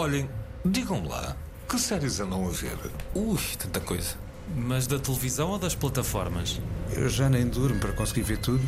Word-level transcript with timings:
Olhem, 0.00 0.26
digam-me 0.64 1.06
lá, 1.06 1.36
que 1.68 1.78
séries 1.78 2.20
andam 2.20 2.46
a 2.46 2.50
ver? 2.50 2.78
Ui, 3.14 3.38
tanta 3.58 3.80
coisa. 3.80 4.14
Mas 4.56 4.86
da 4.86 4.98
televisão 4.98 5.50
ou 5.50 5.58
das 5.58 5.74
plataformas? 5.74 6.58
Eu 6.96 7.06
já 7.10 7.28
nem 7.28 7.46
durmo 7.46 7.78
para 7.78 7.92
conseguir 7.92 8.22
ver 8.22 8.38
tudo. 8.38 8.66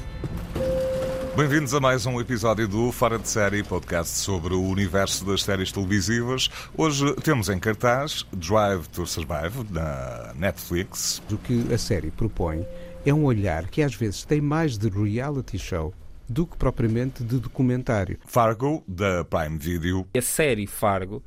Bem-vindos 1.34 1.72
a 1.72 1.80
mais 1.80 2.04
um 2.04 2.20
episódio 2.20 2.68
do 2.68 2.92
Fora 2.92 3.18
de 3.18 3.26
Série, 3.30 3.62
podcast 3.62 4.18
sobre 4.18 4.52
o 4.52 4.62
universo 4.62 5.24
das 5.24 5.42
séries 5.42 5.72
televisivas. 5.72 6.50
Hoje 6.76 7.14
temos 7.22 7.48
em 7.48 7.58
cartaz 7.58 8.26
Drive 8.34 8.86
to 8.88 9.06
Survive, 9.06 9.66
na 9.70 10.34
Netflix. 10.34 11.22
O 11.30 11.38
que 11.38 11.72
a 11.72 11.78
série 11.78 12.10
propõe 12.10 12.66
é 13.06 13.14
um 13.14 13.24
olhar 13.24 13.68
que 13.68 13.80
às 13.82 13.94
vezes 13.94 14.22
tem 14.22 14.42
mais 14.42 14.76
de 14.76 14.90
reality 14.90 15.58
show 15.58 15.94
do 16.28 16.46
que 16.46 16.56
propriamente 16.56 17.22
de 17.22 17.38
documentário. 17.38 18.18
Fargo, 18.26 18.82
da 18.86 19.24
Prime 19.24 19.58
Video. 19.58 20.06
A 20.16 20.20
série 20.20 20.66
Fargo 20.66 21.22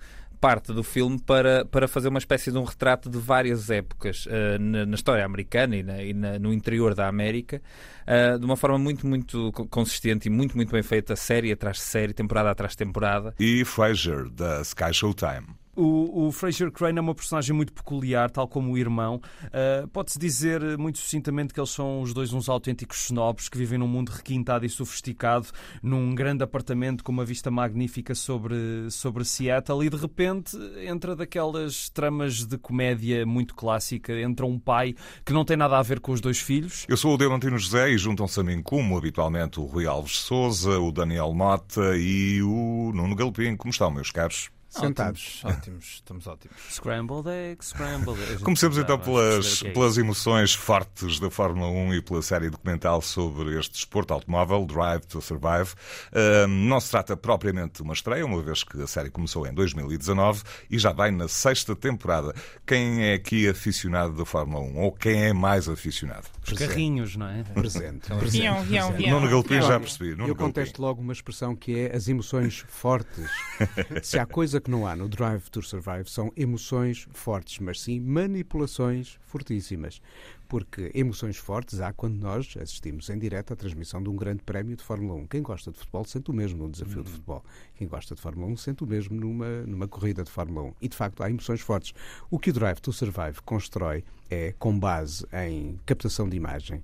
parte 0.45 0.71
do 0.71 0.83
filme 0.83 1.19
para, 1.19 1.65
para 1.65 1.87
fazer 1.87 2.07
uma 2.07 2.19
espécie 2.19 2.51
de 2.51 2.57
um 2.59 2.63
retrato 2.63 3.09
de 3.09 3.17
várias 3.17 3.71
épocas 3.71 4.27
uh, 4.27 4.59
na, 4.59 4.85
na, 4.85 4.93
história 4.93 5.25
americana 5.25 5.75
e, 5.75 5.81
na, 5.81 6.03
e 6.03 6.13
na, 6.13 6.37
no 6.37 6.53
interior 6.53 6.93
da 6.93 7.07
América, 7.07 7.59
uh, 8.07 8.37
de 8.37 8.45
uma 8.45 8.55
forma 8.55 8.77
muito, 8.77 9.07
muito 9.07 9.51
consistente 9.71 10.27
e 10.27 10.29
muito, 10.29 10.55
muito 10.55 10.71
bem 10.71 10.83
feita, 10.83 11.15
série 11.15 11.51
atrás 11.51 11.77
de 11.77 11.83
série, 11.83 12.13
temporada 12.13 12.51
atrás 12.51 12.73
de 12.73 12.77
temporada. 12.77 13.33
E 13.39 13.65
Frasier, 13.65 14.29
da 14.29 14.61
Sky 14.61 14.93
Showtime. 14.93 15.47
O, 15.75 16.27
o 16.27 16.31
Fraser 16.31 16.71
Crane 16.71 16.97
é 16.97 17.01
uma 17.01 17.13
personagem 17.13 17.53
muito 17.53 17.73
peculiar, 17.73 18.31
tal 18.31 18.47
como 18.47 18.71
o 18.71 18.77
irmão. 18.77 19.21
Uh, 19.45 19.87
Pode-se 19.89 20.17
dizer 20.17 20.77
muito 20.77 20.97
sucintamente 20.97 21.53
que 21.53 21.59
eles 21.59 21.69
são 21.69 22.01
os 22.01 22.13
dois 22.13 22.31
uns 22.31 22.47
autênticos 22.47 23.05
snobs 23.05 23.49
que 23.49 23.57
vivem 23.57 23.77
num 23.77 23.87
mundo 23.87 24.09
requintado 24.09 24.65
e 24.65 24.69
sofisticado, 24.69 25.47
num 25.83 26.15
grande 26.15 26.43
apartamento 26.43 27.03
com 27.03 27.11
uma 27.11 27.25
vista 27.25 27.51
magnífica 27.51 28.15
sobre, 28.15 28.89
sobre 28.89 29.25
Seattle 29.25 29.85
e 29.85 29.89
de 29.89 29.97
repente 29.97 30.57
entra 30.87 31.15
daquelas 31.15 31.89
tramas 31.89 32.45
de 32.45 32.57
comédia 32.57 33.25
muito 33.25 33.53
clássica, 33.53 34.13
entra 34.13 34.45
um 34.45 34.57
pai 34.57 34.95
que 35.25 35.33
não 35.33 35.43
tem 35.43 35.57
nada 35.57 35.77
a 35.77 35.81
ver 35.81 35.99
com 35.99 36.11
os 36.11 36.21
dois 36.21 36.39
filhos. 36.39 36.85
Eu 36.87 36.97
sou 36.97 37.13
o 37.13 37.17
Deontino 37.17 37.57
José 37.57 37.89
e 37.89 37.97
juntam-se 37.97 38.39
a 38.39 38.43
mim 38.43 38.61
como 38.61 38.97
habitualmente 38.97 39.59
o 39.59 39.65
Rui 39.65 39.85
Alves 39.85 40.17
Souza, 40.19 40.79
o 40.79 40.91
Daniel 40.91 41.33
Mota 41.33 41.97
e 41.97 42.41
o 42.41 42.91
Nuno 42.93 43.15
Galpim. 43.15 43.55
Como 43.57 43.71
estão, 43.71 43.91
meus 43.91 44.11
caros? 44.11 44.54
Sentados. 44.79 45.41
Ótimos, 45.43 45.57
ótimos, 45.57 45.85
estamos 45.85 46.27
ótimos. 46.27 46.57
Scrambled 46.69 47.29
eggs, 47.29 47.69
scrambled 47.69 48.21
eggs. 48.21 48.43
Comecemos 48.43 48.77
então 48.77 48.99
pelas, 48.99 49.63
é 49.63 49.71
pelas 49.71 49.97
emoções 49.97 50.53
fortes 50.53 51.19
da 51.19 51.29
Fórmula 51.29 51.67
1 51.67 51.95
e 51.95 52.01
pela 52.01 52.21
série 52.21 52.49
documental 52.49 53.01
sobre 53.01 53.57
este 53.59 53.73
desporto 53.73 54.13
automóvel, 54.13 54.65
Drive 54.65 55.05
to 55.05 55.21
Survive. 55.21 55.73
Uh, 56.11 56.47
não 56.47 56.79
se 56.79 56.91
trata 56.91 57.15
propriamente 57.15 57.75
de 57.75 57.81
uma 57.81 57.93
estreia, 57.93 58.25
uma 58.25 58.41
vez 58.41 58.63
que 58.63 58.81
a 58.81 58.87
série 58.87 59.09
começou 59.09 59.47
em 59.47 59.53
2019 59.53 60.43
e 60.69 60.77
já 60.77 60.91
vai 60.91 61.11
na 61.11 61.27
sexta 61.27 61.75
temporada. 61.75 62.33
Quem 62.65 63.05
é 63.05 63.13
aqui 63.13 63.47
aficionado 63.47 64.13
da 64.13 64.25
Fórmula 64.25 64.63
1? 64.63 64.77
Ou 64.77 64.91
quem 64.91 65.25
é 65.25 65.33
mais 65.33 65.67
aficionado? 65.67 66.27
Os 66.45 66.53
carrinhos, 66.53 67.15
não 67.15 67.27
é? 67.27 67.43
Presente. 67.43 68.07
Viam, 68.25 68.63
viam, 68.63 68.91
viam. 68.93 69.19
Nuno 69.19 69.29
Galpim 69.29 69.61
já 69.61 69.79
percebi. 69.79 70.11
Nuno 70.11 70.27
Eu 70.29 70.35
contesto 70.35 70.81
logo 70.81 71.01
uma 71.01 71.13
expressão 71.13 71.55
que 71.55 71.79
é 71.79 71.95
as 71.95 72.07
emoções 72.07 72.65
fortes. 72.67 73.29
Se 74.03 74.19
há 74.19 74.25
coisa 74.25 74.61
que 74.65 74.71
não 74.71 74.87
há 74.87 74.95
no 74.95 75.07
Drive 75.07 75.47
to 75.51 75.61
Survive 75.61 76.09
são 76.09 76.33
emoções 76.35 77.07
fortes, 77.11 77.59
mas 77.59 77.79
sim 77.79 77.99
manipulações 77.99 79.19
fortíssimas. 79.21 80.01
Porque 80.49 80.91
emoções 80.95 81.37
fortes 81.37 81.79
há 81.81 81.93
quando 81.93 82.15
nós 82.15 82.57
assistimos 82.59 83.07
em 83.11 83.19
direto 83.19 83.53
à 83.53 83.55
transmissão 83.55 84.01
de 84.01 84.09
um 84.09 84.15
grande 84.15 84.41
prémio 84.41 84.75
de 84.75 84.83
Fórmula 84.83 85.13
1. 85.21 85.27
Quem 85.27 85.43
gosta 85.43 85.71
de 85.71 85.77
futebol 85.77 86.03
sente 86.05 86.31
o 86.31 86.33
mesmo 86.33 86.63
num 86.63 86.71
desafio 86.71 87.03
de 87.03 87.11
futebol. 87.11 87.45
Quem 87.75 87.87
gosta 87.87 88.15
de 88.15 88.21
Fórmula 88.21 88.51
1 88.53 88.57
sente 88.57 88.83
o 88.83 88.87
mesmo 88.87 89.15
numa, 89.15 89.61
numa 89.67 89.87
corrida 89.87 90.23
de 90.23 90.31
Fórmula 90.31 90.69
1. 90.69 90.73
E 90.81 90.89
de 90.89 90.97
facto 90.97 91.21
há 91.21 91.29
emoções 91.29 91.61
fortes. 91.61 91.93
O 92.31 92.39
que 92.39 92.49
o 92.49 92.53
Drive 92.53 92.79
to 92.79 92.91
Survive 92.91 93.39
constrói 93.45 94.03
é 94.31 94.51
com 94.57 94.77
base 94.79 95.27
em 95.31 95.79
captação 95.85 96.27
de 96.27 96.37
imagem, 96.37 96.81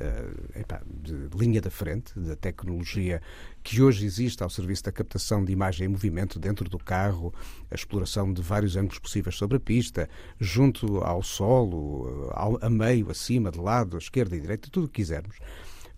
uh, 0.00 0.58
epá, 0.58 0.82
de 0.86 1.28
linha 1.36 1.60
da 1.60 1.70
frente, 1.70 2.18
da 2.18 2.36
tecnologia 2.36 3.20
que 3.62 3.82
hoje 3.82 4.04
existe 4.04 4.42
ao 4.42 4.50
serviço 4.50 4.84
da 4.84 4.92
captação 4.92 5.44
de 5.44 5.52
imagem 5.52 5.86
em 5.86 5.90
movimento 5.90 6.38
dentro 6.38 6.68
do 6.68 6.78
carro, 6.78 7.32
a 7.70 7.74
exploração 7.74 8.32
de 8.32 8.42
vários 8.42 8.76
ângulos 8.76 8.98
possíveis 8.98 9.36
sobre 9.36 9.56
a 9.56 9.60
pista, 9.60 10.08
junto 10.38 10.98
ao 10.98 11.22
solo, 11.22 12.30
ao, 12.32 12.58
a 12.64 12.70
meio, 12.70 13.10
acima, 13.10 13.50
de 13.50 13.58
lado, 13.58 13.96
à 13.96 13.98
esquerda 13.98 14.36
e 14.36 14.40
direita, 14.40 14.68
tudo 14.70 14.84
o 14.84 14.88
que 14.88 15.02
quisermos. 15.02 15.38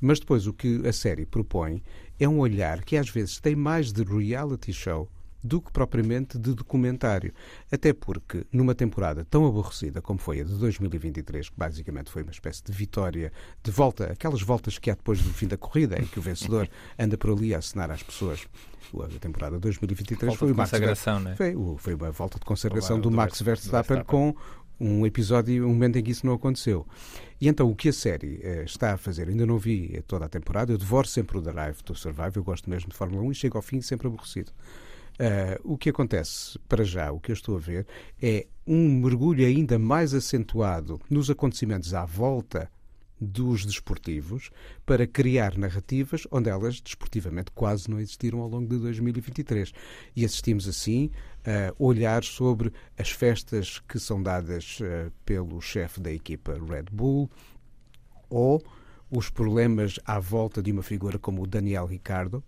Mas 0.01 0.21
depois 0.21 0.47
o 0.47 0.53
que 0.53 0.87
a 0.87 0.93
série 0.93 1.25
propõe 1.25 1.83
é 2.19 2.29
um 2.29 2.39
olhar 2.39 2.85
que 2.85 2.97
às 2.97 3.09
vezes 3.09 3.41
tem 3.41 3.57
mais 3.57 3.93
de 3.93 4.03
reality 4.03 4.73
show 4.73 5.09
do 5.47 5.61
que 5.61 5.73
propriamente 5.73 6.39
de 6.39 6.55
documentário. 6.55 7.33
Até 7.71 7.93
porque, 7.93 8.45
numa 8.53 8.75
temporada 8.75 9.25
tão 9.25 9.47
aborrecida 9.47 10.03
como 10.03 10.19
foi 10.19 10.41
a 10.41 10.45
de 10.45 10.55
2023, 10.55 11.49
que 11.49 11.57
basicamente 11.57 12.11
foi 12.11 12.23
uma 12.23 12.33
espécie 12.33 12.63
de 12.63 12.73
vitória 12.73 13.33
de 13.63 13.71
volta, 13.71 14.13
aquelas 14.13 14.43
voltas 14.43 14.79
que 14.79 14.91
há 14.91 14.95
depois 14.95 15.23
do 15.23 15.31
fim 15.31 15.47
da 15.47 15.57
corrida, 15.57 15.99
em 16.01 16.05
que 16.05 16.19
o 16.19 16.23
vencedor 16.23 16.69
anda 16.99 17.17
por 17.17 17.31
ali 17.31 17.55
a 17.55 17.59
assinar 17.59 17.91
às 17.91 18.03
pessoas. 18.03 18.47
A 18.95 19.19
temporada 19.19 19.59
2023 19.59 20.29
volta 20.29 20.39
foi, 20.39 20.53
o 20.53 20.57
Max 20.57 20.73
né? 21.23 21.35
foi, 21.37 21.55
foi 21.79 21.95
uma 21.95 22.11
volta 22.13 22.39
de 22.39 22.45
consagração 22.45 23.01
do, 23.01 23.11
do 23.11 23.17
Max 23.17 23.41
Verstappen, 23.41 23.97
Verstappen. 23.97 24.05
com 24.05 24.37
um 24.79 25.07
episódio, 25.07 25.65
um 25.67 25.71
momento 25.71 25.99
em 25.99 26.03
que 26.03 26.11
isso 26.11 26.27
não 26.27 26.35
aconteceu. 26.35 26.87
E 27.41 27.49
então 27.49 27.71
o 27.71 27.75
que 27.75 27.89
a 27.89 27.93
série 27.93 28.41
eh, 28.43 28.65
está 28.65 28.95
a 28.95 28.97
fazer, 28.97 29.29
ainda 29.29 29.45
não 29.45 29.59
vi 29.59 30.03
toda 30.07 30.27
a 30.27 30.29
temporada, 30.29 30.73
eu 30.73 30.79
devoro 30.79 31.07
sempre 31.07 31.39
o 31.39 31.41
Drive 31.41 31.83
to 31.83 31.95
Survive, 31.95 32.37
eu 32.37 32.45
gosto 32.45 32.69
mesmo 32.69 32.91
de 32.91 32.97
Fórmula 32.97 33.23
1 33.23 33.33
e 33.33 33.35
chego 33.35 33.59
ao 33.59 33.63
fim 33.63 33.81
sempre 33.81 34.07
aborrecido. 34.07 34.53
Uh, 35.19 35.73
o 35.73 35.79
que 35.79 35.89
acontece, 35.89 36.59
para 36.69 36.85
já, 36.85 37.11
o 37.11 37.19
que 37.19 37.31
eu 37.31 37.35
estou 37.35 37.57
a 37.57 37.61
ver, 37.61 37.87
é 38.21 38.47
um 38.67 39.01
mergulho 39.01 39.47
ainda 39.47 39.79
mais 39.79 40.13
acentuado 40.13 41.01
nos 41.09 41.31
acontecimentos 41.31 41.95
à 41.95 42.05
volta 42.05 42.71
dos 43.19 43.65
desportivos 43.65 44.51
para 44.85 45.07
criar 45.07 45.57
narrativas 45.57 46.27
onde 46.31 46.51
elas 46.51 46.81
desportivamente 46.81 47.51
quase 47.53 47.89
não 47.89 47.99
existiram 47.99 48.41
ao 48.41 48.49
longo 48.49 48.69
de 48.69 48.79
2023. 48.79 49.73
E 50.15 50.25
assistimos 50.25 50.69
assim 50.69 51.11
a 51.45 51.75
olhar 51.79 52.23
sobre 52.23 52.73
as 52.99 53.11
festas 53.11 53.79
que 53.89 53.99
são 53.99 54.23
dadas 54.23 54.79
uh, 54.81 55.11
pelo 55.25 55.61
chefe 55.61 56.01
da 56.01 56.13
equipa 56.13 56.59
Red 56.69 56.87
Bull 56.93 57.31
ou 58.29 58.63
os 59.11 59.31
problemas 59.31 59.99
à 60.05 60.19
volta 60.19 60.63
de 60.63 60.73
uma 60.73 60.83
figura 60.83 61.19
como 61.19 61.43
o 61.43 61.47
Daniel 61.47 61.87
Ricardo, 61.87 62.43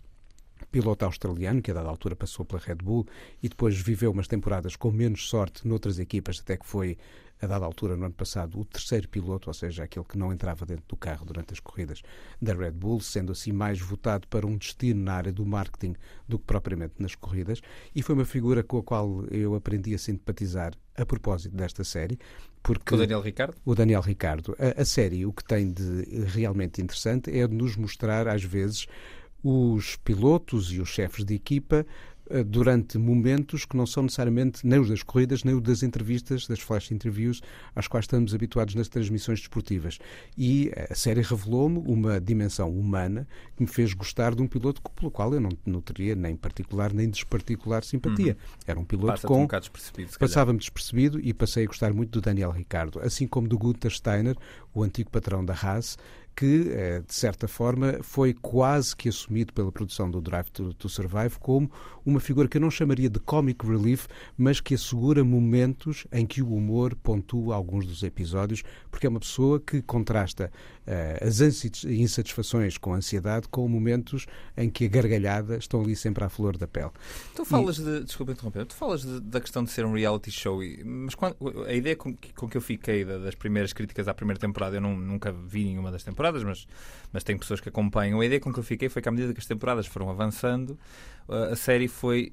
piloto 0.71 1.05
australiano, 1.05 1.61
que 1.61 1.71
a 1.71 1.73
dada 1.73 1.89
altura 1.89 2.15
passou 2.15 2.45
pela 2.45 2.61
Red 2.61 2.75
Bull 2.75 3.07
e 3.41 3.49
depois 3.49 3.79
viveu 3.79 4.11
umas 4.11 4.27
temporadas 4.27 4.75
com 4.75 4.91
menos 4.91 5.27
sorte 5.29 5.67
noutras 5.67 5.99
equipas, 5.99 6.39
até 6.39 6.57
que 6.57 6.65
foi, 6.65 6.97
a 7.41 7.47
dada 7.47 7.65
altura, 7.65 7.95
no 7.95 8.05
ano 8.05 8.13
passado, 8.13 8.59
o 8.59 8.65
terceiro 8.65 9.07
piloto, 9.07 9.49
ou 9.49 9.53
seja, 9.53 9.83
aquele 9.83 10.05
que 10.05 10.17
não 10.17 10.33
entrava 10.33 10.65
dentro 10.65 10.83
do 10.87 10.97
carro 10.97 11.25
durante 11.25 11.53
as 11.53 11.59
corridas 11.59 12.01
da 12.41 12.53
Red 12.53 12.71
Bull, 12.71 12.99
sendo 12.99 13.31
assim 13.31 13.51
mais 13.51 13.79
votado 13.79 14.27
para 14.27 14.45
um 14.45 14.57
destino 14.57 15.01
na 15.01 15.13
área 15.13 15.31
do 15.31 15.45
marketing 15.45 15.95
do 16.27 16.37
que 16.37 16.45
propriamente 16.45 16.95
nas 16.99 17.15
corridas. 17.15 17.61
E 17.95 18.03
foi 18.03 18.13
uma 18.15 18.25
figura 18.25 18.61
com 18.61 18.77
a 18.77 18.83
qual 18.83 19.25
eu 19.31 19.55
aprendi 19.55 19.93
a 19.93 19.97
simpatizar 19.97 20.73
a 20.97 21.05
propósito 21.05 21.55
desta 21.55 21.83
série. 21.83 22.19
Porque 22.61 22.93
O 22.93 22.97
Daniel 22.97 23.21
Ricardo? 23.21 23.55
o 23.65 23.73
Daniel 23.73 24.01
Ricardo. 24.01 24.53
A, 24.59 24.81
a 24.81 24.85
série, 24.85 25.25
o 25.25 25.31
que 25.31 25.45
tem 25.45 25.71
de 25.71 26.03
realmente 26.25 26.81
interessante 26.81 27.31
é 27.31 27.47
de 27.47 27.55
nos 27.55 27.77
mostrar, 27.77 28.27
às 28.27 28.43
vezes, 28.43 28.85
os 29.43 29.95
pilotos 29.97 30.71
e 30.71 30.79
os 30.79 30.89
chefes 30.89 31.23
de 31.25 31.33
equipa 31.33 31.85
eh, 32.29 32.43
durante 32.43 32.97
momentos 32.97 33.65
que 33.65 33.75
não 33.75 33.87
são 33.87 34.03
necessariamente 34.03 34.65
nem 34.65 34.79
os 34.79 34.87
das 34.87 35.01
corridas, 35.01 35.43
nem 35.43 35.55
os 35.55 35.63
das 35.63 35.81
entrevistas, 35.81 36.45
das 36.47 36.59
flash 36.59 36.91
interviews, 36.91 37.41
às 37.75 37.87
quais 37.87 38.03
estamos 38.03 38.35
habituados 38.35 38.75
nas 38.75 38.87
transmissões 38.87 39.39
desportivas. 39.39 39.97
E 40.37 40.71
a 40.89 40.93
série 40.93 41.21
revelou-me 41.21 41.79
uma 41.79 42.21
dimensão 42.21 42.69
humana 42.69 43.27
que 43.57 43.63
me 43.63 43.67
fez 43.67 43.93
gostar 43.93 44.35
de 44.35 44.43
um 44.43 44.47
piloto 44.47 44.79
pelo 44.91 45.09
qual 45.09 45.33
eu 45.33 45.41
não 45.41 45.49
nutriria 45.65 46.15
nem 46.15 46.35
particular 46.35 46.93
nem 46.93 47.09
desparticular 47.09 47.83
simpatia. 47.83 48.37
Era 48.67 48.79
um 48.79 48.85
piloto 48.85 49.25
com 49.25 49.43
um 49.43 49.47
despercebido. 49.47 50.11
Passava-me 50.19 50.59
despercebido 50.59 51.19
e 51.19 51.33
passei 51.33 51.63
a 51.63 51.67
gostar 51.67 51.93
muito 51.93 52.11
do 52.11 52.21
Daniel 52.21 52.51
Ricardo, 52.51 52.99
assim 52.99 53.27
como 53.27 53.47
do 53.47 53.57
Gunther 53.57 53.91
Steiner, 53.91 54.37
o 54.71 54.83
antigo 54.83 55.09
patrão 55.09 55.43
da 55.43 55.53
Haas, 55.53 55.97
que, 56.39 56.69
eh, 56.71 57.01
de 57.05 57.13
certa 57.13 57.49
forma, 57.49 57.97
foi 58.01 58.33
quase 58.33 58.95
que 58.95 59.09
assumido 59.09 59.51
pela 59.51 59.71
produção 59.73 60.09
do 60.09 60.21
Drive 60.21 60.49
to, 60.51 60.73
to 60.73 60.87
Survive 60.87 61.37
como 61.37 61.69
uma 62.05 62.21
figura 62.21 62.47
que 62.47 62.55
eu 62.55 62.61
não 62.61 62.71
chamaria 62.71 63.09
de 63.09 63.19
comic 63.19 63.65
relief, 63.67 64.07
mas 64.37 64.61
que 64.61 64.73
assegura 64.73 65.21
momentos 65.23 66.07
em 66.13 66.25
que 66.25 66.41
o 66.41 66.53
humor 66.53 66.95
pontua 66.95 67.55
alguns 67.55 67.85
dos 67.85 68.03
episódios, 68.03 68.63
porque 68.89 69.05
é 69.05 69.09
uma 69.09 69.19
pessoa 69.19 69.59
que 69.59 69.81
contrasta 69.81 70.49
eh, 70.87 71.19
as 71.21 71.39
insatisfações 71.85 72.77
com 72.77 72.93
a 72.93 72.97
ansiedade 72.97 73.47
com 73.49 73.67
momentos 73.67 74.25
em 74.57 74.69
que 74.69 74.85
a 74.85 74.87
gargalhada 74.87 75.57
estão 75.57 75.81
ali 75.81 75.95
sempre 75.95 76.23
à 76.23 76.29
flor 76.29 76.57
da 76.57 76.67
pele. 76.67 76.91
Tu 77.35 77.43
falas 77.45 77.75
de. 77.77 78.03
Desculpa 78.05 78.31
interromper. 78.31 78.65
Tu 78.65 78.75
falas 78.75 79.01
de- 79.01 79.19
da 79.19 79.39
questão 79.41 79.63
de 79.63 79.71
ser 79.71 79.85
um 79.85 79.93
reality 79.93 80.31
show, 80.31 80.63
e- 80.63 80.83
mas 80.83 81.15
quando- 81.15 81.35
a 81.67 81.73
ideia 81.73 81.95
com 81.95 82.15
que, 82.15 82.33
com 82.33 82.47
que 82.47 82.55
eu 82.57 82.61
fiquei 82.61 83.03
da- 83.05 83.17
das 83.17 83.35
primeiras 83.35 83.73
críticas 83.73 84.07
à 84.07 84.13
primeira 84.13 84.39
temporada, 84.39 84.77
eu 84.77 84.81
não- 84.81 84.97
nunca 84.97 85.31
vi 85.31 85.65
nenhuma 85.65 85.91
das 85.91 86.03
temporadas, 86.03 86.28
mas, 86.31 86.67
mas 87.11 87.23
tem 87.23 87.37
pessoas 87.37 87.59
que 87.59 87.69
acompanham. 87.69 88.19
A 88.19 88.25
ideia 88.25 88.39
com 88.39 88.51
que 88.51 88.59
eu 88.59 88.63
fiquei 88.63 88.89
foi 88.89 89.01
que, 89.01 89.09
à 89.09 89.11
medida 89.11 89.33
que 89.33 89.39
as 89.39 89.45
temporadas 89.45 89.85
foram 89.85 90.09
avançando, 90.09 90.77
a 91.27 91.53
a 91.53 91.55
série 91.55 91.87
foi 91.87 92.31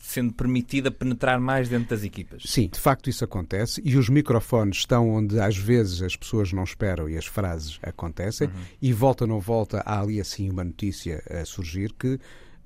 sendo 0.00 0.32
permitida 0.32 0.90
penetrar 0.90 1.38
mais 1.38 1.68
dentro 1.68 1.90
das 1.90 2.02
equipas. 2.02 2.42
Sim, 2.46 2.68
de 2.68 2.80
facto 2.80 3.10
isso 3.10 3.22
acontece 3.22 3.80
e 3.84 3.96
os 3.96 4.08
microfones 4.08 4.78
estão 4.78 5.10
onde 5.10 5.38
às 5.38 5.56
vezes 5.56 6.02
as 6.02 6.16
pessoas 6.16 6.52
não 6.52 6.64
esperam 6.64 7.08
e 7.08 7.16
as 7.16 7.26
frases 7.26 7.78
acontecem 7.82 8.48
uhum. 8.48 8.54
e 8.80 8.92
volta 8.92 9.24
ou 9.24 9.28
não 9.28 9.40
volta 9.40 9.82
há 9.84 10.00
ali 10.00 10.20
assim 10.20 10.50
uma 10.50 10.64
notícia 10.64 11.22
a 11.30 11.44
surgir 11.44 11.92
que 11.92 12.18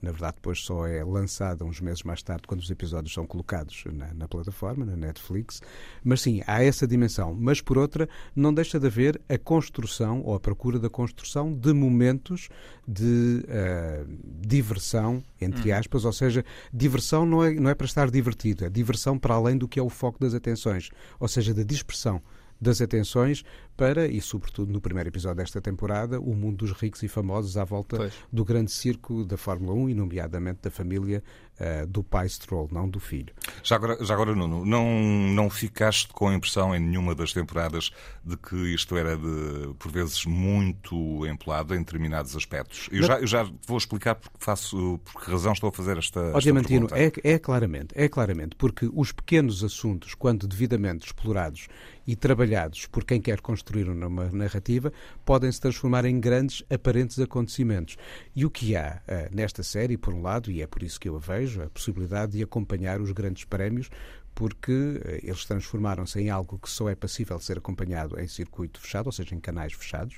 na 0.04 0.10
verdade, 0.10 0.34
depois 0.36 0.60
só 0.60 0.86
é 0.86 1.02
lançada 1.02 1.64
uns 1.64 1.80
meses 1.80 2.02
mais 2.02 2.22
tarde, 2.22 2.42
quando 2.46 2.60
os 2.60 2.70
episódios 2.70 3.12
são 3.12 3.26
colocados 3.26 3.84
na, 3.92 4.12
na, 4.12 4.28
plataforma, 4.28 4.84
na 4.84 4.94
Netflix. 4.94 5.62
Mas 6.04 6.20
sim, 6.20 6.42
há 6.46 6.62
essa 6.62 6.86
dimensão. 6.86 7.34
Mas, 7.34 7.60
por 7.60 7.78
outra, 7.78 8.08
não 8.36 8.52
deixa 8.52 8.78
de 8.78 8.86
haver 8.86 9.20
a 9.28 9.38
construção 9.38 10.22
ou 10.22 10.34
a 10.34 10.40
procura 10.40 10.78
da 10.78 10.90
construção 10.90 11.52
de 11.52 11.72
momentos 11.72 12.48
de 12.86 13.44
uh, 13.44 14.18
diversão, 14.46 15.24
entre 15.40 15.72
hum. 15.72 15.76
aspas, 15.76 16.04
ou 16.04 16.12
seja, 16.12 16.44
diversão 16.72 17.24
não 17.24 17.42
é, 17.42 17.54
não 17.54 17.70
é 17.70 17.74
para 17.74 17.86
estar 17.86 18.10
divertido, 18.10 18.66
é 18.66 18.70
diversão 18.70 19.18
para 19.18 19.34
além 19.34 19.56
do 19.56 19.66
que 19.66 19.80
é 19.80 19.82
o 19.82 19.88
foco 19.88 20.20
das 20.20 20.34
atenções, 20.34 20.90
ou 21.18 21.26
seja, 21.26 21.54
da 21.54 21.62
dispersão 21.62 22.20
das 22.60 22.80
atenções 22.80 23.44
para, 23.76 24.06
e 24.06 24.20
sobretudo 24.20 24.72
no 24.72 24.80
primeiro 24.80 25.08
episódio 25.08 25.36
desta 25.36 25.60
temporada, 25.60 26.20
o 26.20 26.34
mundo 26.34 26.58
dos 26.58 26.72
ricos 26.72 27.02
e 27.02 27.08
famosos 27.08 27.56
à 27.56 27.64
volta 27.64 27.96
pois. 27.96 28.14
do 28.32 28.44
grande 28.44 28.70
circo 28.70 29.24
da 29.24 29.36
Fórmula 29.36 29.74
1 29.74 29.90
e, 29.90 29.94
nomeadamente, 29.94 30.60
da 30.62 30.70
família 30.70 31.22
uh, 31.58 31.86
do 31.86 32.02
pai 32.02 32.28
Stroll, 32.28 32.68
não 32.70 32.88
do 32.88 33.00
filho. 33.00 33.32
Já 33.62 33.76
agora, 33.76 34.04
já 34.04 34.14
agora, 34.14 34.34
Nuno, 34.34 34.64
não, 34.64 34.86
não 35.34 35.50
ficaste 35.50 36.08
com 36.08 36.28
a 36.28 36.34
impressão 36.34 36.74
em 36.74 36.80
nenhuma 36.80 37.14
das 37.14 37.32
temporadas 37.32 37.90
de 38.24 38.36
que 38.36 38.56
isto 38.74 38.96
era, 38.96 39.16
de, 39.16 39.74
por 39.78 39.90
vezes, 39.90 40.24
muito 40.24 41.26
empolado 41.26 41.74
em 41.74 41.78
determinados 41.78 42.36
aspectos? 42.36 42.88
Eu, 42.92 43.02
já, 43.02 43.20
eu 43.20 43.26
já 43.26 43.50
vou 43.66 43.76
explicar 43.76 44.14
porque 44.14 44.36
faço, 44.38 45.00
por 45.04 45.24
que 45.24 45.30
razão 45.30 45.52
estou 45.52 45.68
a 45.68 45.72
fazer 45.72 45.98
esta, 45.98 46.20
esta 46.20 46.40
Diamantino, 46.40 46.88
é, 46.92 47.12
é 47.22 47.38
claramente, 47.38 47.88
é 47.94 48.08
claramente, 48.08 48.56
porque 48.56 48.88
os 48.92 49.12
pequenos 49.12 49.64
assuntos, 49.64 50.14
quando 50.14 50.46
devidamente 50.46 51.06
explorados 51.06 51.68
e 52.06 52.14
trabalhados 52.14 52.86
por 52.86 53.04
quem 53.04 53.20
quer 53.20 53.40
construir 53.40 53.63
uma 54.06 54.30
narrativa, 54.30 54.92
podem 55.24 55.50
se 55.50 55.60
transformar 55.60 56.04
em 56.04 56.18
grandes 56.20 56.64
aparentes 56.70 57.18
acontecimentos. 57.18 57.96
E 58.34 58.44
o 58.44 58.50
que 58.50 58.76
há 58.76 59.02
uh, 59.06 59.34
nesta 59.34 59.62
série, 59.62 59.96
por 59.96 60.12
um 60.12 60.22
lado, 60.22 60.50
e 60.50 60.62
é 60.62 60.66
por 60.66 60.82
isso 60.82 61.00
que 61.00 61.08
eu 61.08 61.16
a 61.16 61.18
vejo, 61.18 61.62
a 61.62 61.70
possibilidade 61.70 62.32
de 62.32 62.42
acompanhar 62.42 63.00
os 63.00 63.12
grandes 63.12 63.44
prémios 63.44 63.90
porque 64.34 64.72
uh, 64.72 65.00
eles 65.22 65.44
transformaram-se 65.44 66.20
em 66.20 66.28
algo 66.28 66.58
que 66.58 66.68
só 66.68 66.88
é 66.88 66.94
passível 66.94 67.38
de 67.38 67.44
ser 67.44 67.58
acompanhado 67.58 68.18
em 68.20 68.26
circuito 68.26 68.80
fechado, 68.80 69.06
ou 69.06 69.12
seja, 69.12 69.34
em 69.34 69.40
canais 69.40 69.72
fechados. 69.72 70.16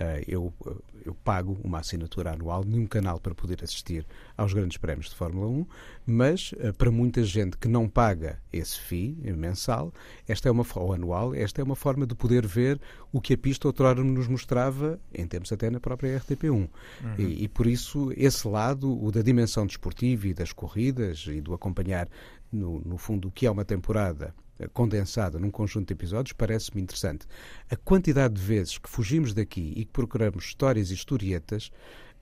Uh, 0.00 0.24
eu 0.26 0.54
eu 1.04 1.14
pago 1.14 1.58
uma 1.62 1.78
assinatura 1.78 2.32
anual 2.32 2.64
num 2.64 2.86
canal 2.86 3.18
para 3.20 3.34
poder 3.34 3.62
assistir 3.62 4.06
aos 4.36 4.52
grandes 4.52 4.76
prémios 4.76 5.08
de 5.08 5.14
Fórmula 5.14 5.46
1, 5.46 5.66
mas 6.06 6.54
eh, 6.58 6.72
para 6.72 6.90
muita 6.90 7.22
gente 7.24 7.56
que 7.56 7.68
não 7.68 7.88
paga 7.88 8.38
esse 8.52 8.78
FII 8.78 9.32
mensal, 9.36 9.92
esta 10.28 10.48
é 10.48 10.52
uma 10.52 10.64
ou 10.74 10.92
anual, 10.92 11.34
esta 11.34 11.60
é 11.60 11.64
uma 11.64 11.76
forma 11.76 12.06
de 12.06 12.14
poder 12.14 12.46
ver 12.46 12.80
o 13.12 13.20
que 13.20 13.34
a 13.34 13.38
pista 13.38 13.66
outrora 13.66 14.02
nos 14.02 14.28
mostrava, 14.28 15.00
em 15.12 15.26
termos 15.26 15.52
até 15.52 15.70
na 15.70 15.80
própria 15.80 16.18
RTP1. 16.18 16.50
Uhum. 16.50 16.68
E, 17.18 17.44
e 17.44 17.48
por 17.48 17.66
isso 17.66 18.12
esse 18.16 18.46
lado, 18.46 19.02
o 19.02 19.10
da 19.10 19.22
dimensão 19.22 19.66
desportiva 19.66 20.28
e 20.28 20.34
das 20.34 20.52
corridas 20.52 21.26
e 21.28 21.40
do 21.40 21.54
acompanhar 21.54 22.08
no, 22.52 22.80
no 22.80 22.98
fundo 22.98 23.28
o 23.28 23.30
que 23.30 23.46
é 23.46 23.50
uma 23.50 23.64
temporada 23.64 24.34
condensada 24.68 25.38
num 25.38 25.50
conjunto 25.50 25.88
de 25.88 25.94
episódios 25.94 26.32
parece-me 26.32 26.82
interessante. 26.82 27.26
A 27.70 27.76
quantidade 27.76 28.34
de 28.34 28.40
vezes 28.40 28.78
que 28.78 28.88
fugimos 28.88 29.32
daqui 29.32 29.72
e 29.76 29.84
que 29.84 29.92
procuramos 29.92 30.44
histórias 30.44 30.90
e 30.90 30.94
historietas 30.94 31.70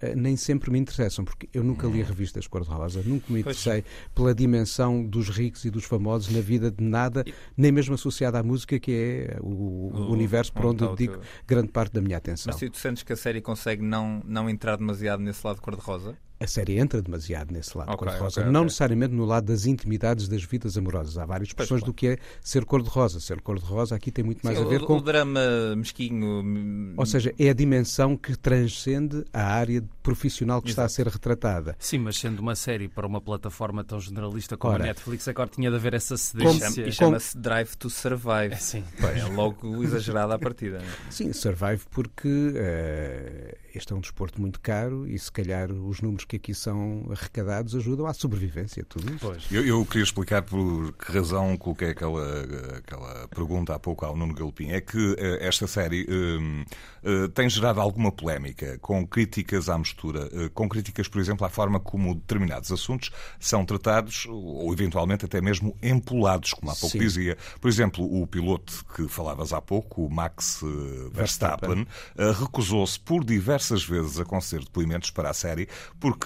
eh, 0.00 0.14
nem 0.14 0.36
sempre 0.36 0.70
me 0.70 0.78
interessam, 0.78 1.24
porque 1.24 1.48
eu 1.52 1.64
nunca 1.64 1.86
li 1.88 2.02
revistas 2.02 2.46
cor-de-rosa, 2.46 3.02
nunca 3.04 3.32
me 3.32 3.40
interessei 3.40 3.84
pela 4.14 4.32
dimensão 4.32 5.04
dos 5.04 5.28
ricos 5.28 5.64
e 5.64 5.70
dos 5.70 5.84
famosos 5.84 6.32
na 6.32 6.40
vida 6.40 6.70
de 6.70 6.84
nada, 6.84 7.24
nem 7.56 7.72
mesmo 7.72 7.94
associada 7.94 8.38
à 8.38 8.42
música, 8.42 8.78
que 8.78 8.92
é 8.92 9.38
o, 9.40 9.90
o 9.92 10.12
universo 10.12 10.52
por 10.52 10.66
onde 10.66 10.84
eu 10.84 10.94
dedico 10.94 11.20
grande 11.46 11.68
parte 11.68 11.92
da 11.92 12.00
minha 12.00 12.16
atenção. 12.16 12.52
Mas 12.52 12.60
se 12.60 12.70
tu 12.70 12.78
sentes 12.78 13.02
que 13.02 13.12
a 13.12 13.16
série 13.16 13.40
consegue 13.40 13.82
não, 13.82 14.22
não 14.24 14.48
entrar 14.48 14.76
demasiado 14.76 15.20
nesse 15.20 15.44
lado 15.44 15.60
cor-de-rosa? 15.60 16.16
A 16.40 16.46
série 16.46 16.78
entra 16.78 17.02
demasiado 17.02 17.52
nesse 17.52 17.76
lado 17.76 17.88
okay, 17.92 17.98
cor-de-rosa. 17.98 18.40
Okay, 18.40 18.52
não 18.52 18.60
okay. 18.60 18.66
necessariamente 18.66 19.14
no 19.14 19.24
lado 19.24 19.46
das 19.46 19.66
intimidades 19.66 20.28
das 20.28 20.42
vidas 20.44 20.76
amorosas. 20.76 21.18
Há 21.18 21.26
várias 21.26 21.48
expressões 21.48 21.82
do 21.82 21.92
que 21.92 22.08
é 22.08 22.18
ser 22.40 22.64
cor-de-rosa. 22.64 23.20
Ser 23.20 23.40
cor-de-rosa 23.40 23.94
aqui 23.94 24.10
tem 24.10 24.24
muito 24.24 24.42
mais 24.42 24.56
Sim, 24.56 24.64
a 24.64 24.68
ver 24.68 24.82
o, 24.82 24.86
com. 24.86 24.98
O 24.98 25.00
drama 25.00 25.40
mesquinho. 25.76 26.94
Ou 26.96 27.06
seja, 27.06 27.34
é 27.38 27.50
a 27.50 27.52
dimensão 27.52 28.16
que 28.16 28.36
transcende 28.36 29.24
a 29.32 29.42
área 29.42 29.82
profissional 30.02 30.62
que 30.62 30.68
Exato. 30.68 30.82
está 30.82 30.84
a 30.84 30.88
ser 30.88 31.08
retratada. 31.12 31.76
Sim, 31.78 31.98
mas 31.98 32.16
sendo 32.16 32.40
uma 32.40 32.54
série 32.54 32.88
para 32.88 33.06
uma 33.06 33.20
plataforma 33.20 33.82
tão 33.82 34.00
generalista 34.00 34.56
como 34.56 34.74
Ora, 34.74 34.84
a 34.84 34.86
Netflix, 34.88 35.26
agora 35.28 35.48
tinha 35.48 35.70
de 35.70 35.76
haver 35.76 35.94
essa 35.94 36.16
cedência. 36.16 36.86
E 36.86 36.92
chama-se 36.92 37.36
Drive 37.36 37.74
to 37.76 37.90
Survive. 37.90 38.54
É, 38.54 38.56
sim. 38.56 38.84
é 39.00 39.24
logo 39.24 39.82
exagerada 39.82 40.34
a 40.34 40.38
partida. 40.38 40.78
Não? 40.78 40.84
É? 40.84 41.10
Sim, 41.10 41.32
Survive 41.32 41.82
porque 41.90 42.28
uh, 42.28 43.56
este 43.74 43.92
é 43.92 43.96
um 43.96 44.00
desporto 44.00 44.40
muito 44.40 44.60
caro 44.60 45.06
e 45.06 45.18
se 45.18 45.30
calhar 45.30 45.70
os 45.70 46.00
números 46.00 46.24
que 46.28 46.36
aqui 46.36 46.54
são 46.54 47.06
arrecadados 47.10 47.74
ajudam 47.74 48.06
à 48.06 48.12
sobrevivência, 48.12 48.84
tudo 48.86 49.12
isso. 49.14 49.32
Eu, 49.50 49.66
eu, 49.66 49.86
queria 49.86 50.02
explicar 50.02 50.42
por 50.42 50.92
que 50.92 51.10
razão 51.10 51.56
coloquei 51.56 51.90
aquela, 51.90 52.76
aquela 52.76 53.26
pergunta 53.28 53.74
há 53.74 53.78
pouco 53.78 54.04
ao 54.04 54.14
Nuno 54.14 54.34
Galpim. 54.34 54.68
É 54.68 54.80
que 54.80 54.98
uh, 54.98 55.16
esta 55.40 55.66
série 55.66 56.02
uh, 56.02 57.20
uh, 57.24 57.28
tem 57.30 57.48
gerado 57.48 57.80
alguma 57.80 58.12
polémica 58.12 58.78
com 58.78 59.06
críticas 59.06 59.70
à 59.70 59.78
mistura, 59.78 60.28
com 60.52 60.68
críticas, 60.68 61.08
por 61.08 61.18
exemplo, 61.18 61.46
à 61.46 61.48
forma 61.48 61.80
como 61.80 62.14
determinados 62.14 62.70
assuntos 62.70 63.10
são 63.40 63.64
tratados 63.64 64.26
ou 64.28 64.70
eventualmente 64.72 65.24
até 65.24 65.40
mesmo 65.40 65.74
empolados, 65.82 66.52
como 66.52 66.70
há 66.70 66.74
pouco 66.74 66.92
Sim. 66.92 66.98
dizia. 66.98 67.38
Por 67.58 67.68
exemplo, 67.68 68.04
o 68.04 68.26
piloto 68.26 68.84
que 68.94 69.08
falavas 69.08 69.54
há 69.54 69.62
pouco, 69.62 70.04
o 70.04 70.10
Max 70.10 70.60
Verstappen, 71.12 71.86
Verstappen. 71.86 71.86
recusou-se 72.38 73.00
por 73.00 73.24
diversas 73.24 73.82
vezes 73.82 74.20
a 74.20 74.24
conceder 74.24 74.64
depoimentos 74.64 75.10
para 75.10 75.30
a 75.30 75.34
série 75.34 75.68
porque 75.98 76.17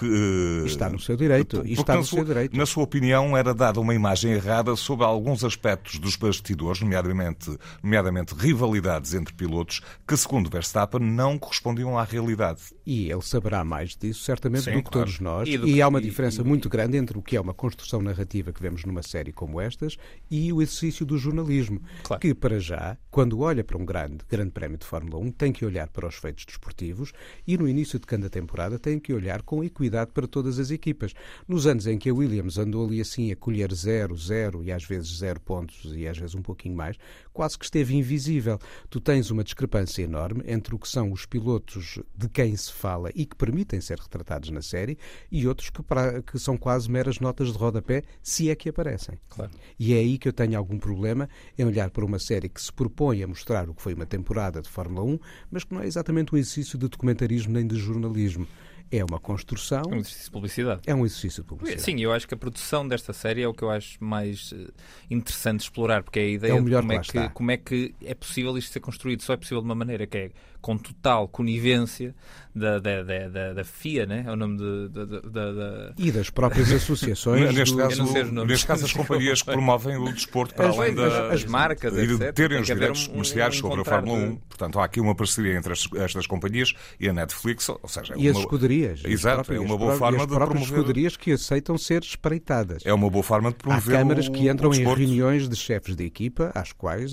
está 0.65 0.89
no 0.89 0.99
seu 0.99 1.15
direito. 1.15 1.57
Porque, 1.57 1.73
está 1.73 1.95
no 1.95 2.03
sua, 2.03 2.17
seu 2.19 2.25
direito. 2.25 2.57
Na 2.57 2.65
sua 2.65 2.83
opinião, 2.83 3.35
era 3.35 3.53
dada 3.53 3.79
uma 3.79 3.93
imagem 3.93 4.33
errada 4.33 4.75
sobre 4.75 5.05
alguns 5.05 5.43
aspectos 5.43 5.99
dos 5.99 6.15
bastidores, 6.15 6.81
nomeadamente, 6.81 7.57
nomeadamente 7.81 8.33
rivalidades 8.33 9.13
entre 9.13 9.33
pilotos, 9.33 9.81
que, 10.07 10.15
segundo 10.15 10.49
Verstappen, 10.49 11.01
não 11.01 11.37
correspondiam 11.37 11.97
à 11.97 12.03
realidade. 12.03 12.61
E 12.85 13.11
ele 13.11 13.21
saberá 13.21 13.63
mais 13.63 13.95
disso, 13.95 14.23
certamente, 14.23 14.65
Sim, 14.65 14.71
do 14.71 14.83
que 14.83 14.91
claro. 14.91 15.05
todos 15.05 15.19
nós. 15.19 15.47
E, 15.47 15.55
e 15.55 15.81
há 15.81 15.87
uma 15.87 16.01
diferença 16.01 16.41
e, 16.41 16.43
muito 16.43 16.69
grande 16.69 16.97
entre 16.97 17.17
o 17.17 17.21
que 17.21 17.35
é 17.35 17.41
uma 17.41 17.53
construção 17.53 18.01
narrativa 18.01 18.51
que 18.51 18.61
vemos 18.61 18.83
numa 18.85 19.01
série 19.01 19.31
como 19.31 19.59
estas 19.59 19.97
e 20.29 20.51
o 20.51 20.61
exercício 20.61 21.05
do 21.05 21.17
jornalismo, 21.17 21.81
claro. 22.03 22.21
que, 22.21 22.33
para 22.33 22.59
já, 22.59 22.97
quando 23.09 23.39
olha 23.39 23.63
para 23.63 23.77
um 23.77 23.85
grande, 23.85 24.19
grande 24.29 24.51
prémio 24.51 24.77
de 24.77 24.85
Fórmula 24.85 25.17
1, 25.17 25.31
tem 25.31 25.51
que 25.51 25.65
olhar 25.65 25.87
para 25.89 26.07
os 26.07 26.15
feitos 26.15 26.45
desportivos 26.45 27.13
e, 27.47 27.57
no 27.57 27.67
início 27.67 27.99
de 27.99 28.05
cada 28.05 28.29
temporada, 28.29 28.77
tem 28.77 28.99
que 28.99 29.13
olhar 29.13 29.41
com 29.41 29.63
equidade 29.83 30.11
para 30.11 30.27
todas 30.27 30.59
as 30.59 30.71
equipas. 30.71 31.13
Nos 31.47 31.67
anos 31.67 31.85
em 31.85 31.97
que 31.97 32.09
a 32.09 32.13
Williams 32.13 32.57
andou 32.57 32.85
ali 32.85 33.01
assim 33.01 33.31
a 33.31 33.35
colher 33.35 33.73
zero, 33.73 34.15
zero 34.17 34.63
e 34.63 34.71
às 34.71 34.83
vezes 34.83 35.17
zero 35.17 35.39
pontos 35.39 35.91
e 35.95 36.07
às 36.07 36.17
vezes 36.17 36.35
um 36.35 36.41
pouquinho 36.41 36.75
mais, 36.75 36.97
quase 37.31 37.57
que 37.57 37.65
esteve 37.65 37.95
invisível. 37.95 38.59
Tu 38.89 38.99
tens 38.99 39.29
uma 39.29 39.43
discrepância 39.43 40.01
enorme 40.01 40.43
entre 40.47 40.73
o 40.73 40.79
que 40.79 40.87
são 40.87 41.11
os 41.11 41.25
pilotos 41.25 41.99
de 42.15 42.29
quem 42.29 42.55
se 42.55 42.71
fala 42.71 43.09
e 43.13 43.25
que 43.25 43.35
permitem 43.35 43.81
ser 43.81 43.99
retratados 43.99 44.49
na 44.49 44.61
série 44.61 44.97
e 45.31 45.47
outros 45.47 45.69
que, 45.69 45.83
para, 45.83 46.21
que 46.21 46.39
são 46.39 46.57
quase 46.57 46.89
meras 46.89 47.19
notas 47.19 47.51
de 47.51 47.57
rodapé, 47.57 48.03
se 48.21 48.49
é 48.49 48.55
que 48.55 48.69
aparecem. 48.69 49.19
Claro. 49.29 49.51
E 49.77 49.93
é 49.93 49.97
aí 49.97 50.17
que 50.17 50.27
eu 50.27 50.33
tenho 50.33 50.57
algum 50.57 50.79
problema 50.79 51.29
em 51.57 51.65
olhar 51.65 51.89
para 51.91 52.05
uma 52.05 52.19
série 52.19 52.49
que 52.49 52.61
se 52.61 52.71
propõe 52.71 53.21
a 53.23 53.27
mostrar 53.27 53.69
o 53.69 53.73
que 53.73 53.81
foi 53.81 53.93
uma 53.93 54.05
temporada 54.05 54.61
de 54.61 54.69
Fórmula 54.69 55.05
1, 55.05 55.19
mas 55.51 55.63
que 55.63 55.73
não 55.73 55.81
é 55.81 55.87
exatamente 55.87 56.33
um 56.33 56.37
exercício 56.37 56.77
de 56.77 56.87
documentarismo 56.87 57.53
nem 57.53 57.67
de 57.67 57.75
jornalismo. 57.75 58.47
É 58.91 59.03
uma 59.03 59.19
construção. 59.19 59.83
É 59.89 59.95
um 59.95 59.99
exercício 59.99 60.25
de 60.25 60.31
publicidade. 60.31 60.81
É 60.85 60.95
um 60.95 61.05
exercício 61.05 61.43
de 61.43 61.49
publicidade. 61.49 61.83
Sim, 61.83 61.99
eu 61.99 62.13
acho 62.13 62.27
que 62.27 62.33
a 62.33 62.37
produção 62.37 62.87
desta 62.87 63.11
série 63.13 63.41
é 63.41 63.47
o 63.47 63.53
que 63.53 63.63
eu 63.63 63.71
acho 63.71 64.03
mais 64.03 64.53
eh, 64.55 64.71
interessante 65.09 65.61
explorar, 65.61 66.03
porque 66.03 66.19
é 66.19 66.23
a 66.23 66.27
ideia 66.27 66.51
é 66.51 66.61
de 66.61 66.71
como 66.71 66.91
é, 66.93 66.99
que, 66.99 67.29
como 67.29 67.51
é 67.51 67.57
que 67.57 67.95
é 68.03 68.13
possível 68.13 68.57
isto 68.57 68.71
ser 68.71 68.79
construído. 68.79 69.21
Só 69.21 69.33
é 69.33 69.37
possível 69.37 69.61
de 69.61 69.65
uma 69.65 69.75
maneira 69.75 70.05
que 70.05 70.17
é 70.17 70.31
com 70.63 70.77
total 70.77 71.27
conivência 71.27 72.15
da, 72.55 72.79
da, 72.79 73.03
da, 73.03 73.53
da 73.53 73.63
FIA, 73.65 74.05
né? 74.05 74.23
é 74.25 74.31
o 74.31 74.35
nome 74.37 74.57
de, 74.57 74.87
da, 75.29 75.93
E 75.97 76.09
das 76.09 76.29
próprias 76.29 76.71
associações. 76.71 77.53
neste, 77.53 77.75
do... 77.75 77.81
caso, 77.81 78.45
neste 78.45 78.67
caso, 78.67 78.85
as 78.85 78.93
companhias 78.93 79.41
que 79.41 79.51
promovem 79.51 79.97
o 79.97 80.05
desporto 80.13 80.55
para 80.55 80.69
as, 80.69 80.77
além 80.77 80.95
das 80.95 81.13
as 81.13 81.45
marcas, 81.45 81.93
e 81.97 82.07
de 82.07 82.31
terem 82.31 82.61
os 82.61 82.67
direitos 82.67 83.07
um, 83.07 83.11
comerciais 83.11 83.55
um, 83.55 83.59
sobre 83.59 83.81
a 83.81 83.83
Fórmula 83.83 84.17
1. 84.17 84.35
Portanto, 84.37 84.79
há 84.79 84.85
aqui 84.85 85.01
uma 85.01 85.13
parceria 85.13 85.57
entre 85.57 85.73
estas 85.73 86.25
companhias 86.27 86.73
e 86.97 87.09
a 87.09 87.13
Netflix, 87.13 87.67
ou 87.67 87.79
seja... 87.85 88.13
E 88.15 88.29
uma... 88.29 88.31
as 88.31 88.37
escuderias. 88.37 89.01
Exato, 89.03 89.51
é 89.51 89.59
uma 89.59 89.77
boa 89.77 89.97
forma 89.97 90.25
de 90.25 90.33
promover... 90.33 90.61
escuderias 90.61 91.17
que 91.17 91.33
aceitam 91.33 91.77
ser 91.77 92.03
espreitadas. 92.03 92.83
É 92.85 92.93
uma 92.93 93.09
boa 93.09 93.23
forma 93.23 93.49
de 93.49 93.57
promover 93.57 93.95
Há 93.95 93.99
câmaras 93.99 94.29
que 94.29 94.47
entram 94.47 94.73
em 94.73 94.85
reuniões 94.85 95.49
de 95.49 95.57
chefes 95.57 95.93
de 95.93 96.05
equipa, 96.05 96.51
às 96.55 96.71
quais 96.71 97.11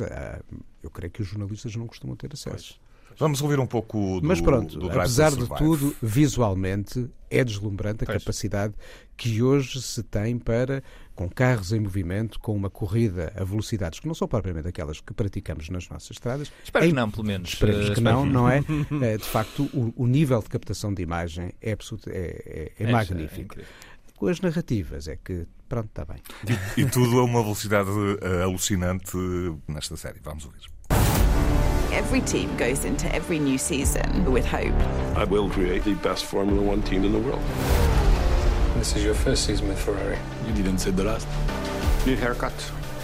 eu 0.82 0.90
creio 0.90 1.10
que 1.10 1.22
os 1.22 1.28
jornalistas 1.28 1.74
não 1.74 1.88
costumam 1.88 2.14
ter 2.14 2.30
acesso. 2.32 2.78
Pois. 2.78 2.89
Vamos 3.20 3.42
ouvir 3.42 3.60
um 3.60 3.66
pouco 3.66 4.18
do 4.18 4.26
Mas 4.26 4.40
pronto, 4.40 4.78
do 4.78 4.90
apesar 4.90 5.30
de 5.30 5.46
tudo, 5.58 5.94
visualmente 6.00 7.06
é 7.28 7.44
deslumbrante 7.44 8.04
a 8.04 8.06
pois. 8.06 8.24
capacidade 8.24 8.72
que 9.14 9.42
hoje 9.42 9.82
se 9.82 10.02
tem 10.02 10.38
para, 10.38 10.82
com 11.14 11.28
carros 11.28 11.70
em 11.70 11.80
movimento, 11.80 12.40
com 12.40 12.56
uma 12.56 12.70
corrida 12.70 13.30
a 13.36 13.44
velocidades 13.44 14.00
que 14.00 14.06
não 14.06 14.14
são 14.14 14.26
propriamente 14.26 14.66
aquelas 14.66 15.02
que 15.02 15.12
praticamos 15.12 15.68
nas 15.68 15.86
nossas 15.90 16.12
estradas. 16.12 16.50
Espero 16.64 16.86
em... 16.86 16.88
que 16.88 16.94
não, 16.94 17.10
pelo 17.10 17.26
menos. 17.26 17.50
Esperemos 17.50 17.90
uh, 17.90 17.94
que 17.94 18.00
não, 18.00 18.24
não 18.24 18.48
é? 18.48 18.64
Eh, 19.02 19.18
de 19.18 19.24
facto, 19.24 19.64
o, 19.74 19.92
o, 19.94 20.06
nível 20.06 20.40
de 20.40 20.48
captação 20.48 20.92
de 20.92 21.02
imagem 21.02 21.52
é, 21.60 21.72
absoluto, 21.72 22.08
é, 22.08 22.12
é, 22.14 22.72
é, 22.78 22.84
é 22.88 22.90
magnífico. 22.90 23.56
com 24.16 24.28
as 24.28 24.40
narrativas 24.40 25.08
é 25.08 25.16
que, 25.16 25.46
pronto, 25.68 25.88
está 25.88 26.06
bem. 26.06 26.22
E, 26.76 26.80
e 26.80 26.86
tudo 26.86 27.20
a 27.20 27.24
uma 27.24 27.42
velocidade 27.42 27.90
uh, 27.90 28.42
alucinante 28.42 29.14
nesta 29.68 29.94
série. 29.96 30.20
Vamos 30.22 30.46
ouvir. 30.46 30.79
Every 31.92 32.20
team 32.20 32.56
goes 32.56 32.84
into 32.84 33.12
every 33.12 33.40
new 33.40 33.58
season 33.58 34.30
with 34.30 34.46
hope. 34.46 34.74
I 35.16 35.24
will 35.24 35.50
create 35.50 35.82
the 35.82 35.94
best 35.94 36.24
Formula 36.24 36.62
One 36.62 36.82
team 36.82 37.04
in 37.04 37.10
the 37.10 37.18
world. 37.18 37.42
This 38.76 38.94
is 38.94 39.04
your 39.04 39.14
first 39.14 39.44
season 39.44 39.66
with 39.66 39.78
Ferrari. 39.78 40.16
You 40.46 40.52
didn't 40.54 40.78
say 40.78 40.92
the 40.92 41.02
last. 41.02 41.26
New 42.06 42.14
haircut, 42.14 42.54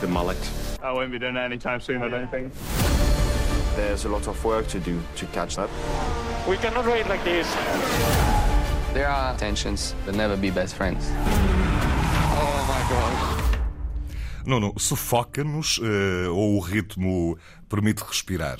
the 0.00 0.06
mullet. 0.06 0.38
I 0.82 0.92
won't 0.92 1.10
be 1.10 1.18
doing 1.18 1.34
it 1.36 1.40
anytime 1.40 1.80
soon, 1.80 2.00
I 2.00 2.08
don't 2.08 2.30
think. 2.30 2.52
There's 3.74 4.04
a 4.04 4.08
lot 4.08 4.28
of 4.28 4.42
work 4.44 4.68
to 4.68 4.78
do 4.78 5.02
to 5.16 5.26
catch 5.26 5.58
up. 5.58 5.68
We 6.48 6.56
cannot 6.56 6.86
wait 6.86 7.08
like 7.08 7.24
this. 7.24 7.52
There 8.94 9.08
are 9.08 9.36
tensions, 9.36 9.96
but 10.04 10.14
never 10.14 10.36
be 10.36 10.50
best 10.50 10.76
friends. 10.76 11.08
Oh 12.38 12.64
my 12.68 12.80
god. 12.88 13.45
Nuno, 14.46 14.72
sufoca-nos 14.78 15.78
uh, 15.78 16.30
ou 16.30 16.56
o 16.56 16.60
ritmo 16.60 17.36
permite 17.68 18.04
respirar? 18.04 18.58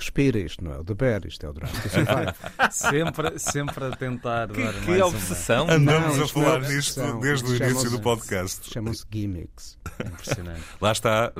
Respira, 0.00 0.38
isto 0.38 0.64
não 0.64 0.72
é 0.72 0.78
o 0.78 0.84
The 0.84 0.94
Bear, 0.94 1.26
isto 1.26 1.44
é 1.44 1.48
o 1.48 1.52
Drive 1.52 1.82
to 1.82 1.88
Survive. 1.88 2.34
sempre, 2.70 3.38
sempre 3.38 3.84
a 3.84 3.90
tentar 3.90 4.48
que, 4.48 4.62
dar 4.62 4.72
que 4.72 4.90
mais 4.90 5.02
obsessão. 5.02 5.66
Um... 5.66 5.70
Andamos 5.70 6.16
não, 6.16 6.24
a 6.24 6.28
falar 6.28 6.64
é 6.64 6.68
nisto 6.68 7.20
desde 7.20 7.50
o 7.50 7.56
início 7.56 7.90
do 7.90 8.00
podcast. 8.00 8.72
Chamam-se 8.72 9.04
gimmicks. 9.12 9.78
Impressionante. 10.04 10.62
Lá 10.80 10.92
está, 10.92 11.32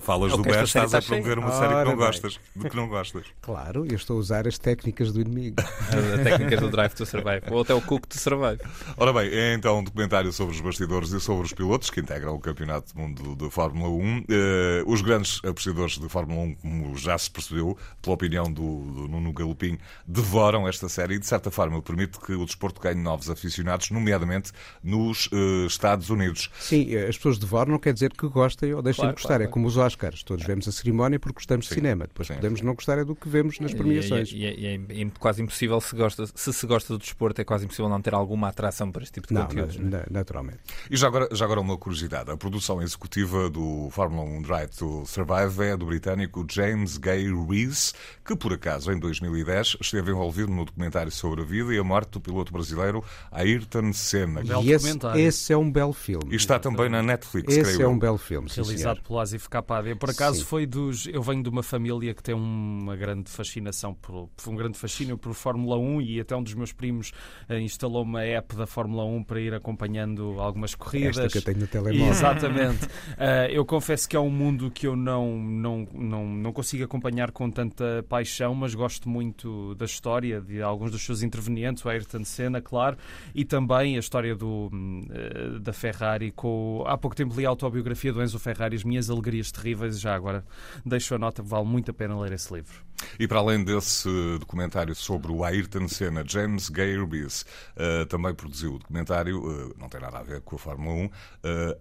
falas 0.00 0.32
do 0.32 0.42
Bear, 0.42 0.64
estás 0.64 0.94
a 0.94 1.00
promover 1.00 1.38
uma 1.38 1.52
série 1.52 1.74
que 1.74 1.84
não 1.84 1.96
gostas, 1.96 2.40
de 2.56 2.70
que 2.70 2.76
não 2.76 2.88
gostas. 2.88 3.26
Claro, 3.40 3.86
eu 3.86 3.96
estou 3.96 4.16
a 4.16 4.20
usar 4.20 4.46
as 4.46 4.58
técnicas 4.58 5.12
do 5.12 5.20
inimigo. 5.20 5.56
As 5.62 6.22
técnicas 6.22 6.60
do 6.60 6.70
Drive 6.70 6.92
to 6.92 7.06
Survive, 7.06 7.42
ou 7.50 7.62
até 7.62 7.72
o 7.72 7.80
Cook 7.80 8.06
to 8.06 8.18
Survive. 8.18 8.60
Ora 8.96 9.12
bem, 9.12 9.30
é 9.30 9.54
então 9.54 9.78
um 9.78 9.84
documentário 9.84 10.30
sobre 10.32 10.54
os 10.54 10.60
bastidores 10.60 11.10
e 11.12 11.20
sobre 11.20 11.46
os 11.46 11.52
pilotos 11.52 11.88
que 11.88 12.00
integram 12.00 12.34
o 12.34 12.40
Campeonato 12.40 12.92
do 12.92 13.00
Mundo 13.00 13.36
de 13.36 13.50
Fórmula 13.50 13.88
1. 13.88 14.18
Uh, 14.18 14.24
eh, 14.28 14.84
os 14.86 15.00
grandes 15.00 15.40
apreciadores 15.44 15.98
de 15.98 16.08
Fórmula 16.08 16.42
1, 16.42 16.54
como 16.56 16.96
já 16.96 17.16
se 17.16 17.30
percebeu, 17.30 17.76
pela 18.08 18.14
opinião 18.14 18.50
do, 18.50 18.80
do 18.80 19.08
Nuno 19.08 19.32
Galopim, 19.32 19.78
devoram 20.06 20.66
esta 20.66 20.88
série 20.88 21.14
e, 21.14 21.18
de 21.18 21.26
certa 21.26 21.50
forma, 21.50 21.80
permite 21.82 22.18
que 22.18 22.32
o 22.32 22.44
desporto 22.44 22.80
ganhe 22.80 23.00
novos 23.00 23.28
aficionados, 23.28 23.90
nomeadamente 23.90 24.52
nos 24.82 25.26
uh, 25.26 25.66
Estados 25.66 26.08
Unidos. 26.08 26.50
Sim, 26.58 26.96
as 26.96 27.16
pessoas 27.16 27.38
devoram 27.38 27.72
não 27.72 27.78
quer 27.78 27.92
dizer 27.92 28.12
que 28.12 28.26
gostem 28.28 28.72
ou 28.72 28.80
deixem 28.80 29.02
claro, 29.02 29.14
de 29.14 29.22
gostar. 29.22 29.36
Claro, 29.36 29.42
é 29.44 29.46
como 29.46 29.66
os 29.66 29.76
Oscars. 29.76 30.22
Todos 30.22 30.44
vemos 30.44 30.66
a 30.66 30.72
cerimónia 30.72 31.18
porque 31.18 31.34
gostamos 31.34 31.66
sim, 31.66 31.74
de 31.74 31.74
cinema. 31.74 32.06
Depois 32.06 32.28
sim, 32.28 32.34
podemos 32.34 32.60
sim. 32.60 32.66
não 32.66 32.74
gostar 32.74 32.98
é 32.98 33.04
do 33.04 33.14
que 33.14 33.28
vemos 33.28 33.60
nas 33.60 33.74
premiações. 33.74 34.30
E, 34.32 34.36
e, 34.36 34.86
e, 34.88 35.02
é 35.02 35.10
quase 35.18 35.42
impossível, 35.42 35.80
se, 35.80 35.94
gosta, 35.94 36.26
se 36.34 36.52
se 36.52 36.66
gosta 36.66 36.94
do 36.94 36.98
desporto, 36.98 37.40
é 37.40 37.44
quase 37.44 37.64
impossível 37.64 37.88
não 37.88 38.00
ter 38.00 38.14
alguma 38.14 38.48
atração 38.48 38.90
para 38.90 39.02
este 39.02 39.14
tipo 39.14 39.28
de 39.28 39.34
não, 39.34 39.42
conteúdos. 39.46 39.76
Na, 39.76 40.04
naturalmente. 40.10 40.60
E 40.90 40.96
já 40.96 41.08
agora, 41.08 41.28
já 41.32 41.44
agora 41.44 41.60
uma 41.60 41.76
curiosidade. 41.76 42.30
A 42.30 42.36
produção 42.36 42.80
executiva 42.80 43.50
do 43.50 43.88
Fórmula 43.90 44.22
1 44.22 44.42
Drive 44.42 44.70
to 44.70 45.04
Survive 45.06 45.62
é 45.62 45.76
do 45.76 45.86
britânico 45.86 46.46
James 46.48 46.96
Gay 46.96 47.26
Reese, 47.48 47.92
que 48.24 48.36
por 48.36 48.52
acaso 48.52 48.92
em 48.92 48.98
2010 48.98 49.78
esteve 49.80 50.10
envolvido 50.10 50.52
no 50.52 50.64
documentário 50.64 51.10
sobre 51.10 51.42
a 51.42 51.44
vida 51.44 51.74
e 51.74 51.78
a 51.78 51.84
morte 51.84 52.12
do 52.12 52.20
piloto 52.20 52.52
brasileiro 52.52 53.02
Ayrton 53.30 53.92
Senna. 53.92 54.40
Um 54.40 54.62
e 54.62 54.72
esse, 54.72 54.98
esse, 55.16 55.52
é 55.52 55.56
um 55.56 55.70
belo 55.70 55.92
filme. 55.92 56.32
E 56.32 56.36
está 56.36 56.58
também 56.58 56.88
na 56.88 57.02
Netflix, 57.02 57.56
Esse 57.56 57.82
é 57.82 57.88
um 57.88 57.98
belo 57.98 58.18
filme, 58.18 58.48
Realizado 58.54 59.02
pelo 59.02 59.18
Asif 59.18 59.48
Kapadia. 59.48 59.96
Por 59.96 60.10
acaso 60.10 60.38
sim. 60.38 60.44
foi 60.44 60.66
dos... 60.66 61.06
Eu 61.06 61.22
venho 61.22 61.42
de 61.42 61.48
uma 61.48 61.62
família 61.62 62.14
que 62.14 62.22
tem 62.22 62.34
uma 62.34 62.96
grande 62.96 63.30
fascinação, 63.30 63.94
por, 63.94 64.28
um 64.46 64.56
grande 64.56 64.78
fascínio 64.78 65.16
por 65.16 65.32
Fórmula 65.34 65.78
1 65.78 66.02
e 66.02 66.20
até 66.20 66.36
um 66.36 66.42
dos 66.42 66.54
meus 66.54 66.72
primos 66.72 67.12
eh, 67.48 67.60
instalou 67.60 68.02
uma 68.02 68.22
app 68.22 68.54
da 68.56 68.66
Fórmula 68.66 69.04
1 69.04 69.24
para 69.24 69.40
ir 69.40 69.54
acompanhando 69.54 70.40
algumas 70.40 70.74
corridas. 70.74 71.18
Esta 71.18 71.28
que 71.28 71.38
eu 71.38 71.42
tenho 71.42 71.58
no 71.58 71.66
telemóvel. 71.66 72.12
Exatamente. 72.12 72.84
uh, 72.84 73.50
eu 73.50 73.64
confesso 73.64 74.08
que 74.08 74.16
é 74.16 74.20
um 74.20 74.30
mundo 74.30 74.70
que 74.70 74.86
eu 74.86 74.96
não, 74.96 75.38
não, 75.38 75.88
não, 75.92 76.26
não 76.26 76.52
consigo 76.52 76.84
acompanhar 76.84 77.30
com 77.30 77.50
tanta 77.50 77.87
paixão, 78.08 78.54
mas 78.54 78.74
gosto 78.74 79.08
muito 79.08 79.74
da 79.74 79.84
história 79.84 80.40
de 80.40 80.62
alguns 80.62 80.90
dos 80.90 81.02
seus 81.02 81.22
intervenientes, 81.22 81.84
o 81.84 81.88
Ayrton 81.88 82.24
Senna, 82.24 82.60
claro, 82.60 82.96
e 83.34 83.44
também 83.44 83.96
a 83.96 84.00
história 84.00 84.34
do, 84.34 84.70
uh, 84.70 85.60
da 85.60 85.72
Ferrari. 85.72 86.32
Com... 86.32 86.84
Há 86.86 86.96
pouco 86.96 87.16
tempo 87.16 87.34
li 87.34 87.46
a 87.46 87.48
autobiografia 87.48 88.12
do 88.12 88.22
Enzo 88.22 88.38
Ferrari, 88.38 88.76
As 88.76 88.84
Minhas 88.84 89.10
Alegrias 89.10 89.50
Terríveis, 89.52 90.00
já 90.00 90.14
agora 90.14 90.44
deixo 90.84 91.14
a 91.14 91.18
nota, 91.18 91.42
vale 91.42 91.66
muito 91.66 91.90
a 91.90 91.94
pena 91.94 92.18
ler 92.18 92.32
esse 92.32 92.52
livro. 92.52 92.88
E 93.18 93.26
para 93.28 93.38
além 93.38 93.62
desse 93.64 94.08
documentário 94.38 94.94
sobre 94.94 95.30
o 95.30 95.44
Ayrton 95.44 95.88
Senna, 95.88 96.24
James 96.26 96.68
Gairbis 96.68 97.44
uh, 97.76 98.06
também 98.06 98.34
produziu 98.34 98.74
o 98.74 98.78
documentário, 98.78 99.40
uh, 99.40 99.74
não 99.78 99.88
tem 99.88 100.00
nada 100.00 100.18
a 100.18 100.22
ver 100.22 100.40
com 100.40 100.56
a 100.56 100.58
Fórmula 100.58 100.94
1, 100.94 101.04
uh, 101.06 101.10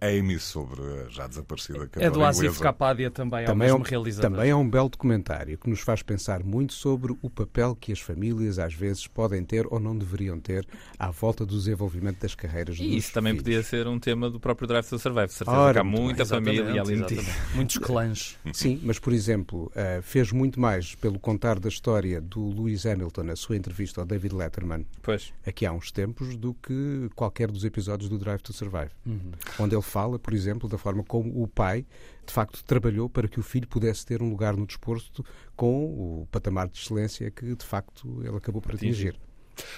Amy, 0.01 0.39
sobre 0.39 0.81
a 0.81 1.09
já 1.09 1.27
desaparecida 1.27 1.89
É 1.95 2.09
do 2.09 2.23
Asif 2.23 2.59
Kapadia 2.59 3.09
também, 3.09 3.45
também 3.45 3.69
é 3.69 3.73
o 3.73 3.77
mesmo 3.77 3.77
é 3.77 3.87
um, 3.87 3.89
realizador. 3.89 4.31
Também 4.31 4.51
é 4.51 4.55
um 4.55 4.69
belo 4.69 4.89
documentário 4.89 5.57
que 5.57 5.69
nos 5.69 5.81
faz 5.81 5.96
pensar 6.01 6.43
muito 6.43 6.73
sobre 6.73 7.15
o 7.21 7.29
papel 7.29 7.75
que 7.75 7.91
as 7.91 7.99
famílias 7.99 8.59
às 8.59 8.73
vezes 8.73 9.07
podem 9.07 9.43
ter 9.43 9.65
ou 9.69 9.79
não 9.79 9.97
deveriam 9.97 10.39
ter 10.39 10.67
à 10.97 11.11
volta 11.11 11.45
do 11.45 11.55
desenvolvimento 11.55 12.19
das 12.19 12.35
carreiras 12.35 12.77
e 12.79 12.97
isso 12.97 13.13
também 13.13 13.33
filhos. 13.33 13.43
podia 13.43 13.63
ser 13.63 13.87
um 13.87 13.99
tema 13.99 14.29
do 14.29 14.39
próprio 14.39 14.67
Drive 14.67 14.87
to 14.87 14.99
Survive. 14.99 15.29
Certeza 15.29 15.57
Ora, 15.57 15.73
que 15.73 15.79
há 15.79 15.83
muita 15.83 16.25
família 16.25 16.81
ali. 16.81 16.97
Muitos 17.55 17.77
clãs. 17.77 18.37
Sim, 18.53 18.79
mas 18.83 18.99
por 18.99 19.13
exemplo, 19.13 19.71
fez 20.01 20.31
muito 20.31 20.59
mais 20.59 20.95
pelo 20.95 21.19
contar 21.19 21.59
da 21.59 21.69
história 21.69 22.19
do 22.19 22.49
Lewis 22.49 22.85
Hamilton, 22.85 23.31
a 23.31 23.35
sua 23.35 23.55
entrevista 23.55 24.01
ao 24.01 24.05
David 24.05 24.33
Letterman, 24.33 24.85
pois. 25.01 25.33
aqui 25.45 25.65
há 25.65 25.71
uns 25.71 25.91
tempos, 25.91 26.35
do 26.35 26.53
que 26.53 27.09
qualquer 27.15 27.51
dos 27.51 27.63
episódios 27.63 28.09
do 28.09 28.17
Drive 28.17 28.41
to 28.41 28.53
Survive. 28.53 28.91
Uhum. 29.05 29.31
Onde 29.59 29.75
ele 29.75 29.81
fala, 29.81 30.17
por 30.19 30.33
exemplo, 30.33 30.67
da 30.67 30.77
forma 30.77 31.03
como 31.03 31.41
o 31.41 31.47
pai 31.47 31.85
de 32.27 32.33
facto 32.33 32.63
trabalhou 32.63 33.09
para 33.09 33.27
que 33.27 33.39
o 33.39 33.43
filho 33.43 33.67
pudesse 33.67 34.05
ter 34.05 34.21
um 34.21 34.29
lugar 34.29 34.55
no 34.55 34.67
desporto 34.67 35.25
com 35.55 35.85
o 35.85 36.27
patamar 36.29 36.67
de 36.67 36.77
excelência 36.77 37.31
que 37.31 37.55
de 37.55 37.65
facto 37.65 38.21
ele 38.23 38.35
acabou 38.35 38.61
por 38.61 38.75
atingir. 38.75 39.17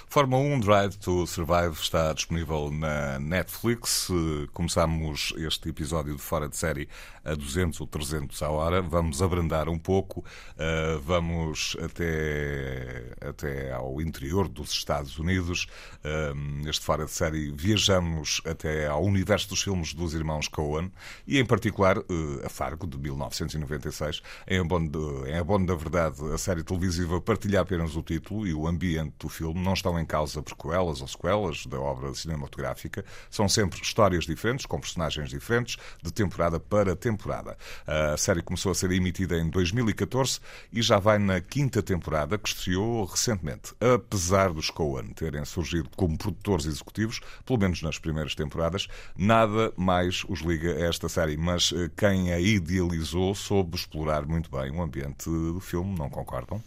Fórmula 0.07 0.41
1 0.41 0.59
Drive 0.59 0.97
to 0.97 1.25
Survive 1.27 1.73
está 1.79 2.11
disponível 2.13 2.71
na 2.71 3.19
Netflix. 3.19 4.09
Começamos 4.53 5.33
este 5.37 5.69
episódio 5.69 6.15
de 6.15 6.21
Fora 6.21 6.49
de 6.49 6.57
Série 6.57 6.89
a 7.23 7.35
200 7.35 7.79
ou 7.81 7.87
300 7.87 8.41
à 8.41 8.49
hora. 8.49 8.81
Vamos 8.81 9.21
abrandar 9.21 9.69
um 9.69 9.77
pouco, 9.77 10.21
uh, 10.21 10.99
vamos 11.01 11.77
até, 11.83 13.15
até 13.21 13.71
ao 13.71 14.01
interior 14.01 14.47
dos 14.47 14.71
Estados 14.71 15.17
Unidos. 15.19 15.67
Uh, 16.03 16.67
este 16.67 16.85
Fora 16.85 17.05
de 17.05 17.11
Série 17.11 17.51
viajamos 17.51 18.41
até 18.45 18.87
ao 18.87 19.03
universo 19.03 19.49
dos 19.49 19.61
filmes 19.61 19.93
dos 19.93 20.13
irmãos 20.13 20.47
Coen 20.47 20.91
e, 21.27 21.39
em 21.39 21.45
particular, 21.45 21.97
uh, 21.97 22.05
a 22.45 22.49
Fargo, 22.49 22.87
de 22.87 22.97
1996. 22.97 24.21
Em 24.47 24.59
abono, 24.59 25.27
em 25.27 25.37
abono 25.37 25.65
da 25.65 25.75
verdade, 25.75 26.17
a 26.33 26.37
série 26.37 26.63
televisiva 26.63 27.21
partilha 27.21 27.61
apenas 27.61 27.95
o 27.95 28.01
título 28.01 28.47
e 28.47 28.53
o 28.53 28.67
ambiente 28.67 29.13
do 29.19 29.29
filme 29.29 29.59
não 29.69 29.73
estão 29.75 29.99
em 29.99 30.05
causa 30.05 30.41
prequelas 30.41 30.99
ou 30.99 31.07
sequelas 31.07 31.65
da 31.67 31.79
obra 31.79 32.11
cinematográfica. 32.15 33.05
São 33.29 33.47
sempre 33.47 33.79
histórias 33.79 34.25
diferentes, 34.25 34.65
com 34.65 34.79
personagens 34.79 35.29
diferentes, 35.29 35.77
de 36.01 36.11
temporada 36.11 36.59
para 36.59 36.95
temporada. 36.95 37.55
A 37.85 38.17
série 38.17 38.41
começou 38.41 38.71
a 38.71 38.75
ser 38.75 38.91
emitida 38.91 39.37
em 39.37 39.47
2014 39.47 40.39
e 40.73 40.81
já 40.81 40.97
vai 40.97 41.19
na 41.19 41.39
quinta 41.39 41.83
temporada, 41.83 42.37
que 42.37 42.49
estreou 42.49 43.05
recentemente. 43.05 43.75
Apesar 43.79 44.51
dos 44.51 44.71
Coen 44.71 45.09
terem 45.09 45.45
surgido 45.45 45.89
como 45.95 46.17
produtores 46.17 46.65
executivos, 46.65 47.19
pelo 47.45 47.59
menos 47.59 47.83
nas 47.83 47.99
primeiras 47.99 48.33
temporadas, 48.33 48.87
nada 49.15 49.71
mais 49.77 50.25
os 50.27 50.39
liga 50.39 50.73
a 50.73 50.87
esta 50.87 51.07
série. 51.07 51.37
Mas 51.37 51.71
eh, 51.75 51.91
quem 51.95 52.33
a 52.33 52.39
idealizou 52.39 53.35
soube 53.35 53.75
explorar 53.75 54.25
muito 54.25 54.49
bem 54.49 54.71
o 54.71 54.81
ambiente 54.81 55.29
do 55.29 55.59
filme, 55.59 55.95
não 55.95 56.09
concordam? 56.09 56.59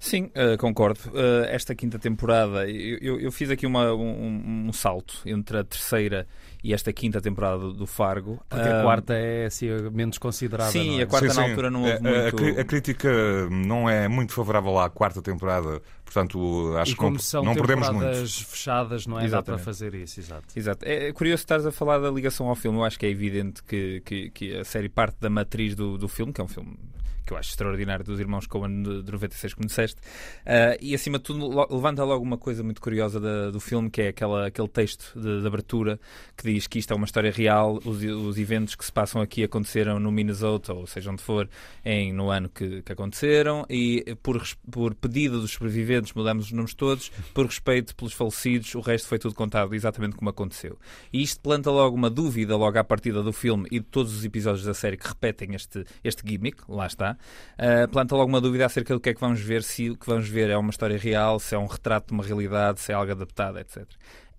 Sim, 0.00 0.30
uh, 0.34 0.56
concordo. 0.56 0.98
Uh, 1.08 1.44
esta 1.48 1.74
quinta 1.74 1.98
temporada, 1.98 2.66
eu, 2.66 2.98
eu, 3.02 3.20
eu 3.20 3.30
fiz 3.30 3.50
aqui 3.50 3.66
uma, 3.66 3.92
um, 3.92 4.66
um, 4.68 4.72
salto 4.72 5.20
entre 5.26 5.58
a 5.58 5.62
terceira 5.62 6.26
e 6.64 6.72
esta 6.72 6.90
quinta 6.90 7.20
temporada 7.20 7.58
do, 7.58 7.74
do 7.74 7.86
Fargo. 7.86 8.40
Porque 8.48 8.66
uh, 8.66 8.78
a 8.78 8.82
quarta 8.82 9.12
é 9.12 9.44
assim, 9.44 9.66
menos 9.92 10.16
considerada. 10.16 10.70
Sim, 10.70 11.00
é? 11.00 11.02
a 11.02 11.06
quarta 11.06 11.28
sim, 11.28 11.36
na 11.36 11.44
sim. 11.44 11.50
altura 11.50 11.70
não 11.70 11.82
houve 11.82 11.92
a, 11.92 12.00
muito... 12.00 12.44
a, 12.44 12.62
a, 12.62 12.64
crítica 12.64 13.10
não 13.50 13.90
é 13.90 14.08
muito 14.08 14.32
favorável 14.32 14.78
à 14.78 14.88
quarta 14.88 15.20
temporada, 15.20 15.82
portanto 16.02 16.74
acho 16.78 16.96
que 16.96 17.02
não, 17.02 17.44
não 17.44 17.54
perdemos 17.54 17.90
muito. 17.90 18.46
fechadas, 18.46 19.06
não 19.06 19.20
é? 19.20 19.26
Exatamente. 19.26 19.46
Dá 19.50 19.54
para 19.56 19.58
fazer 19.58 19.94
isso, 19.94 20.18
exato. 20.18 20.46
Exato. 20.56 20.82
É 20.86 21.12
curioso 21.12 21.42
estares 21.42 21.66
a 21.66 21.72
falar 21.72 21.98
da 21.98 22.10
ligação 22.10 22.48
ao 22.48 22.56
filme. 22.56 22.78
Eu 22.78 22.84
acho 22.84 22.98
que 22.98 23.04
é 23.04 23.10
evidente 23.10 23.62
que, 23.62 24.00
que, 24.06 24.30
que 24.30 24.56
a 24.56 24.64
série 24.64 24.88
parte 24.88 25.18
da 25.20 25.28
matriz 25.28 25.74
do, 25.74 25.98
do 25.98 26.08
filme, 26.08 26.32
que 26.32 26.40
é 26.40 26.44
um 26.44 26.48
filme 26.48 26.74
que 27.24 27.32
eu 27.32 27.36
acho 27.36 27.50
extraordinário 27.50 28.04
dos 28.04 28.18
irmãos 28.20 28.46
Coen 28.46 28.82
de, 28.82 29.02
de 29.02 29.12
96, 29.12 29.54
como 29.54 29.66
disseste. 29.66 30.00
Uh, 30.00 30.76
e 30.80 30.94
acima 30.94 31.18
de 31.18 31.24
tudo, 31.24 31.46
lo, 31.46 31.66
levanta 31.70 32.04
logo 32.04 32.22
uma 32.22 32.38
coisa 32.38 32.62
muito 32.62 32.80
curiosa 32.80 33.20
da, 33.20 33.50
do 33.50 33.60
filme, 33.60 33.90
que 33.90 34.02
é 34.02 34.08
aquela, 34.08 34.46
aquele 34.46 34.68
texto 34.68 35.12
de, 35.18 35.40
de, 35.40 35.46
abertura 35.46 35.98
que 36.36 36.52
diz 36.52 36.66
que 36.66 36.78
isto 36.78 36.92
é 36.92 36.96
uma 36.96 37.04
história 37.04 37.30
real, 37.30 37.78
os, 37.84 38.02
os, 38.02 38.38
eventos 38.38 38.74
que 38.74 38.84
se 38.84 38.92
passam 38.92 39.20
aqui 39.20 39.44
aconteceram 39.44 39.98
no 39.98 40.10
Minnesota, 40.10 40.72
ou 40.72 40.86
seja 40.86 41.10
onde 41.10 41.22
for, 41.22 41.48
em, 41.84 42.12
no 42.12 42.30
ano 42.30 42.48
que, 42.48 42.82
que 42.82 42.92
aconteceram, 42.92 43.64
e 43.68 44.16
por, 44.22 44.42
por 44.70 44.94
pedido 44.94 45.40
dos 45.40 45.52
sobreviventes 45.52 46.12
mudamos 46.12 46.46
os 46.46 46.52
nomes 46.52 46.74
todos, 46.74 47.10
por 47.34 47.46
respeito 47.46 47.94
pelos 47.94 48.12
falecidos, 48.12 48.74
o 48.74 48.80
resto 48.80 49.08
foi 49.08 49.18
tudo 49.18 49.34
contado 49.34 49.74
exatamente 49.74 50.16
como 50.16 50.30
aconteceu. 50.30 50.78
E 51.12 51.22
isto 51.22 51.40
planta 51.40 51.70
logo 51.70 51.96
uma 51.96 52.10
dúvida, 52.10 52.56
logo 52.56 52.78
à 52.78 52.84
partida 52.84 53.22
do 53.22 53.32
filme 53.32 53.68
e 53.70 53.80
de 53.80 53.86
todos 53.86 54.14
os 54.14 54.24
episódios 54.24 54.64
da 54.64 54.74
série 54.74 54.96
que 54.96 55.06
repetem 55.06 55.54
este, 55.54 55.84
este 56.02 56.22
gimmick, 56.26 56.62
lá 56.68 56.86
está, 56.86 57.09
uh, 57.12 57.88
planta 57.90 58.14
logo 58.14 58.28
uma 58.28 58.40
dúvida 58.40 58.66
acerca 58.66 58.94
do 58.94 59.00
que 59.00 59.10
é 59.10 59.14
que 59.14 59.20
vamos 59.20 59.40
ver, 59.40 59.62
se 59.62 59.90
o 59.90 59.96
que 59.96 60.06
vamos 60.06 60.28
ver 60.28 60.50
é 60.50 60.56
uma 60.56 60.70
história 60.70 60.98
real, 60.98 61.38
se 61.38 61.54
é 61.54 61.58
um 61.58 61.66
retrato 61.66 62.08
de 62.08 62.12
uma 62.12 62.24
realidade, 62.24 62.80
se 62.80 62.92
é 62.92 62.94
algo 62.94 63.12
adaptado, 63.12 63.58
etc. 63.58 63.86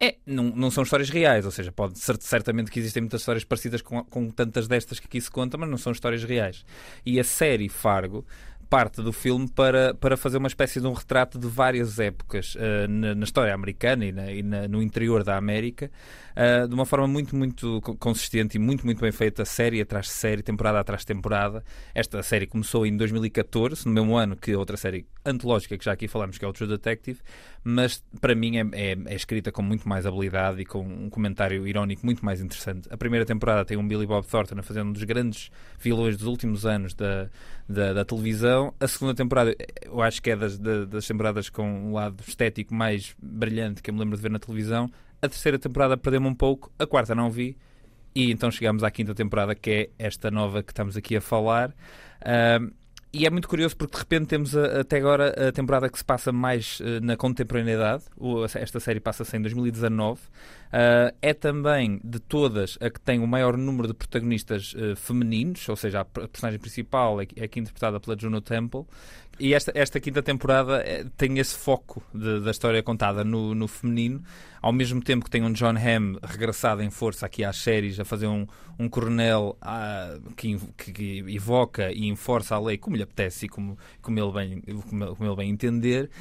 É, 0.03 0.15
não, 0.25 0.45
não 0.45 0.71
são 0.71 0.83
histórias 0.83 1.11
reais, 1.11 1.45
ou 1.45 1.51
seja, 1.51 1.71
pode 1.71 1.99
certamente 1.99 2.71
que 2.71 2.79
existem 2.79 3.01
muitas 3.01 3.21
histórias 3.21 3.43
parecidas 3.43 3.83
com, 3.83 4.03
com 4.05 4.31
tantas 4.31 4.67
destas 4.67 4.99
que 4.99 5.05
aqui 5.05 5.21
se 5.21 5.29
contam, 5.29 5.59
mas 5.59 5.69
não 5.69 5.77
são 5.77 5.91
histórias 5.91 6.23
reais. 6.23 6.65
E 7.05 7.19
a 7.19 7.23
série 7.23 7.69
Fargo 7.69 8.25
parte 8.71 9.01
do 9.01 9.11
filme 9.11 9.49
para, 9.49 9.93
para 9.93 10.15
fazer 10.15 10.37
uma 10.37 10.47
espécie 10.47 10.79
de 10.79 10.87
um 10.87 10.93
retrato 10.93 11.37
de 11.37 11.45
várias 11.45 11.99
épocas 11.99 12.55
uh, 12.55 12.87
na, 12.87 13.13
na, 13.13 13.25
história 13.25 13.53
americana 13.53 14.05
e, 14.05 14.13
na, 14.13 14.31
e 14.31 14.41
na, 14.41 14.65
no 14.65 14.81
interior 14.81 15.25
da 15.25 15.35
América, 15.35 15.91
uh, 16.31 16.65
de 16.69 16.73
uma 16.73 16.85
forma 16.85 17.05
muito, 17.05 17.35
muito 17.35 17.81
consistente 17.99 18.55
e 18.55 18.59
muito, 18.59 18.85
muito 18.85 19.01
bem 19.01 19.11
feita, 19.11 19.43
série 19.43 19.81
atrás 19.81 20.05
de 20.05 20.13
série, 20.13 20.41
temporada 20.41 20.79
atrás 20.79 21.01
de 21.01 21.07
temporada. 21.07 21.61
Esta 21.93 22.23
série 22.23 22.47
começou 22.47 22.85
em 22.85 22.95
2014, 22.95 23.85
no 23.85 23.91
mesmo 23.91 24.15
ano 24.15 24.37
que 24.37 24.55
outra 24.55 24.77
série 24.77 25.05
antológica 25.25 25.77
que 25.77 25.83
já 25.83 25.91
aqui 25.91 26.07
falamos, 26.07 26.37
que 26.37 26.45
é 26.45 26.47
o 26.47 26.53
True 26.53 26.69
Detective, 26.69 27.19
mas 27.63 28.01
para 28.21 28.33
mim 28.33 28.57
é, 28.57 28.61
é, 28.71 28.97
é, 29.05 29.15
escrita 29.15 29.51
com 29.51 29.61
muito 29.61 29.87
mais 29.87 30.05
habilidade 30.05 30.61
e 30.61 30.65
com 30.65 30.79
um 30.79 31.09
comentário 31.09 31.67
irónico 31.67 32.05
muito 32.05 32.23
mais 32.23 32.41
interessante. 32.41 32.87
A 32.89 32.95
primeira 32.95 33.25
temporada 33.25 33.65
tem 33.65 33.77
um 33.77 33.85
Billy 33.85 34.07
Bob 34.07 34.25
Thornton 34.25 34.59
a 34.59 34.63
fazer 34.63 34.81
um 34.81 34.93
dos 34.93 35.03
grandes 35.03 35.51
vilões 35.77 36.15
dos 36.15 36.25
últimos 36.25 36.65
anos 36.65 36.93
da, 36.93 37.29
da, 37.67 37.93
da 37.93 38.05
televisão. 38.05 38.60
A 38.79 38.87
segunda 38.87 39.13
temporada, 39.15 39.55
eu 39.83 40.01
acho 40.01 40.21
que 40.21 40.31
é 40.31 40.35
das, 40.35 40.57
das 40.57 41.07
temporadas 41.07 41.49
com 41.49 41.63
um 41.63 41.93
lado 41.93 42.23
estético 42.27 42.73
mais 42.73 43.15
brilhante 43.21 43.81
que 43.81 43.89
eu 43.89 43.93
me 43.93 43.99
lembro 43.99 44.15
de 44.15 44.21
ver 44.21 44.31
na 44.31 44.39
televisão. 44.39 44.89
A 45.21 45.27
terceira 45.27 45.57
temporada 45.57 45.97
perdeu-me 45.97 46.27
um 46.27 46.35
pouco, 46.35 46.71
a 46.77 46.85
quarta 46.85 47.15
não 47.15 47.29
vi. 47.29 47.57
E 48.13 48.31
então 48.31 48.51
chegamos 48.51 48.83
à 48.83 48.91
quinta 48.91 49.15
temporada, 49.15 49.55
que 49.55 49.71
é 49.71 49.89
esta 49.97 50.29
nova 50.29 50.61
que 50.61 50.71
estamos 50.71 50.97
aqui 50.97 51.15
a 51.15 51.21
falar. 51.21 51.69
Uh, 52.21 52.71
e 53.13 53.25
é 53.25 53.29
muito 53.29 53.47
curioso 53.47 53.75
porque 53.75 53.93
de 53.93 53.99
repente 53.99 54.27
temos 54.27 54.55
a, 54.55 54.81
até 54.81 54.97
agora 54.97 55.49
a 55.49 55.51
temporada 55.51 55.89
que 55.89 55.97
se 55.97 56.05
passa 56.05 56.31
mais 56.31 56.79
uh, 56.79 57.03
na 57.03 57.17
contemporaneidade. 57.17 58.03
O, 58.17 58.45
esta 58.45 58.79
série 58.79 58.99
passa-se 58.99 59.35
em 59.35 59.41
2019. 59.41 60.21
Uh, 60.21 60.27
eh, 60.71 61.15
é 61.21 61.33
também 61.33 61.99
de 62.01 62.19
todas 62.19 62.77
a 62.79 62.89
que 62.89 62.99
tem 63.01 63.19
o 63.19 63.27
maior 63.27 63.57
número 63.57 63.89
de 63.89 63.93
protagonistas 63.93 64.73
uh, 64.73 64.95
femininos, 64.95 65.67
ou 65.67 65.75
seja, 65.75 65.99
a 66.01 66.05
personagem 66.05 66.59
principal 66.59 67.21
é, 67.21 67.27
é 67.35 67.43
aqui 67.43 67.59
interpretada 67.59 67.99
pela 67.99 68.17
Juno 68.17 68.39
Temple. 68.39 68.85
E 69.41 69.55
esta, 69.55 69.71
esta 69.73 69.99
quinta 69.99 70.21
temporada 70.21 70.85
tem 71.17 71.39
esse 71.39 71.55
foco 71.55 72.03
de, 72.13 72.41
da 72.41 72.51
história 72.51 72.83
contada 72.83 73.23
no, 73.23 73.55
no 73.55 73.67
feminino 73.67 74.21
ao 74.61 74.71
mesmo 74.71 75.01
tempo 75.01 75.25
que 75.25 75.31
tem 75.31 75.43
um 75.43 75.51
John 75.51 75.73
Hamm 75.75 76.19
regressado 76.21 76.83
em 76.83 76.91
força 76.91 77.25
aqui 77.25 77.43
às 77.43 77.57
séries 77.57 77.99
a 77.99 78.05
fazer 78.05 78.27
um, 78.27 78.45
um 78.77 78.87
coronel 78.87 79.57
ah, 79.59 80.15
que, 80.37 80.55
que, 80.77 80.93
que, 80.93 81.35
evoca 81.35 81.91
e 81.91 82.07
enforça 82.07 82.55
a 82.55 82.59
lei 82.59 82.77
como 82.77 82.95
lhe 82.95 83.01
apetece 83.01 83.47
e 83.47 83.49
como, 83.49 83.75
como, 83.99 84.19
ele, 84.19 84.31
bem, 84.31 84.61
como, 84.87 85.15
como 85.15 85.29
ele 85.29 85.35
bem 85.35 85.49
entender. 85.49 86.11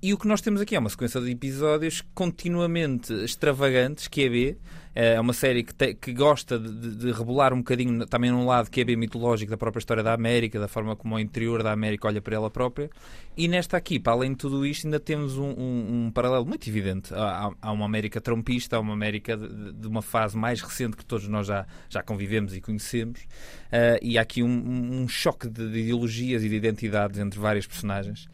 E 0.00 0.14
o 0.14 0.18
que 0.18 0.28
nós 0.28 0.40
temos 0.40 0.60
aqui 0.60 0.76
é 0.76 0.78
uma 0.78 0.88
sequência 0.88 1.20
de 1.20 1.28
episódios 1.28 2.04
continuamente 2.14 3.12
extravagantes, 3.12 4.06
que 4.06 4.22
é 4.22 4.28
B. 4.28 4.56
É 4.94 5.20
uma 5.20 5.32
série 5.32 5.64
que, 5.64 5.74
te, 5.74 5.94
que 5.94 6.12
gosta 6.12 6.56
de, 6.56 6.96
de, 6.96 7.12
rebolar 7.12 7.52
um 7.52 7.58
bocadinho 7.58 8.06
também 8.06 8.30
num 8.30 8.46
lado 8.46 8.70
que 8.70 8.80
é 8.80 8.84
bem 8.84 8.96
mitológico 8.96 9.50
da 9.50 9.56
própria 9.56 9.80
história 9.80 10.02
da 10.02 10.12
América, 10.12 10.58
da 10.58 10.68
forma 10.68 10.94
como 10.94 11.16
o 11.16 11.18
interior 11.18 11.64
da 11.64 11.72
América 11.72 12.06
olha 12.06 12.22
para 12.22 12.36
ela 12.36 12.48
própria. 12.48 12.88
E 13.36 13.48
nesta 13.48 13.76
aqui, 13.76 13.98
para 13.98 14.12
além 14.12 14.32
de 14.32 14.38
tudo 14.38 14.64
isto, 14.64 14.86
ainda 14.86 15.00
temos 15.00 15.36
um, 15.36 15.50
um, 15.50 16.06
um 16.06 16.10
paralelo 16.12 16.46
muito 16.46 16.68
evidente 16.68 17.12
a, 17.12 17.50
a, 17.60 17.72
uma 17.72 17.84
América 17.84 18.20
trumpista, 18.20 18.76
a 18.76 18.80
uma 18.80 18.92
América 18.92 19.36
de, 19.36 19.72
de, 19.72 19.86
uma 19.86 20.02
fase 20.02 20.36
mais 20.36 20.60
recente 20.60 20.96
que 20.96 21.04
todos 21.04 21.26
nós 21.26 21.46
já, 21.48 21.66
já 21.88 22.04
convivemos 22.04 22.56
e 22.56 22.60
conhecemos. 22.60 23.20
Uh, 23.20 23.98
e 24.00 24.16
há 24.16 24.22
aqui 24.22 24.44
um, 24.44 25.02
um 25.02 25.08
choque 25.08 25.48
de 25.48 25.62
ideologias 25.62 26.44
e 26.44 26.48
de 26.48 26.54
identidades 26.54 27.18
entre 27.18 27.38
várias 27.38 27.66
personagens. 27.66 28.28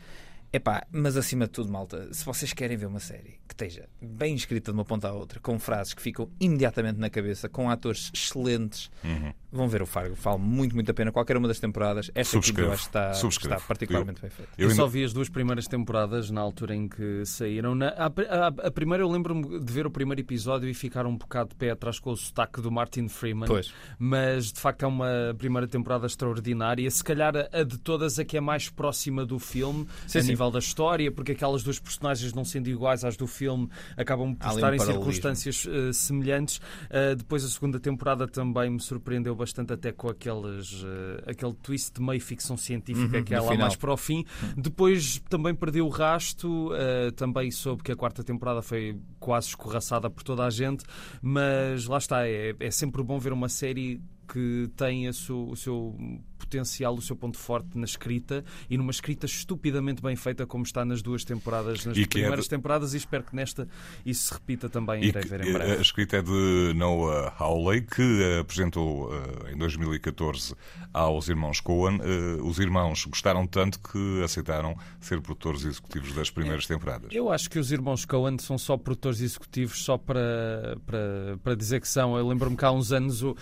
Epá, 0.54 0.86
mas 0.92 1.16
acima 1.16 1.46
de 1.46 1.50
tudo, 1.50 1.68
malta, 1.72 2.14
se 2.14 2.24
vocês 2.24 2.52
querem 2.52 2.76
ver 2.76 2.86
uma 2.86 3.00
série 3.00 3.40
que 3.48 3.54
esteja 3.54 3.88
bem 4.00 4.36
escrita 4.36 4.70
de 4.70 4.78
uma 4.78 4.84
ponta 4.84 5.08
à 5.08 5.12
outra, 5.12 5.40
com 5.40 5.58
frases 5.58 5.92
que 5.92 6.00
ficam 6.00 6.30
imediatamente 6.38 6.96
na 6.96 7.10
cabeça, 7.10 7.48
com 7.48 7.68
atores 7.68 8.12
excelentes, 8.14 8.88
uhum. 9.02 9.34
Vão 9.54 9.68
ver 9.68 9.82
o 9.82 9.86
Fargo. 9.86 10.16
Falo 10.16 10.38
muito, 10.38 10.74
muito 10.74 10.90
a 10.90 10.94
pena. 10.94 11.12
Qualquer 11.12 11.36
uma 11.36 11.48
das 11.48 11.60
temporadas, 11.60 12.10
esta 12.14 12.38
aqui 12.38 12.52
eu 12.60 12.72
acho 12.72 12.90
que 12.90 12.98
está, 12.98 13.10
está 13.12 13.60
particularmente 13.60 14.18
eu, 14.18 14.22
bem 14.22 14.30
feita. 14.30 14.52
Eu, 14.58 14.68
eu 14.68 14.74
só 14.74 14.86
vi 14.86 15.04
as 15.04 15.12
duas 15.12 15.28
primeiras 15.28 15.66
temporadas 15.66 16.30
na 16.30 16.40
altura 16.40 16.74
em 16.74 16.88
que 16.88 17.24
saíram. 17.24 17.74
Na, 17.74 17.88
a, 17.90 18.06
a, 18.06 18.46
a, 18.48 18.70
primeira, 18.70 19.02
eu 19.04 19.10
lembro-me 19.10 19.60
de 19.60 19.72
ver 19.72 19.86
o 19.86 19.90
primeiro 19.90 20.20
episódio 20.20 20.68
e 20.68 20.74
ficar 20.74 21.06
um 21.06 21.16
bocado 21.16 21.50
de 21.50 21.54
pé 21.56 21.70
atrás 21.70 21.98
com 21.98 22.10
o 22.10 22.16
sotaque 22.16 22.60
do 22.60 22.70
Martin 22.70 23.08
Freeman. 23.08 23.46
Pois. 23.46 23.72
Mas 23.98 24.52
de 24.52 24.60
facto 24.60 24.84
é 24.84 24.88
uma 24.88 25.34
primeira 25.38 25.66
temporada 25.66 26.06
extraordinária. 26.06 26.90
Se 26.90 27.02
calhar 27.02 27.34
a 27.52 27.62
de 27.62 27.78
todas 27.78 28.18
a 28.18 28.24
que 28.24 28.36
é 28.36 28.40
mais 28.40 28.68
próxima 28.68 29.24
do 29.24 29.38
filme, 29.38 29.86
sim, 30.06 30.18
a 30.18 30.22
sim. 30.22 30.28
nível 30.28 30.50
da 30.50 30.58
história, 30.58 31.10
porque 31.10 31.32
aquelas 31.32 31.62
duas 31.62 31.78
personagens 31.78 32.32
não 32.32 32.44
sendo 32.44 32.68
iguais 32.68 33.04
às 33.04 33.16
do 33.16 33.26
filme 33.26 33.68
acabam 33.96 34.34
por 34.34 34.48
estar 34.48 34.72
um 34.72 34.74
em 34.74 34.78
circunstâncias 34.78 35.64
uh, 35.64 35.92
semelhantes. 35.92 36.58
Uh, 36.58 37.14
depois 37.16 37.44
a 37.44 37.48
segunda 37.48 37.78
temporada 37.78 38.26
também 38.26 38.70
me 38.70 38.80
surpreendeu 38.80 39.34
bastante 39.34 39.43
até 39.72 39.92
com 39.92 40.08
aqueles, 40.08 40.82
uh, 40.82 41.22
aquele 41.26 41.54
twist 41.54 41.92
de 41.94 42.00
meio 42.00 42.20
ficção 42.20 42.56
científica 42.56 43.18
uhum, 43.18 43.24
que 43.24 43.34
é 43.34 43.40
lá 43.40 43.48
final. 43.48 43.66
mais 43.66 43.76
para 43.76 43.92
o 43.92 43.96
fim. 43.96 44.24
Uhum. 44.42 44.54
Depois 44.62 45.20
também 45.28 45.54
perdeu 45.54 45.86
o 45.86 45.88
rasto, 45.88 46.70
também 47.16 47.50
soube 47.50 47.82
que 47.82 47.92
a 47.92 47.96
quarta 47.96 48.22
temporada 48.22 48.62
foi 48.62 48.98
quase 49.18 49.48
escorraçada 49.48 50.08
por 50.10 50.22
toda 50.22 50.44
a 50.44 50.50
gente, 50.50 50.84
mas 51.22 51.86
lá 51.86 51.98
está, 51.98 52.26
é, 52.26 52.54
é 52.58 52.70
sempre 52.70 53.02
bom 53.02 53.18
ver 53.18 53.32
uma 53.32 53.48
série 53.48 54.00
que 54.26 54.70
tem 54.76 55.10
su, 55.12 55.48
o 55.50 55.56
seu 55.56 55.96
potencial, 56.44 56.94
o 56.94 57.02
seu 57.02 57.16
ponto 57.16 57.38
forte 57.38 57.76
na 57.76 57.84
escrita 57.84 58.44
e 58.68 58.76
numa 58.76 58.90
escrita 58.90 59.26
estupidamente 59.26 60.02
bem 60.02 60.14
feita, 60.16 60.46
como 60.46 60.64
está 60.64 60.84
nas 60.84 61.02
duas 61.02 61.24
temporadas, 61.24 61.84
nas 61.84 61.96
e 61.96 62.02
é 62.02 62.06
primeiras 62.06 62.40
é 62.40 62.42
de... 62.42 62.48
temporadas, 62.50 62.94
e 62.94 62.98
espero 62.98 63.24
que 63.24 63.34
nesta 63.34 63.66
isso 64.04 64.28
se 64.28 64.34
repita 64.34 64.68
também 64.68 65.04
e 65.04 65.12
ver 65.12 65.46
em 65.46 65.52
breve. 65.52 65.72
A 65.72 65.80
escrita 65.80 66.18
é 66.18 66.22
de 66.22 66.72
Noah 66.74 67.34
Hawley, 67.38 67.82
que 67.82 68.38
apresentou 68.40 69.08
uh, 69.08 69.48
em 69.52 69.56
2014 69.56 70.54
aos 70.92 71.28
irmãos 71.28 71.60
Coen. 71.60 71.98
Uh, 71.98 72.46
os 72.46 72.58
irmãos 72.58 73.04
gostaram 73.06 73.46
tanto 73.46 73.80
que 73.80 74.22
aceitaram 74.22 74.76
ser 75.00 75.20
produtores 75.20 75.64
executivos 75.64 76.12
das 76.12 76.30
primeiras 76.30 76.66
temporadas. 76.66 77.08
Eu 77.12 77.30
acho 77.30 77.48
que 77.48 77.58
os 77.58 77.72
irmãos 77.72 78.04
Coen 78.04 78.38
são 78.38 78.58
só 78.58 78.76
produtores 78.76 79.20
executivos 79.20 79.84
só 79.84 79.96
para, 79.96 80.76
para, 80.86 81.38
para 81.42 81.54
dizer 81.54 81.80
que 81.80 81.88
são. 81.88 82.16
Eu 82.16 82.28
lembro-me 82.28 82.56
que 82.56 82.64
há 82.64 82.70
uns 82.70 82.92
anos 82.92 83.22
o, 83.22 83.36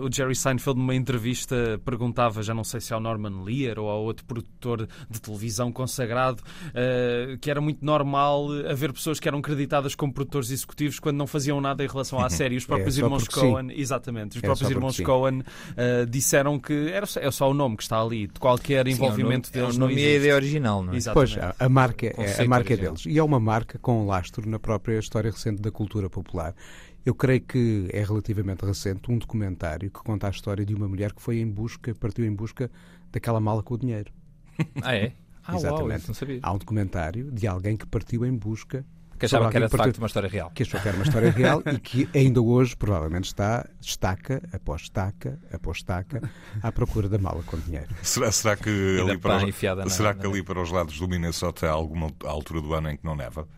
o 0.00 0.12
Jerry 0.12 0.34
Seinfeld, 0.34 0.78
numa 0.78 0.94
entrevista, 0.94 1.80
perguntava 1.84 2.37
já 2.42 2.54
não 2.54 2.64
sei 2.64 2.80
se 2.80 2.92
ao 2.92 3.00
Norman 3.00 3.42
Lear 3.44 3.78
ou 3.78 3.88
ao 3.88 4.02
outro 4.02 4.24
produtor 4.24 4.88
de 5.08 5.20
televisão 5.20 5.72
consagrado, 5.72 6.42
uh, 6.42 7.38
que 7.38 7.50
era 7.50 7.60
muito 7.60 7.84
normal 7.84 8.48
haver 8.68 8.92
pessoas 8.92 9.20
que 9.20 9.28
eram 9.28 9.40
creditadas 9.40 9.94
como 9.94 10.12
produtores 10.12 10.50
executivos 10.50 10.98
quando 10.98 11.16
não 11.16 11.26
faziam 11.26 11.60
nada 11.60 11.84
em 11.84 11.88
relação 11.88 12.18
à 12.18 12.24
uhum. 12.24 12.30
série. 12.30 12.56
Os 12.56 12.64
é, 12.64 12.66
próprios 12.66 12.98
é, 12.98 13.02
irmãos 13.02 13.28
Cohen, 13.28 13.68
sim. 13.68 13.74
exatamente, 13.80 14.36
os 14.36 14.42
é, 14.42 14.46
próprios 14.46 14.70
irmãos 14.70 15.00
Cohen 15.00 15.40
uh, 15.40 16.06
disseram 16.06 16.58
que 16.58 16.90
era 16.90 17.06
só, 17.06 17.20
é 17.20 17.30
só 17.30 17.50
o 17.50 17.54
nome 17.54 17.76
que 17.76 17.82
está 17.82 18.00
ali, 18.00 18.26
de 18.26 18.38
qualquer 18.40 18.86
sim, 18.86 18.92
envolvimento 18.92 19.48
nome, 19.48 19.62
deles. 19.62 19.76
O 19.76 19.80
nome 19.80 19.94
não 19.94 20.02
é 20.02 20.06
a 20.06 20.16
ideia 20.16 20.34
original, 20.34 20.82
não 20.82 20.92
é? 20.92 20.96
Exatamente. 20.96 21.34
Pois, 21.34 21.44
a, 21.44 21.64
a 21.64 21.68
marca, 21.68 22.06
é, 22.06 22.42
a 22.42 22.44
marca 22.46 22.74
é 22.74 22.76
deles. 22.76 23.06
E 23.06 23.18
é 23.18 23.22
uma 23.22 23.40
marca 23.40 23.78
com 23.78 24.06
lastro 24.06 24.48
na 24.48 24.58
própria 24.58 24.98
história 24.98 25.30
recente 25.30 25.60
da 25.60 25.70
cultura 25.70 26.08
popular. 26.08 26.54
Eu 27.04 27.14
creio 27.14 27.40
que 27.40 27.88
é 27.92 28.02
relativamente 28.02 28.64
recente 28.64 29.10
um 29.10 29.18
documentário 29.18 29.90
que 29.90 30.00
conta 30.00 30.26
a 30.26 30.30
história 30.30 30.64
de 30.64 30.74
uma 30.74 30.88
mulher 30.88 31.12
que 31.12 31.22
foi 31.22 31.38
em 31.38 31.48
busca, 31.48 31.94
partiu 31.94 32.24
em 32.24 32.34
busca 32.34 32.70
daquela 33.10 33.40
mala 33.40 33.62
com 33.62 33.74
o 33.74 33.78
dinheiro. 33.78 34.12
Ah, 34.82 34.96
é? 34.96 35.12
Ah, 35.44 35.54
Exatamente. 35.54 36.00
Uau, 36.00 36.08
não 36.08 36.14
sabia. 36.14 36.40
Há 36.42 36.52
um 36.52 36.58
documentário 36.58 37.30
de 37.30 37.46
alguém 37.46 37.76
que 37.76 37.86
partiu 37.86 38.26
em 38.26 38.36
busca 38.36 38.84
que 39.18 39.24
achava 39.24 39.50
que 39.50 39.56
era 39.56 39.68
de 39.68 39.76
facto 39.76 39.98
uma 39.98 40.06
história 40.06 40.28
real. 40.28 40.50
Que 40.50 40.62
achou 40.62 40.80
que 40.80 40.88
era 40.88 40.96
uma 40.96 41.04
história 41.04 41.30
real 41.30 41.62
e 41.66 41.78
que 41.78 42.08
ainda 42.14 42.40
hoje 42.40 42.76
provavelmente 42.76 43.24
está 43.24 43.68
estaca 43.80 44.40
após 44.52 44.82
estaca 44.82 45.38
após 45.52 45.78
estaca 45.78 46.22
à 46.62 46.70
procura 46.70 47.08
da 47.08 47.18
mala 47.18 47.42
com 47.42 47.58
dinheiro. 47.58 47.88
Será, 48.02 48.30
será 48.30 48.56
que, 48.56 48.70
ali 49.00 49.18
para, 49.18 49.44
os, 49.44 49.92
será 49.92 50.14
que 50.14 50.24
ali 50.24 50.42
para 50.42 50.62
os 50.62 50.70
lados 50.70 50.98
do 50.98 51.08
Minnesota 51.08 51.66
há 51.66 51.72
alguma 51.72 52.12
altura 52.24 52.60
do 52.60 52.72
ano 52.72 52.90
em 52.90 52.96
que 52.96 53.04
não 53.04 53.16
neva? 53.16 53.48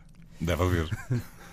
Deve 0.41 0.63
haver. 0.63 0.89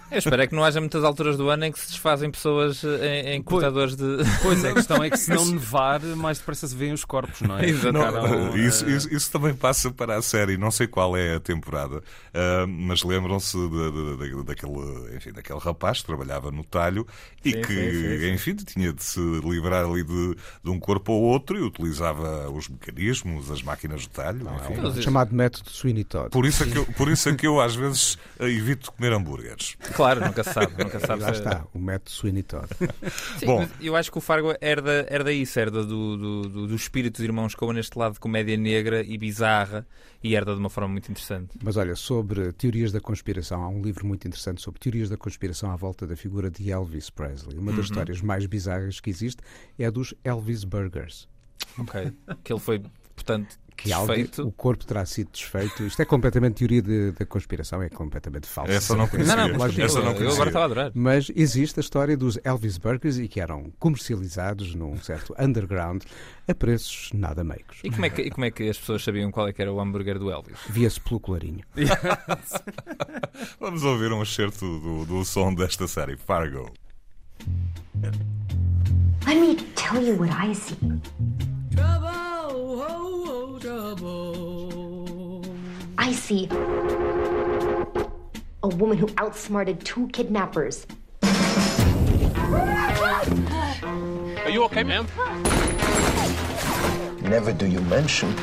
Eu 0.10 0.20
espero 0.20 0.42
é 0.42 0.48
que 0.48 0.56
não 0.56 0.64
haja 0.64 0.80
muitas 0.80 1.04
alturas 1.04 1.36
do 1.36 1.50
ano 1.50 1.66
em 1.66 1.72
que 1.72 1.80
se 1.80 1.88
desfazem 1.88 2.32
pessoas 2.32 2.82
em, 2.84 3.36
em 3.36 3.42
cortadores 3.42 3.96
de. 3.96 4.04
Pois 4.42 4.64
é, 4.64 4.72
a 4.72 4.74
questão 4.74 5.04
é 5.04 5.10
que 5.10 5.18
se 5.18 5.30
não 5.30 5.46
nevar, 5.46 6.02
mais 6.02 6.38
depressa 6.40 6.68
se 6.68 6.76
veem 6.76 6.94
os 6.94 7.04
corpos, 7.04 7.42
não 7.42 7.58
é? 7.58 7.66
Exato. 7.68 7.92
Não, 7.92 8.58
isso, 8.58 8.90
isso, 8.90 9.14
isso, 9.14 9.32
também 9.32 9.54
passa 9.54 9.92
para 9.92 10.16
a 10.18 10.22
série, 10.22 10.58
não 10.58 10.72
sei 10.72 10.88
qual 10.88 11.18
é 11.18 11.36
a 11.36 11.40
temporada, 11.40 11.98
uh, 11.98 12.68
mas 12.68 13.04
lembram-se 13.04 13.58
daquele, 14.46 15.16
enfim, 15.16 15.32
daquele 15.32 15.60
rapaz 15.60 16.00
que 16.00 16.06
trabalhava 16.06 16.52
no 16.52 16.64
talho 16.64 17.06
e 17.44 17.52
sim, 17.52 17.62
que, 17.62 17.74
sim, 17.74 18.20
sim, 18.20 18.34
enfim, 18.34 18.56
tinha 18.56 18.94
de 18.94 19.04
se 19.04 19.20
livrar 19.20 19.86
ali 19.86 20.04
de, 20.04 20.36
de, 20.64 20.70
um 20.70 20.80
corpo 20.80 21.12
ao 21.12 21.20
outro 21.20 21.58
e 21.58 21.62
utilizava 21.62 22.50
os 22.50 22.70
mecanismos, 22.70 23.52
as 23.52 23.62
máquinas 23.62 24.02
de 24.02 24.10
talho. 24.10 24.44
Não, 24.44 24.56
enfim. 24.56 24.74
É 24.74 24.88
um 24.88 25.02
chamado 25.02 25.36
método 25.36 25.70
Sweeney 25.70 26.04
Todd. 26.04 26.30
Por 26.30 26.46
isso, 26.46 26.64
é 26.64 26.68
que 26.68 26.78
eu, 26.78 26.86
por 26.86 27.10
isso 27.10 27.30
é 27.30 27.36
que 27.36 27.48
eu 27.48 27.60
às 27.60 27.76
vezes 27.76 28.18
evito 28.40 28.92
comer 28.92 29.12
hambúrgueres. 29.12 29.76
Claro, 29.98 30.22
nunca 30.22 30.44
se 30.44 30.54
sabe. 30.54 30.84
Nunca 30.84 31.00
sabe 31.00 31.24
lá 31.24 31.32
está, 31.32 31.66
o 31.74 31.80
método 31.80 32.12
Sweeney 32.12 32.44
Todd. 32.44 32.68
Sim, 33.40 33.46
Bom, 33.48 33.68
eu 33.82 33.96
acho 33.96 34.12
que 34.12 34.18
o 34.20 34.22
Fargo 34.22 34.54
herda, 34.62 35.08
herda 35.10 35.34
isso, 35.34 35.60
herda 35.60 35.84
do, 35.84 36.18
do, 36.18 36.42
do, 36.44 36.68
do 36.68 36.76
espírito 36.76 37.16
dos 37.16 37.24
irmãos 37.24 37.56
Coen 37.56 37.74
neste 37.74 37.98
lado 37.98 38.14
de 38.14 38.20
comédia 38.20 38.56
negra 38.56 39.04
e 39.04 39.18
bizarra 39.18 39.88
e 40.24 40.36
herda 40.36 40.54
de 40.54 40.60
uma 40.60 40.70
forma 40.70 40.90
muito 40.90 41.10
interessante. 41.10 41.58
Mas 41.64 41.78
olha, 41.78 41.96
sobre 41.96 42.52
teorias 42.54 42.92
da 42.92 43.02
conspiração, 43.02 43.64
há 43.64 43.70
um 43.70 43.82
livro 43.82 44.06
muito 44.06 44.28
interessante 44.28 44.62
sobre 44.62 44.80
teorias 44.80 45.10
da 45.10 45.18
conspiração 45.18 45.72
à 45.72 45.76
volta 45.76 46.06
da 46.06 46.16
figura 46.16 46.52
de 46.52 46.72
Elvis 46.72 47.10
Presley. 47.10 47.58
Uma 47.58 47.72
das 47.72 47.78
uhum. 47.78 47.86
histórias 47.86 48.22
mais 48.22 48.46
bizarras 48.46 49.00
que 49.00 49.10
existe 49.10 49.42
é 49.80 49.86
a 49.86 49.90
dos 49.90 50.14
Elvis 50.24 50.64
Burgers. 50.64 51.28
Ok. 51.80 52.14
que 52.44 52.54
ele 52.54 52.60
foi, 52.60 52.84
portanto, 53.16 53.58
que 53.78 53.90
desfeito. 53.90 54.46
o 54.46 54.52
corpo 54.52 54.86
terá 54.86 55.06
sido 55.06 55.30
desfeito. 55.32 55.84
Isto 55.84 56.02
é 56.02 56.06
completamente 56.06 56.56
teoria 56.56 57.12
da 57.12 57.26
conspiração, 57.26 57.82
é 57.82 57.90
completamente 57.90 58.48
falso. 58.48 58.72
Essa 58.72 58.96
não 58.96 59.08
conhecia. 59.08 59.36
Não, 59.36 59.48
não, 59.48 59.58
Lógico, 59.58 59.82
Essa 59.82 60.02
não 60.02 60.14
conhecia. 60.16 60.26
Eu 60.26 60.34
agora 60.34 60.50
estava 60.50 60.64
a 60.64 60.66
adorar. 60.66 60.92
Mas 60.96 61.32
existe 61.36 61.80
a 61.80 61.82
história 61.82 62.18
dos 62.18 62.40
Elvis 62.44 62.78
Burgers 62.78 63.20
e 63.20 63.28
que 63.28 63.40
eram 63.40 63.72
comercializados 63.80 64.74
num 64.74 64.98
certo 64.98 65.36
underground 65.40 66.02
a 66.48 66.56
preços 66.56 67.12
nada 67.14 67.44
meicos. 67.44 67.80
E 67.84 67.92
como 67.92 68.06
é 68.06 68.10
que, 68.10 68.22
e 68.24 68.32
como 68.32 68.46
é 68.46 68.52
que 68.52 68.68
as 68.68 68.78
pessoas 68.78 69.04
sabiam 69.04 69.30
qual 69.32 69.48
é 69.48 69.54
que 69.54 69.62
era 69.62 69.72
o 69.72 69.80
hambúrguer 69.80 70.18
do 70.18 70.32
Elvis? 70.32 70.58
Via-se 70.70 71.00
pelo 71.00 71.20
clarinho. 71.20 71.64
Vamos 73.60 73.84
ouvir 73.84 74.12
um 74.12 74.24
excerto 74.24 74.66
do, 74.80 75.06
do 75.06 75.24
som 75.24 75.54
desta 75.54 75.88
série, 75.88 76.18
Fargo. 76.18 76.72
Let 79.28 79.40
me 79.40 79.56
tell 79.76 80.02
you 80.02 80.16
what 80.18 80.32
I 80.32 80.54
see. 80.56 80.78
I 86.08 86.14
see 86.14 86.48
a 88.64 88.70
woman 88.80 88.98
who 88.98 89.10
outsmarted 89.18 89.84
two 89.84 90.08
kidnappers. 90.14 90.88
Are 94.42 94.50
you 94.50 94.64
okay, 94.64 94.84
ma'am? 94.84 95.06
Never 97.22 97.52
do 97.52 97.68
you 97.68 97.82
mention 97.82 98.34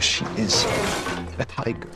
she 0.00 0.26
is 0.36 0.66
a 1.38 1.46
tiger. 1.48 1.88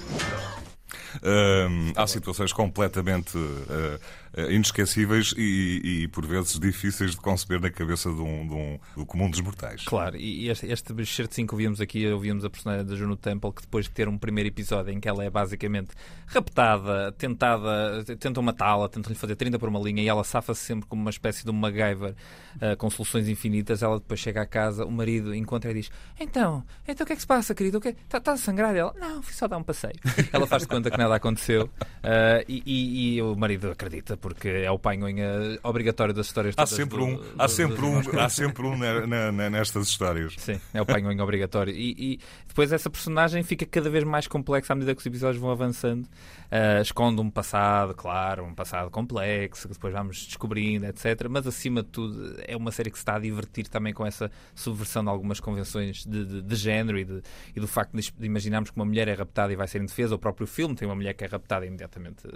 Um, 1.25 1.93
há 1.97 2.07
situações 2.07 2.53
completamente 2.53 3.39
uh, 3.39 4.51
inesquecíveis 4.51 5.33
e, 5.37 6.03
e, 6.03 6.09
por 6.09 6.27
vezes, 6.27 6.59
difíceis 6.59 7.13
de 7.13 7.17
conceber 7.17 7.61
na 7.61 7.71
cabeça 7.71 8.11
de 8.11 8.21
um, 8.21 8.47
de 8.47 8.55
um 8.55 8.79
do 8.97 9.07
comum 9.07 9.31
dos 9.31 9.41
mortais. 9.41 9.85
Claro, 9.85 10.17
e 10.17 10.51
este, 10.51 10.67
este 10.67 10.93
excerto 11.01 11.35
5 11.35 11.49
que 11.49 11.55
ouvimos 11.55 11.81
aqui, 11.81 12.07
ouvimos 12.09 12.45
a 12.45 12.51
personagem 12.51 12.85
da 12.85 12.95
Juno 12.95 13.17
Temple, 13.17 13.53
que 13.53 13.63
depois 13.63 13.87
de 13.87 13.93
ter 13.93 14.09
um 14.09 14.19
primeiro 14.19 14.49
episódio 14.49 14.93
em 14.93 15.01
que 15.01 15.09
ela 15.09 15.25
é 15.25 15.31
basicamente 15.31 15.93
raptada, 16.27 17.13
tentada, 17.13 18.05
tentam 18.19 18.43
matá-la, 18.43 18.89
tentam 18.89 19.11
lhe 19.11 19.19
fazer 19.19 19.37
30 19.37 19.59
por 19.59 19.69
uma 19.69 19.81
linha 19.81 20.03
e 20.03 20.09
ela 20.09 20.25
safa-se 20.25 20.61
sempre 20.61 20.87
como 20.87 21.01
uma 21.01 21.11
espécie 21.11 21.45
de 21.45 21.51
um 21.51 21.55
MacGyver 21.55 22.15
uh, 22.57 22.77
com 22.77 22.91
soluções 22.91 23.29
infinitas. 23.29 23.83
Ela 23.83 23.99
depois 23.99 24.21
chega 24.21 24.43
à 24.43 24.47
casa, 24.47 24.85
o 24.85 24.91
marido 24.91 25.35
encontra 25.35 25.71
e 25.71 25.75
diz: 25.75 25.91
Então, 26.21 26.65
então 26.87 27.05
o 27.05 27.07
que 27.07 27.13
é 27.13 27.17
que 27.17 27.23
se 27.23 27.27
passa, 27.27 27.55
querido? 27.55 27.81
Está 27.85 28.21
tá 28.21 28.33
a 28.33 28.37
sangrar? 28.37 28.75
Ela: 28.75 28.93
Não, 28.99 29.23
fui 29.23 29.33
só 29.33 29.47
dar 29.49 29.57
um 29.57 29.63
passeio. 29.63 29.95
ela 30.33 30.47
faz 30.47 30.63
de 30.63 30.69
conta 30.69 30.91
que 30.91 30.99
nada 30.99 31.14
aconteceu. 31.17 31.65
Uh, 31.65 32.45
e, 32.49 32.63
e, 32.67 33.17
e, 33.17 33.23
o 33.23 33.35
marido 33.37 33.71
acredita 33.71 34.17
porque 34.17 34.49
é 34.49 34.71
o 34.71 34.79
panhoinha 34.79 35.59
obrigatório 35.63 36.13
das 36.13 36.27
histórias 36.27 36.55
há 36.57 36.67
sempre 36.67 36.99
do, 36.99 37.05
um 37.05 37.17
do, 37.17 37.25
há 37.39 37.49
sempre 37.49 37.85
um 37.85 38.19
há 38.19 38.29
sempre 38.29 38.67
um 38.67 38.77
na, 38.77 39.33
na, 39.33 39.51
nestas 39.51 39.89
histórias. 39.89 40.35
Sim 40.39 40.61
é 40.73 40.83
o 40.83 40.87
panhoinha 40.87 41.23
obrigatório. 41.23 41.75
E, 41.75 42.15
e, 42.15 42.21
depois 42.47 42.73
essa 42.73 42.91
personagem 42.91 43.43
fica 43.43 43.67
cada 43.67 43.91
vez 43.91 44.05
mais 44.05 44.27
complexa 44.27 44.73
à 44.73 44.77
medida 44.77 44.95
que 44.95 45.01
os 45.01 45.07
episódios 45.07 45.41
vão 45.41 45.51
avançando. 45.51 46.05
Uh, 46.05 46.83
esconde 46.83 47.21
um 47.21 47.31
passado 47.31 47.95
claro 47.95 48.45
um 48.45 48.55
passado 48.55 48.91
complexo 48.91 49.67
que 49.67 49.75
depois 49.75 49.93
vamos 49.93 50.27
descobrindo 50.27 50.87
etc 50.87 51.27
mas 51.29 51.47
acima 51.47 51.83
de 51.83 51.89
tudo 51.89 52.37
é 52.47 52.57
uma 52.57 52.71
série 52.71 52.91
que 52.91 52.99
se 52.99 53.03
está 53.03 53.17
a 53.17 53.19
divertir 53.19 53.67
também 53.67 53.93
com 53.93 54.07
essa 54.07 54.31
subversão 54.55 55.03
de 55.03 55.09
algumas 55.09 55.41
convenções 55.41 56.05
de, 56.05 56.25
de, 56.25 56.43
de 56.43 56.55
género 56.55 56.99
e, 56.99 57.05
de, 57.05 57.23
e 57.57 57.61
do 57.61 57.67
facto 57.67 57.93
de 57.97 58.27
imaginarmos 58.27 58.71
que 58.71 58.77
uma 58.77 58.85
mulher 58.85 59.09
é 59.09 59.15
raptada 59.15 59.53
e 59.53 59.57
vai 59.57 59.67
ser 59.67 59.81
indefesa. 59.81 60.15
O 60.15 60.19
próprio 60.19 60.47
filme 60.47 60.75
tem 60.75 60.87
uma 60.87 60.95
mulher 60.95 61.04
que 61.13 61.25
é 61.25 61.27
raptada 61.27 61.67
imediatamente 61.67 62.27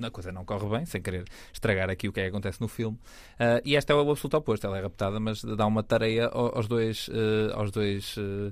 a 0.00 0.10
coisa 0.10 0.30
não 0.30 0.44
corre 0.44 0.68
bem 0.68 0.86
sem 0.86 1.02
querer 1.02 1.24
estragar 1.52 1.90
aqui 1.90 2.08
o 2.08 2.12
que 2.12 2.20
é 2.20 2.24
que 2.24 2.28
acontece 2.28 2.60
no 2.60 2.68
filme. 2.68 2.96
Uh, 3.34 3.60
e 3.64 3.74
esta 3.74 3.92
é 3.92 3.96
o 3.96 4.10
absoluto 4.10 4.36
oposto. 4.36 4.66
Ela 4.66 4.78
é 4.78 4.82
raptada, 4.82 5.18
mas 5.18 5.42
dá 5.42 5.66
uma 5.66 5.82
tareia 5.82 6.26
aos 6.28 6.68
dois. 6.68 7.08
Uh, 7.08 7.52
aos 7.54 7.70
dois 7.70 8.16
uh, 8.16 8.50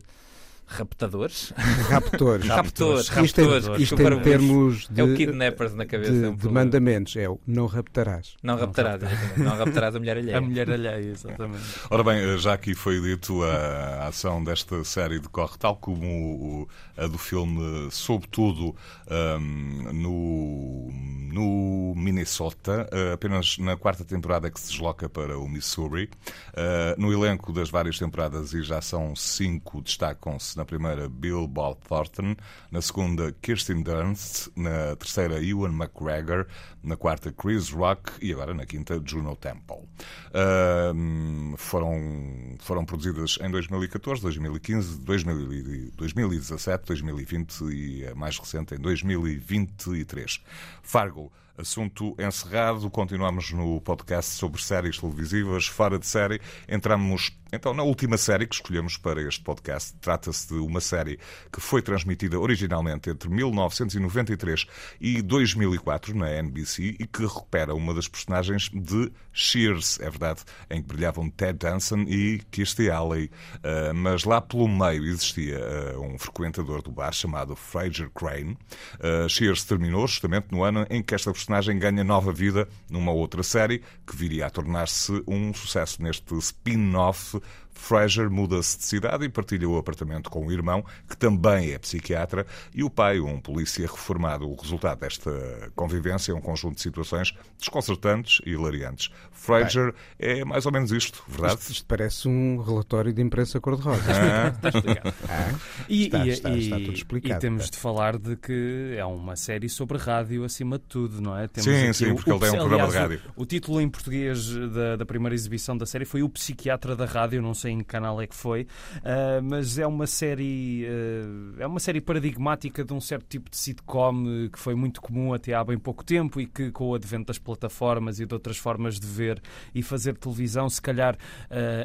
Raptadores? 0.70 1.52
Raptores. 1.88 2.46
Raptores. 2.48 3.11
Isto, 3.11 3.40
é, 3.40 3.83
isto 3.83 4.00
em 4.00 4.20
termos 4.20 4.88
de, 4.88 5.00
é 5.00 5.04
o 5.04 5.14
kidnappers 5.16 5.74
na 5.74 5.85
cabeça. 5.85 6.12
De, 6.12 6.24
é 6.24 6.28
um 6.28 6.37
de 6.37 6.48
mandamentos. 6.48 7.16
É 7.16 7.28
o 7.28 7.40
não 7.44 7.66
raptarás. 7.66 8.37
Não 8.40 8.56
raptarás, 8.56 9.02
não, 9.37 9.44
não 9.44 9.56
raptarás 9.56 9.96
a 9.96 9.98
mulher 9.98 10.16
alheia. 10.16 10.38
A 10.40 10.40
mulher 10.40 10.70
alheia, 10.70 11.11
exatamente. 11.11 11.64
Ora 11.90 12.04
bem, 12.04 12.38
já 12.38 12.54
aqui 12.54 12.74
foi 12.74 13.00
dito, 13.00 13.42
a 13.42 14.06
ação 14.06 14.42
desta 14.42 14.83
série 14.85 15.18
decorre 15.18 15.59
tal 15.59 15.76
como 15.76 16.68
a 16.96 17.06
do 17.06 17.18
filme, 17.18 17.90
sobretudo 17.90 18.76
um, 19.11 19.92
no, 19.92 20.90
no 21.33 21.94
Minnesota, 21.96 22.88
uh, 22.92 23.14
apenas 23.14 23.59
na 23.59 23.76
quarta 23.76 24.04
temporada 24.04 24.50
que 24.50 24.61
se 24.61 24.70
desloca 24.70 25.09
para 25.09 25.38
o 25.38 25.48
Missouri. 25.48 26.11
Uh, 26.50 27.00
no 27.00 27.12
elenco 27.12 27.52
das 27.52 27.70
várias 27.70 27.98
temporadas, 27.98 28.52
e 28.52 28.62
já 28.62 28.80
são 28.80 29.16
cinco, 29.16 29.80
destacam-se 29.80 30.56
na 30.61 30.64
primeira 30.66 31.09
Bill 31.09 31.49
Bob 31.49 31.79
Thornton, 31.88 32.37
na 32.70 32.83
segunda 32.83 33.35
Kirsten 33.40 33.83
Dunst, 33.83 34.49
na 34.55 34.94
terceira 34.96 35.42
Ewan 35.42 35.73
McGregor, 35.73 36.46
na 36.83 36.96
quarta 36.96 37.33
Chris 37.33 37.70
Rock 37.70 38.12
e 38.20 38.31
agora 38.31 38.53
na 38.53 38.66
quinta 38.66 39.01
Juno 39.03 39.35
Temple. 39.37 39.88
Uh, 40.29 41.57
foram, 41.57 42.57
foram 42.61 42.85
produzidas 42.85 43.38
em 43.40 43.51
2014, 43.51 44.20
2015, 44.20 45.01
2017, 45.01 46.85
2020 46.87 47.62
e 47.73 48.07
a 48.07 48.14
mais 48.14 48.38
recente 48.38 48.75
em 48.75 48.79
2023. 48.79 50.42
Fargo 50.83 51.33
Assunto 51.61 52.16
encerrado. 52.18 52.88
Continuamos 52.88 53.53
no 53.53 53.81
podcast 53.83 54.33
sobre 54.33 54.62
séries 54.62 54.99
televisivas 54.99 55.66
fora 55.66 55.99
de 55.99 56.07
série. 56.07 56.40
Entramos 56.66 57.33
então 57.53 57.75
na 57.75 57.83
última 57.83 58.16
série 58.16 58.46
que 58.46 58.55
escolhemos 58.55 58.96
para 58.96 59.20
este 59.23 59.42
podcast. 59.42 59.94
Trata-se 60.01 60.49
de 60.49 60.61
uma 60.61 60.81
série 60.81 61.18
que 61.53 61.61
foi 61.61 61.83
transmitida 61.83 62.38
originalmente 62.38 63.11
entre 63.11 63.29
1993 63.29 64.66
e 65.01 65.20
2004 65.20 66.16
na 66.16 66.31
NBC 66.31 66.96
e 66.99 67.07
que 67.07 67.23
recupera 67.23 67.75
uma 67.75 67.92
das 67.92 68.07
personagens 68.07 68.70
de 68.73 69.11
Cheers, 69.33 69.99
é 70.01 70.09
verdade, 70.09 70.42
em 70.70 70.81
que 70.81 70.88
brilhavam 70.88 71.29
Ted 71.29 71.59
Danson 71.59 72.03
e 72.03 72.40
Kirstie 72.51 72.90
Alley. 72.90 73.31
Uh, 73.57 73.94
mas 73.94 74.25
lá 74.25 74.40
pelo 74.40 74.68
meio 74.68 75.05
existia 75.05 75.59
uh, 75.96 76.01
um 76.01 76.18
frequentador 76.18 76.83
do 76.83 76.90
bar 76.90 77.12
chamado 77.12 77.57
Fraser 77.57 78.11
Crane. 78.11 78.57
Uh, 79.01 79.29
Cheers 79.29 79.64
terminou 79.64 80.07
justamente 80.07 80.49
no 80.53 80.62
ano 80.62 80.87
em 80.88 81.03
que 81.03 81.14
esta 81.14 81.33
personagem 81.33 81.50
ganha 81.79 82.05
nova 82.05 82.33
vida 82.33 82.69
numa 82.89 83.13
outra 83.13 83.43
série 83.43 83.83
que 84.07 84.17
viria 84.17 84.47
a 84.47 84.51
tornar-se 84.51 85.23
um 85.27 85.53
sucesso 85.53 86.03
neste 86.03 86.35
spin-off 86.39 87.41
Fraser 87.81 88.31
muda-se 88.31 88.79
de 88.79 88.85
cidade 88.85 89.25
e 89.25 89.29
partilha 89.29 89.69
o 89.69 89.77
apartamento 89.77 90.31
com 90.31 90.47
o 90.47 90.53
irmão, 90.53 90.85
que 91.09 91.16
também 91.16 91.73
é 91.73 91.79
psiquiatra, 91.79 92.47
e 92.75 92.85
o 92.85 92.90
pai, 92.90 93.19
um 93.19 93.40
polícia 93.40 93.87
reformado. 93.87 94.49
O 94.49 94.55
resultado 94.55 95.01
desta 95.01 95.73
convivência 95.75 96.33
é 96.33 96.35
um 96.35 96.40
conjunto 96.40 96.77
de 96.77 96.83
situações 96.83 97.35
desconcertantes 97.59 98.40
e 98.45 98.51
hilariantes. 98.51 99.11
Fraser 99.33 99.95
é 100.19 100.45
mais 100.45 100.66
ou 100.66 100.73
menos 100.73 100.93
isto, 100.93 101.25
verdade? 101.27 101.61
Isto, 101.61 101.73
isto 101.73 101.87
parece 101.87 102.29
um 102.29 102.59
relatório 102.59 103.12
de 103.12 103.23
imprensa 103.23 103.59
cor-de-rosa. 103.61 104.03
Ah. 104.09 104.49
está 104.49 104.69
explicado. 104.69 105.14
Ah. 105.31 105.55
E, 105.88 106.05
está, 106.05 106.27
e, 106.27 106.29
está, 106.31 106.51
está, 106.51 106.77
tudo 106.77 106.93
explicado. 106.93 107.35
E 107.35 107.38
temos 107.38 107.71
de 107.71 107.77
falar 107.77 108.19
de 108.19 108.37
que 108.37 108.95
é 108.97 109.05
uma 109.05 109.37
série 109.37 109.69
sobre 109.69 109.97
rádio 109.97 110.45
acima 110.45 110.79
de 110.79 110.85
tudo, 110.85 111.21
não 111.21 111.37
é? 111.37 111.47
Temos 111.47 111.64
sim, 111.64 111.93
sim, 111.93 112.14
porque 112.14 112.31
o, 112.31 112.35
ele 112.35 112.40
tem 112.40 112.51
um 112.51 112.59
programa 112.59 112.88
de 112.88 112.97
rádio. 112.97 113.21
O, 113.37 113.43
o 113.43 113.47
título 113.47 113.81
em 113.81 113.88
português 113.88 114.49
da, 114.73 114.97
da 114.97 115.07
primeira 115.07 115.35
exibição 115.35 115.77
da 115.77 115.87
série 115.87 116.05
foi 116.05 116.23
O 116.23 116.29
Psiquiatra 116.29 116.97
da 116.97 117.05
Rádio, 117.05 117.40
não 117.40 117.55
sei 117.55 117.69
sei 117.70 117.72
em 117.72 117.78
que 117.78 117.85
canal 117.85 118.20
é 118.20 118.26
que 118.26 118.35
foi, 118.35 118.62
uh, 118.62 119.42
mas 119.42 119.78
é 119.78 119.87
uma 119.87 120.06
série 120.06 120.87
uh, 120.87 121.61
é 121.61 121.66
uma 121.66 121.80
série 121.80 122.00
paradigmática 122.00 122.85
de 122.85 122.92
um 122.92 123.00
certo 123.00 123.26
tipo 123.28 123.50
de 123.50 123.56
sitcom 123.56 124.48
que 124.52 124.59
foi 124.59 124.74
muito 124.74 125.00
comum 125.00 125.33
até 125.33 125.54
há 125.54 125.62
bem 125.62 125.78
pouco 125.78 126.04
tempo 126.04 126.40
e 126.40 126.46
que 126.46 126.70
com 126.70 126.88
o 126.88 126.94
advento 126.94 127.26
das 127.26 127.38
plataformas 127.38 128.20
e 128.20 128.26
de 128.26 128.35
outras 128.35 128.56
formas 128.56 128.98
de 128.98 129.06
ver 129.06 129.40
e 129.74 129.83
fazer 129.83 130.16
televisão, 130.16 130.68
se 130.68 130.80
calhar 130.80 131.16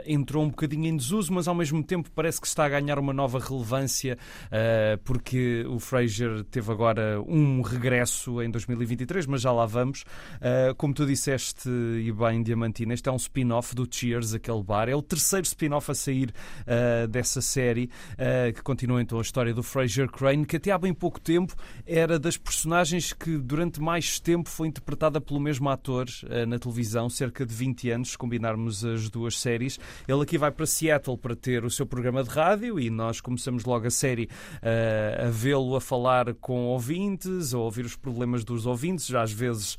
entrou 0.06 0.44
um 0.44 0.50
bocadinho 0.50 0.86
em 0.86 0.96
desuso, 0.96 1.34
mas 1.34 1.48
ao 1.48 1.56
mesmo 1.56 1.84
tempo 1.84 2.10
parece 2.14 2.40
que 2.40 2.48
está 2.48 2.66
a 2.66 2.70
ganhar 2.70 2.98
uma 2.98 3.14
nova 3.14 3.40
relevância 3.40 4.18
porque 5.04 5.66
o 5.68 5.80
Frasier 5.80 6.44
teve 6.46 6.72
agora 6.72 7.22
um 7.22 7.62
regresso 7.62 8.42
em 8.42 8.50
2023, 8.50 9.26
mas 9.26 9.42
já 9.42 9.52
lá 9.52 9.66
vamos. 9.66 10.04
como 10.78 10.94
tu 10.94 11.06
disseste 11.06 11.70
e 11.70 12.12
bem, 12.12 12.42
Diamantina, 12.42 12.94
este 12.94 13.10
é 13.10 13.12
um 13.12 13.18
spin-off 13.18 13.76
do 13.76 13.88
Cheers, 13.90 14.34
aquele 14.34 14.64
bar. 14.64 14.90
É 14.90 14.96
o 14.96 15.02
terceiro 15.02 15.46
spin-off 15.66 15.92
a 15.92 15.96
sair 15.96 16.34
uh, 16.62 17.08
dessa 17.08 17.42
série, 17.42 17.90
uh, 18.14 18.54
que 18.54 18.62
continua 18.62 19.02
então 19.02 19.18
a 19.18 19.22
história 19.22 19.54
do 19.54 19.64
Fraser 19.64 20.10
Crane, 20.10 20.46
que 20.46 20.58
até 20.58 20.72
há 20.72 20.78
bem 20.78 20.94
pouco 20.94 21.20
tempo 21.20 21.56
era 21.86 22.20
das 22.20 22.38
personagens 22.38 23.12
que 23.12 23.38
durante 23.38 23.82
mais 23.82 24.20
tempo 24.20 24.50
foi 24.50 24.68
interpretada 24.68 25.20
pelo 25.20 25.40
mesmo 25.40 25.70
ator 25.70 26.06
uh, 26.24 26.46
na 26.46 26.60
televisão, 26.60 27.10
cerca 27.10 27.46
de 27.46 27.54
20 27.54 27.90
anos, 27.90 28.12
se 28.12 28.18
combinarmos 28.18 28.86
as 28.86 29.10
duas 29.10 29.40
séries. 29.40 29.80
Ele 30.08 30.22
aqui 30.22 30.38
vai 30.38 30.52
para 30.52 30.66
Seattle 30.66 31.18
para 31.18 31.36
ter 31.36 31.66
o 31.66 31.70
seu 31.70 31.86
programa 31.86 32.24
de 32.24 32.30
rádio 32.30 32.80
e 32.80 32.90
nós 32.90 33.20
começamos 33.20 33.66
logo 33.66 33.88
a 33.88 33.92
série 33.92 34.30
a 35.26 35.30
vê-lo 35.30 35.76
a 35.76 35.82
falar 35.82 36.34
com 36.36 36.66
ouvintes, 36.66 37.54
a 37.54 37.58
ouvir 37.58 37.86
os 37.86 37.96
problemas 37.96 38.44
dos 38.44 38.66
ouvintes, 38.66 39.08
já 39.08 39.22
às 39.22 39.32
vezes 39.32 39.78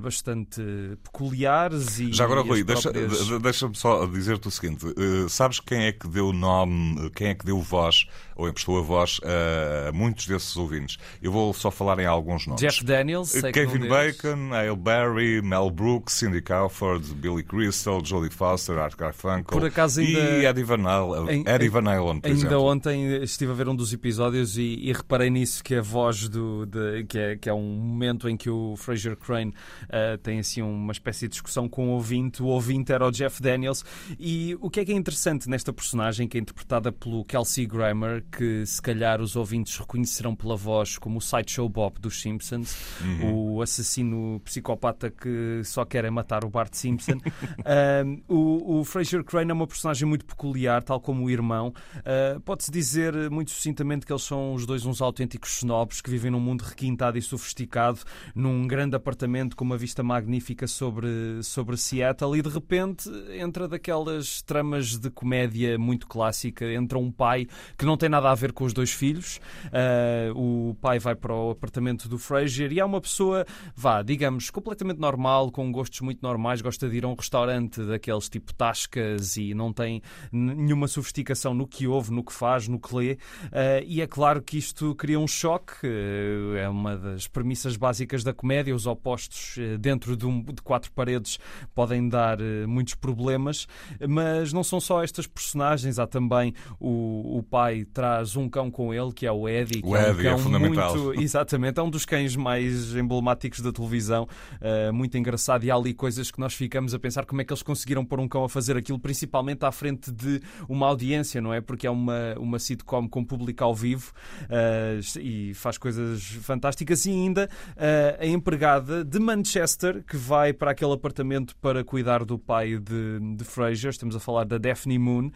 bastante 0.00 0.60
peculiares. 1.02 1.98
E, 1.98 2.12
já 2.12 2.24
agora, 2.24 2.40
Rui, 2.40 2.64
próprias... 2.64 3.28
deixa-me 3.38 3.38
deixa 3.38 3.70
só 3.74 4.06
dizer-te 4.06 4.48
o 4.48 4.50
seguinte: 4.50 4.86
uh, 4.86 5.25
sabes 5.28 5.60
quem 5.60 5.84
é 5.84 5.92
que 5.92 6.08
deu 6.08 6.32
nome, 6.32 7.10
quem 7.10 7.28
é 7.28 7.34
que 7.34 7.44
deu 7.44 7.60
voz, 7.60 8.06
ou 8.34 8.48
emprestou 8.48 8.78
a 8.78 8.82
voz 8.82 9.20
a, 9.24 9.88
a 9.88 9.92
muitos 9.92 10.26
desses 10.26 10.56
ouvintes? 10.56 10.98
Eu 11.22 11.32
vou 11.32 11.52
só 11.52 11.70
falar 11.70 11.98
em 11.98 12.06
alguns 12.06 12.46
nomes: 12.46 12.60
Jeff 12.60 12.84
Daniels, 12.84 13.32
Kevin 13.52 13.88
Bacon, 13.88 14.52
Hale 14.52 14.76
Berry, 14.76 15.42
Mel 15.42 15.70
Brooks, 15.70 16.14
Cindy 16.14 16.42
Crawford, 16.42 17.14
Billy 17.14 17.42
Crystal, 17.42 18.04
Jodie 18.04 18.30
Foster, 18.30 18.78
Art 18.78 18.96
Garfunkel 18.96 19.58
Por 19.58 19.66
acaso 19.66 20.00
ainda... 20.00 20.18
e 20.18 20.44
Eddie 20.46 20.64
Van 20.64 20.86
Halen, 20.86 21.44
Eddie 21.46 21.68
Van 21.68 21.86
Halen 21.86 22.20
por 22.20 22.28
Ainda 22.28 22.40
exemplo. 22.40 22.64
ontem 22.64 23.22
estive 23.22 23.52
a 23.52 23.54
ver 23.54 23.68
um 23.68 23.74
dos 23.74 23.92
episódios 23.92 24.56
e, 24.56 24.78
e 24.82 24.92
reparei 24.92 25.30
nisso 25.30 25.62
que 25.62 25.74
a 25.74 25.82
voz 25.82 26.28
do 26.28 26.66
de, 26.66 27.04
que, 27.04 27.18
é, 27.18 27.36
que 27.36 27.48
é 27.48 27.54
um 27.54 27.62
momento 27.62 28.28
em 28.28 28.36
que 28.36 28.50
o 28.50 28.74
Fraser 28.76 29.16
Crane 29.16 29.52
uh, 29.84 30.18
tem 30.18 30.38
assim 30.38 30.62
uma 30.62 30.92
espécie 30.92 31.26
de 31.26 31.32
discussão 31.32 31.68
com 31.68 31.88
o 31.88 31.90
ouvinte. 31.92 32.42
O 32.42 32.46
ouvinte 32.46 32.92
era 32.92 33.06
o 33.06 33.10
Jeff 33.10 33.42
Daniels. 33.42 33.84
E 34.18 34.56
o 34.60 34.70
que 34.70 34.80
é 34.80 34.84
que 34.84 34.92
é 34.92 34.94
interessante 34.94 35.15
nesta 35.46 35.72
personagem, 35.72 36.28
que 36.28 36.38
é 36.38 36.40
interpretada 36.40 36.92
pelo 36.92 37.24
Kelsey 37.24 37.66
Grammer, 37.66 38.24
que 38.30 38.64
se 38.66 38.80
calhar 38.80 39.20
os 39.20 39.36
ouvintes 39.36 39.76
reconhecerão 39.78 40.34
pela 40.34 40.56
voz 40.56 40.98
como 40.98 41.18
o 41.18 41.20
Sideshow 41.20 41.68
Bob 41.68 41.98
dos 42.00 42.20
Simpsons, 42.20 42.76
uhum. 43.00 43.54
o 43.54 43.62
assassino 43.62 44.40
psicopata 44.44 45.10
que 45.10 45.62
só 45.64 45.84
quer 45.84 46.04
é 46.04 46.10
matar 46.10 46.44
o 46.44 46.50
Bart 46.50 46.74
Simpson. 46.74 47.18
um, 48.28 48.34
o, 48.34 48.80
o 48.80 48.84
Fraser 48.84 49.24
Crane 49.24 49.50
é 49.50 49.54
uma 49.54 49.66
personagem 49.66 50.08
muito 50.08 50.24
peculiar, 50.24 50.82
tal 50.82 51.00
como 51.00 51.24
o 51.24 51.30
irmão. 51.30 51.72
Uh, 51.98 52.40
Pode-se 52.40 52.70
dizer 52.70 53.30
muito 53.30 53.50
sucintamente 53.50 54.06
que 54.06 54.12
eles 54.12 54.22
são 54.22 54.54
os 54.54 54.66
dois 54.66 54.84
uns 54.84 55.00
autênticos 55.00 55.56
snobs 55.58 56.00
que 56.00 56.10
vivem 56.10 56.30
num 56.30 56.40
mundo 56.40 56.62
requintado 56.62 57.18
e 57.18 57.22
sofisticado, 57.22 58.00
num 58.34 58.66
grande 58.66 58.96
apartamento 58.96 59.56
com 59.56 59.64
uma 59.64 59.76
vista 59.76 60.02
magnífica 60.02 60.66
sobre, 60.66 61.42
sobre 61.42 61.76
Seattle 61.76 62.38
e 62.38 62.42
de 62.42 62.48
repente 62.48 63.08
entra 63.30 63.68
daquelas 63.68 64.42
tramas 64.42 64.98
de 64.98 65.05
comédia 65.10 65.78
muito 65.78 66.06
clássica. 66.06 66.64
Entra 66.72 66.98
um 66.98 67.10
pai 67.10 67.46
que 67.76 67.84
não 67.84 67.96
tem 67.96 68.08
nada 68.08 68.30
a 68.30 68.34
ver 68.34 68.52
com 68.52 68.64
os 68.64 68.72
dois 68.72 68.90
filhos. 68.90 69.40
Uh, 69.66 70.70
o 70.70 70.74
pai 70.74 70.98
vai 70.98 71.14
para 71.14 71.34
o 71.34 71.50
apartamento 71.50 72.08
do 72.08 72.18
Fraser 72.18 72.72
e 72.72 72.80
é 72.80 72.84
uma 72.84 73.00
pessoa, 73.00 73.44
vá, 73.74 74.02
digamos, 74.02 74.50
completamente 74.50 74.98
normal, 74.98 75.50
com 75.50 75.70
gostos 75.70 76.00
muito 76.00 76.20
normais, 76.22 76.60
gosta 76.60 76.88
de 76.88 76.96
ir 76.96 77.04
a 77.04 77.08
um 77.08 77.14
restaurante 77.14 77.82
daqueles 77.82 78.28
tipo 78.28 78.54
tascas 78.54 79.36
e 79.36 79.54
não 79.54 79.72
tem 79.72 80.02
nenhuma 80.32 80.88
sofisticação 80.88 81.54
no 81.54 81.66
que 81.66 81.86
ouve, 81.86 82.12
no 82.12 82.24
que 82.24 82.32
faz, 82.32 82.68
no 82.68 82.78
que 82.78 82.94
lê. 82.94 83.12
Uh, 83.12 83.84
e 83.86 84.00
é 84.00 84.06
claro 84.06 84.42
que 84.42 84.58
isto 84.58 84.94
cria 84.94 85.18
um 85.18 85.26
choque. 85.26 85.86
Uh, 85.86 86.56
é 86.56 86.68
uma 86.68 86.96
das 86.96 87.26
premissas 87.26 87.76
básicas 87.76 88.22
da 88.22 88.32
comédia. 88.32 88.74
Os 88.74 88.86
opostos 88.86 89.56
dentro 89.80 90.16
de, 90.16 90.26
um, 90.26 90.42
de 90.42 90.62
quatro 90.62 90.90
paredes 90.92 91.38
podem 91.74 92.08
dar 92.08 92.38
muitos 92.66 92.94
problemas, 92.94 93.66
mas 94.08 94.52
não 94.52 94.62
são 94.62 94.80
só 94.80 94.95
estas 95.02 95.26
personagens, 95.26 95.98
há 95.98 96.06
também 96.06 96.54
o, 96.80 97.38
o 97.38 97.42
pai 97.42 97.84
traz 97.84 98.36
um 98.36 98.48
cão 98.48 98.70
com 98.70 98.92
ele, 98.92 99.12
que 99.12 99.26
é 99.26 99.32
o 99.32 99.48
Eddie, 99.48 99.82
que 99.82 99.88
o 99.88 99.96
é 99.96 100.12
um 100.12 100.16
cão 100.16 100.34
é 100.34 100.38
fundamental. 100.38 100.96
muito. 100.96 101.20
Exatamente, 101.20 101.78
é 101.78 101.82
um 101.82 101.90
dos 101.90 102.04
cães 102.04 102.36
mais 102.36 102.94
emblemáticos 102.94 103.60
da 103.60 103.72
televisão, 103.72 104.28
uh, 104.60 104.92
muito 104.92 105.16
engraçado. 105.16 105.64
E 105.64 105.70
há 105.70 105.74
ali 105.74 105.94
coisas 105.94 106.30
que 106.30 106.40
nós 106.40 106.54
ficamos 106.54 106.94
a 106.94 106.98
pensar 106.98 107.24
como 107.24 107.40
é 107.40 107.44
que 107.44 107.52
eles 107.52 107.62
conseguiram 107.62 108.04
pôr 108.04 108.20
um 108.20 108.28
cão 108.28 108.44
a 108.44 108.48
fazer 108.48 108.76
aquilo, 108.76 108.98
principalmente 108.98 109.64
à 109.64 109.72
frente 109.72 110.10
de 110.12 110.40
uma 110.68 110.86
audiência, 110.86 111.40
não 111.40 111.52
é? 111.52 111.60
Porque 111.60 111.86
é 111.86 111.90
uma, 111.90 112.34
uma 112.38 112.58
sitcom 112.58 113.08
com 113.08 113.24
público 113.24 113.64
ao 113.64 113.74
vivo 113.74 114.12
uh, 114.44 115.20
e 115.20 115.54
faz 115.54 115.78
coisas 115.78 116.22
fantásticas. 116.42 117.06
E 117.06 117.10
ainda 117.10 117.48
uh, 117.72 118.22
a 118.22 118.26
empregada 118.26 119.04
de 119.04 119.18
Manchester 119.18 120.04
que 120.04 120.16
vai 120.16 120.52
para 120.52 120.70
aquele 120.70 120.92
apartamento 120.92 121.56
para 121.56 121.84
cuidar 121.84 122.24
do 122.24 122.38
pai 122.38 122.78
de, 122.78 123.36
de 123.36 123.44
Fraser. 123.44 123.90
Estamos 123.90 124.16
a 124.16 124.20
falar 124.20 124.44
da 124.44 124.58
Daphne 124.58 124.85
Moon, 124.86 125.30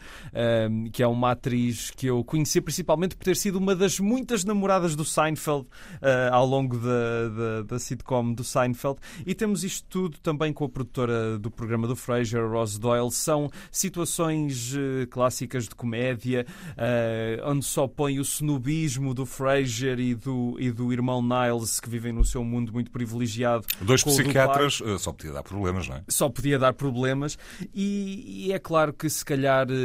um, 0.69 0.89
que 0.91 1.03
é 1.03 1.07
uma 1.07 1.31
atriz 1.31 1.91
que 1.91 2.07
eu 2.07 2.23
conheci 2.23 2.61
principalmente 2.61 3.15
por 3.15 3.23
ter 3.23 3.35
sido 3.35 3.57
uma 3.57 3.75
das 3.75 3.99
muitas 3.99 4.43
namoradas 4.43 4.95
do 4.95 5.03
Seinfeld 5.03 5.63
uh, 5.65 6.31
ao 6.31 6.45
longo 6.45 6.77
da, 6.77 7.29
da, 7.29 7.61
da, 7.63 7.79
sitcom 7.79 8.33
do 8.33 8.43
Seinfeld. 8.43 8.97
E 9.25 9.35
temos 9.35 9.63
isto 9.63 9.85
tudo 9.89 10.17
também 10.19 10.53
com 10.53 10.65
a 10.65 10.69
produtora 10.69 11.37
do 11.37 11.51
programa 11.51 11.87
do 11.87 11.95
Fraser, 11.95 12.47
Rose 12.47 12.79
Doyle. 12.79 13.11
São 13.11 13.49
situações 13.69 14.73
uh, 14.73 15.07
clássicas 15.09 15.65
de 15.67 15.75
comédia, 15.75 16.45
uh, 16.71 17.49
onde 17.49 17.65
só 17.65 17.87
põe 17.87 18.19
o 18.19 18.21
snobismo 18.21 19.13
do 19.13 19.25
Fraser 19.25 19.99
e 19.99 20.15
do, 20.15 20.55
e 20.59 20.71
do 20.71 20.93
irmão 20.93 21.21
Niles, 21.21 21.79
que 21.79 21.89
vivem 21.89 22.13
no 22.13 22.23
seu 22.23 22.43
mundo 22.43 22.71
muito 22.71 22.91
privilegiado. 22.91 23.65
Dois 23.81 24.03
psiquiatras, 24.03 24.81
só 24.99 25.11
podia 25.11 25.33
dar 25.33 25.43
problemas, 25.43 25.87
não 25.87 25.97
é? 25.97 26.03
Só 26.07 26.29
podia 26.29 26.57
dar 26.57 26.73
problemas. 26.73 27.37
E, 27.73 28.45
e, 28.47 28.53
é 28.53 28.59
claro 28.59 28.93
que 28.93 29.09
se 29.09 29.23
calhar 29.23 29.40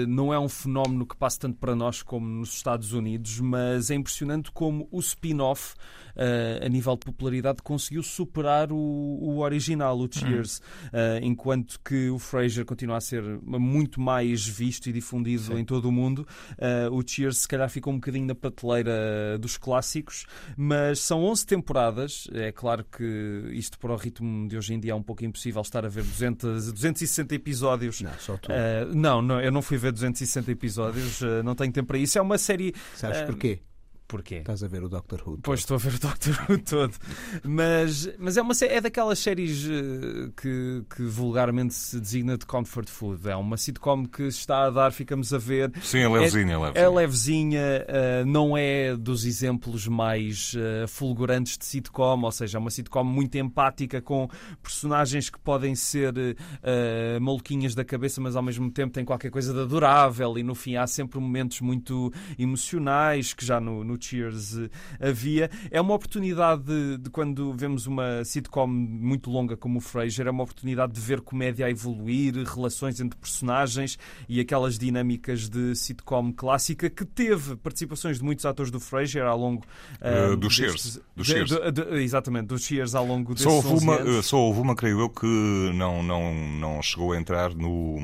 não 0.06 0.32
é 0.32 0.38
um 0.38 0.48
fenómeno 0.48 1.06
que 1.06 1.16
passa 1.16 1.40
tanto 1.40 1.58
para 1.58 1.74
nós 1.74 2.02
como 2.02 2.26
nos 2.26 2.54
Estados 2.54 2.92
Unidos, 2.92 3.40
mas 3.40 3.90
é 3.90 3.94
impressionante 3.94 4.50
como 4.50 4.88
o 4.90 5.00
spin-off 5.00 5.74
uh, 6.16 6.64
a 6.64 6.68
nível 6.68 6.94
de 6.94 7.04
popularidade, 7.04 7.62
conseguiu 7.62 8.02
superar 8.02 8.72
o, 8.72 8.76
o 8.76 9.38
original, 9.40 9.98
o 9.98 10.08
Cheers, 10.10 10.58
uh, 10.58 11.22
enquanto 11.22 11.78
que 11.80 12.08
o 12.08 12.18
Frasier 12.18 12.64
continua 12.64 12.96
a 12.96 13.00
ser 13.00 13.22
muito 13.44 14.00
mais 14.00 14.46
visto 14.46 14.88
e 14.88 14.92
difundido 14.92 15.44
Sim. 15.44 15.58
em 15.58 15.64
todo 15.64 15.88
o 15.88 15.92
mundo. 15.92 16.26
Uh, 16.52 16.94
o 16.94 17.06
Cheers, 17.06 17.38
se 17.38 17.48
calhar, 17.48 17.68
ficou 17.68 17.92
um 17.92 17.96
bocadinho 17.96 18.26
na 18.26 18.34
prateleira 18.34 19.38
dos 19.38 19.56
clássicos, 19.56 20.26
mas 20.56 21.00
são 21.00 21.24
11 21.24 21.46
temporadas. 21.46 22.28
É 22.32 22.50
claro 22.50 22.84
que 22.84 23.50
isto, 23.52 23.78
para 23.78 23.92
o 23.92 23.96
ritmo 23.96 24.48
de 24.48 24.56
hoje 24.56 24.74
em 24.74 24.80
dia, 24.80 24.92
é 24.92 24.94
um 24.94 25.02
pouco 25.02 25.24
impossível 25.24 25.62
estar 25.62 25.84
a 25.84 25.88
ver 25.88 26.02
200, 26.02 26.72
260 26.72 27.34
episódios. 27.34 28.00
Não, 28.00 28.12
só 28.18 28.36
tu. 28.36 28.50
não, 28.94 29.20
não, 29.20 29.40
eu 29.46 29.52
não 29.52 29.62
fui 29.62 29.76
ver 29.78 29.92
260 29.92 30.50
episódios, 30.50 31.20
não 31.44 31.54
tenho 31.54 31.72
tempo 31.72 31.88
para 31.88 31.98
isso. 31.98 32.18
É 32.18 32.22
uma 32.22 32.38
série. 32.38 32.74
Sabes 32.94 33.22
porquê? 33.22 33.60
Porquê? 34.08 34.36
Estás 34.36 34.62
a 34.62 34.68
ver 34.68 34.84
o 34.84 34.88
Doctor 34.88 35.20
Who. 35.26 35.38
Pois 35.42 35.60
estou 35.60 35.76
a 35.76 35.78
ver 35.78 35.94
o 35.94 35.98
Doctor 35.98 36.46
Who 36.48 36.58
todo. 36.58 36.94
Mas, 37.42 38.08
mas 38.18 38.36
é, 38.36 38.42
uma, 38.42 38.54
é 38.62 38.80
daquelas 38.80 39.18
séries 39.18 39.66
eh, 39.68 40.30
que, 40.40 40.84
que 40.94 41.02
vulgarmente 41.02 41.74
se 41.74 41.98
designa 41.98 42.38
de 42.38 42.46
comfort 42.46 42.88
food. 42.88 43.28
É 43.28 43.34
uma 43.34 43.56
sitcom 43.56 44.06
que 44.06 44.22
está 44.24 44.66
a 44.66 44.70
dar, 44.70 44.92
ficamos 44.92 45.32
a 45.34 45.38
ver. 45.38 45.72
Sim, 45.82 46.00
é 46.00 46.08
levezinha. 46.08 46.52
É, 46.52 46.58
levezinha. 46.58 46.84
é 46.84 46.88
levezinha, 46.88 47.86
uh, 47.88 48.26
não 48.26 48.56
é 48.56 48.96
dos 48.96 49.24
exemplos 49.24 49.88
mais 49.88 50.54
uh, 50.54 50.86
fulgurantes 50.86 51.58
de 51.58 51.64
sitcom, 51.64 52.22
ou 52.22 52.32
seja, 52.32 52.58
é 52.58 52.60
uma 52.60 52.70
sitcom 52.70 53.02
muito 53.02 53.36
empática 53.36 54.00
com 54.00 54.28
personagens 54.62 55.28
que 55.30 55.38
podem 55.38 55.74
ser 55.74 56.14
uh, 56.16 57.20
maluquinhas 57.20 57.74
da 57.74 57.84
cabeça, 57.84 58.20
mas 58.20 58.36
ao 58.36 58.42
mesmo 58.42 58.70
tempo 58.70 58.92
tem 58.92 59.04
qualquer 59.04 59.30
coisa 59.30 59.52
de 59.52 59.60
adorável 59.60 60.38
e 60.38 60.44
no 60.44 60.54
fim 60.54 60.76
há 60.76 60.86
sempre 60.86 61.18
momentos 61.18 61.60
muito 61.60 62.12
emocionais 62.38 63.34
que 63.34 63.44
já 63.44 63.60
no, 63.60 63.82
no 63.82 63.95
Cheers 64.00 64.56
eh, 64.58 64.68
havia. 65.00 65.50
É 65.70 65.80
uma 65.80 65.94
oportunidade 65.94 66.62
de, 66.62 66.98
de, 66.98 67.10
quando 67.10 67.52
vemos 67.52 67.86
uma 67.86 68.24
sitcom 68.24 68.66
muito 68.66 69.30
longa 69.30 69.56
como 69.56 69.78
o 69.78 69.80
Frasier, 69.80 70.26
é 70.26 70.30
uma 70.30 70.42
oportunidade 70.42 70.92
de 70.92 71.00
ver 71.00 71.20
comédia 71.20 71.66
a 71.66 71.70
evoluir, 71.70 72.34
relações 72.44 73.00
entre 73.00 73.18
personagens 73.18 73.98
e 74.28 74.40
aquelas 74.40 74.78
dinâmicas 74.78 75.48
de 75.48 75.74
sitcom 75.74 76.32
clássica 76.32 76.88
que 76.90 77.04
teve 77.04 77.56
participações 77.56 78.18
de 78.18 78.24
muitos 78.24 78.44
atores 78.44 78.70
do 78.70 78.80
Frasier 78.80 79.24
ao 79.24 79.38
longo 79.38 79.64
uh, 80.00 80.32
uh, 80.32 80.36
do 80.36 80.50
Cheers. 80.50 81.00
Do 81.14 81.24
Cheers. 81.24 81.50
De, 81.50 81.72
de, 81.72 82.02
exatamente, 82.02 82.46
dos 82.46 82.62
Cheers 82.64 82.94
ao 82.94 83.06
longo 83.06 83.34
desses 83.34 83.44
só 83.44 83.56
houve 83.56 83.84
uma, 83.84 83.96
anos. 83.96 84.26
Só 84.26 84.38
houve 84.38 84.60
uma, 84.60 84.74
creio 84.74 85.00
eu, 85.00 85.08
que 85.08 85.26
não, 85.74 86.02
não, 86.02 86.34
não 86.34 86.82
chegou 86.82 87.12
a 87.12 87.16
entrar 87.18 87.54
no 87.54 87.98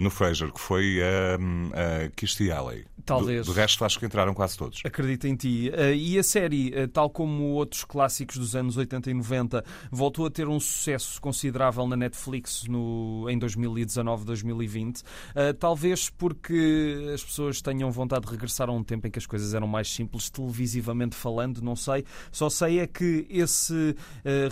no 0.00 0.10
Frasier, 0.10 0.52
que 0.52 0.60
foi 0.60 0.98
um, 1.40 1.70
a 1.74 2.08
Kirstie 2.10 2.50
Alley. 2.50 2.84
Talvez. 3.08 3.46
Do, 3.46 3.52
do 3.52 3.56
resto, 3.56 3.84
acho 3.84 3.98
que 3.98 4.04
entraram 4.04 4.34
quase 4.34 4.56
todos. 4.56 4.82
Acredito 4.84 5.26
em 5.26 5.34
ti. 5.34 5.70
Uh, 5.70 5.94
e 5.94 6.18
a 6.18 6.22
série, 6.22 6.68
uh, 6.68 6.86
tal 6.88 7.08
como 7.08 7.44
outros 7.54 7.82
clássicos 7.82 8.36
dos 8.36 8.54
anos 8.54 8.76
80 8.76 9.10
e 9.10 9.14
90, 9.14 9.64
voltou 9.90 10.26
a 10.26 10.30
ter 10.30 10.46
um 10.46 10.60
sucesso 10.60 11.18
considerável 11.20 11.86
na 11.86 11.96
Netflix 11.96 12.64
no, 12.68 13.26
em 13.30 13.38
2019, 13.38 14.26
2020. 14.26 15.00
Uh, 15.00 15.54
talvez 15.58 16.10
porque 16.10 17.10
as 17.14 17.24
pessoas 17.24 17.62
tenham 17.62 17.90
vontade 17.90 18.26
de 18.26 18.30
regressar 18.30 18.68
a 18.68 18.72
um 18.72 18.84
tempo 18.84 19.06
em 19.06 19.10
que 19.10 19.18
as 19.18 19.26
coisas 19.26 19.54
eram 19.54 19.66
mais 19.66 19.88
simples, 19.88 20.28
televisivamente 20.28 21.16
falando, 21.16 21.62
não 21.62 21.74
sei. 21.74 22.04
Só 22.30 22.50
sei 22.50 22.80
é 22.80 22.86
que 22.86 23.26
esse 23.30 23.94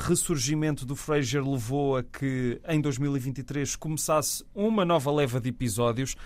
ressurgimento 0.06 0.86
do 0.86 0.96
Frasier 0.96 1.46
levou 1.46 1.96
a 1.96 2.02
que 2.02 2.60
em 2.66 2.80
2023 2.80 3.76
começasse 3.76 4.44
uma 4.54 4.84
nova 4.84 5.10
leva 5.12 5.40
de 5.40 5.50
episódios, 5.50 6.16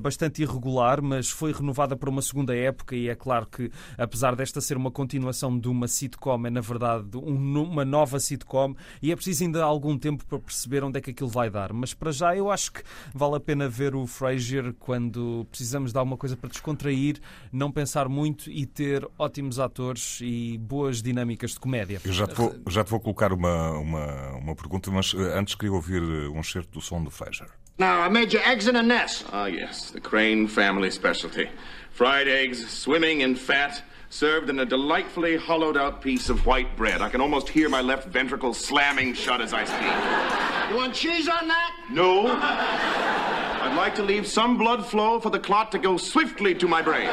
bastante 0.00 0.42
irregular, 0.42 1.00
mas 1.00 1.30
foi 1.30 1.52
renovada 1.52 1.67
para 1.96 2.10
uma 2.10 2.22
segunda 2.22 2.56
época 2.56 2.94
e 2.94 3.08
é 3.08 3.14
claro 3.14 3.46
que, 3.46 3.70
apesar 3.96 4.34
desta 4.34 4.60
ser 4.60 4.76
uma 4.76 4.90
continuação 4.90 5.58
de 5.58 5.68
uma 5.68 5.88
sitcom, 5.88 6.46
é 6.46 6.50
na 6.50 6.60
verdade 6.60 7.16
um, 7.16 7.62
uma 7.62 7.84
nova 7.84 8.18
sitcom 8.20 8.74
e 9.02 9.12
é 9.12 9.16
preciso 9.16 9.44
ainda 9.44 9.62
algum 9.62 9.98
tempo 9.98 10.24
para 10.26 10.38
perceber 10.38 10.84
onde 10.84 10.98
é 10.98 11.00
que 11.00 11.10
aquilo 11.10 11.28
vai 11.28 11.50
dar. 11.50 11.72
Mas 11.72 11.94
para 11.94 12.10
já 12.10 12.36
eu 12.36 12.50
acho 12.50 12.72
que 12.72 12.82
vale 13.14 13.36
a 13.36 13.40
pena 13.40 13.68
ver 13.68 13.94
o 13.94 14.06
Frasier 14.06 14.74
quando 14.78 15.46
precisamos 15.50 15.92
de 15.92 15.98
alguma 15.98 16.16
coisa 16.16 16.36
para 16.36 16.50
descontrair, 16.50 17.20
não 17.52 17.70
pensar 17.70 18.08
muito 18.08 18.50
e 18.50 18.66
ter 18.66 19.08
ótimos 19.18 19.58
atores 19.58 20.20
e 20.22 20.58
boas 20.58 21.02
dinâmicas 21.02 21.52
de 21.52 21.60
comédia. 21.60 22.00
Eu 22.04 22.12
já 22.12 22.26
te 22.26 22.34
vou, 22.34 22.54
já 22.68 22.84
te 22.84 22.90
vou 22.90 23.00
colocar 23.00 23.32
uma, 23.32 23.70
uma, 23.72 24.32
uma 24.36 24.54
pergunta, 24.54 24.90
mas 24.90 25.14
eh, 25.14 25.38
antes 25.38 25.54
queria 25.54 25.72
ouvir 25.72 26.02
eh, 26.02 26.28
um 26.28 26.42
certo 26.42 26.70
do 26.70 26.80
som 26.80 27.02
do 27.02 27.10
Frasier. 27.10 27.48
Now, 27.78 28.00
I 28.00 28.08
made 28.08 28.32
you 28.32 28.40
eggs 28.40 28.66
in 28.66 28.74
a 28.74 28.82
nest. 28.82 29.24
Ah, 29.32 29.46
yes, 29.46 29.90
the 29.90 30.00
Crane 30.00 30.48
family 30.48 30.90
specialty. 30.90 31.48
Fried 31.92 32.26
eggs, 32.26 32.68
swimming 32.68 33.20
in 33.20 33.36
fat, 33.36 33.82
served 34.10 34.50
in 34.50 34.58
a 34.58 34.64
delightfully 34.64 35.36
hollowed 35.36 35.76
out 35.76 36.02
piece 36.02 36.28
of 36.28 36.44
white 36.44 36.76
bread. 36.76 37.00
I 37.00 37.08
can 37.08 37.20
almost 37.20 37.48
hear 37.48 37.68
my 37.68 37.80
left 37.80 38.08
ventricle 38.08 38.52
slamming 38.52 39.14
shut 39.14 39.40
as 39.40 39.52
I 39.52 39.64
speak. 39.64 40.70
You 40.70 40.76
want 40.76 40.92
cheese 40.92 41.28
on 41.28 41.46
that? 41.46 41.86
No. 41.92 42.26
I'd 42.26 43.76
like 43.76 43.94
to 43.94 44.02
leave 44.02 44.26
some 44.26 44.58
blood 44.58 44.84
flow 44.84 45.20
for 45.20 45.30
the 45.30 45.38
clot 45.38 45.70
to 45.70 45.78
go 45.78 45.96
swiftly 45.96 46.56
to 46.56 46.66
my 46.66 46.82
brain. 46.82 47.08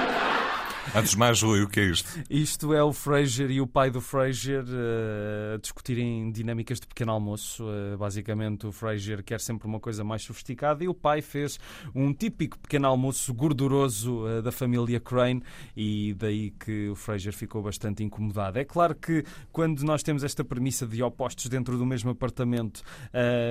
Antes 0.93 1.11
de 1.11 1.17
mais, 1.17 1.41
Rui, 1.41 1.63
o 1.63 1.67
que 1.67 1.79
é 1.79 1.85
isto? 1.85 2.09
Isto 2.29 2.73
é 2.73 2.83
o 2.83 2.93
Fraser 2.93 3.49
e 3.49 3.59
o 3.59 3.67
pai 3.67 3.89
do 3.89 3.99
Fraser 3.99 4.63
uh, 4.63 5.59
discutirem 5.59 6.31
dinâmicas 6.31 6.79
de 6.79 6.87
pequeno 6.87 7.11
almoço. 7.11 7.65
Uh, 7.65 7.97
basicamente, 7.97 8.67
o 8.67 8.71
Fraser 8.71 9.23
quer 9.23 9.39
sempre 9.39 9.67
uma 9.67 9.79
coisa 9.79 10.03
mais 10.03 10.21
sofisticada 10.21 10.83
e 10.83 10.87
o 10.87 10.93
pai 10.93 11.21
fez 11.21 11.59
um 11.93 12.13
típico 12.13 12.59
pequeno 12.59 12.87
almoço 12.87 13.33
gorduroso 13.33 14.25
uh, 14.25 14.41
da 14.41 14.51
família 14.51 14.99
Crane 14.99 15.41
e 15.75 16.13
daí 16.13 16.51
que 16.51 16.89
o 16.89 16.95
Fraser 16.95 17.33
ficou 17.33 17.63
bastante 17.63 18.03
incomodado. 18.03 18.59
É 18.59 18.63
claro 18.63 18.95
que 18.95 19.23
quando 19.51 19.81
nós 19.81 20.03
temos 20.03 20.23
esta 20.23 20.43
premissa 20.43 20.85
de 20.85 21.01
opostos 21.01 21.47
dentro 21.47 21.77
do 21.77 21.85
mesmo 21.85 22.11
apartamento, 22.11 22.81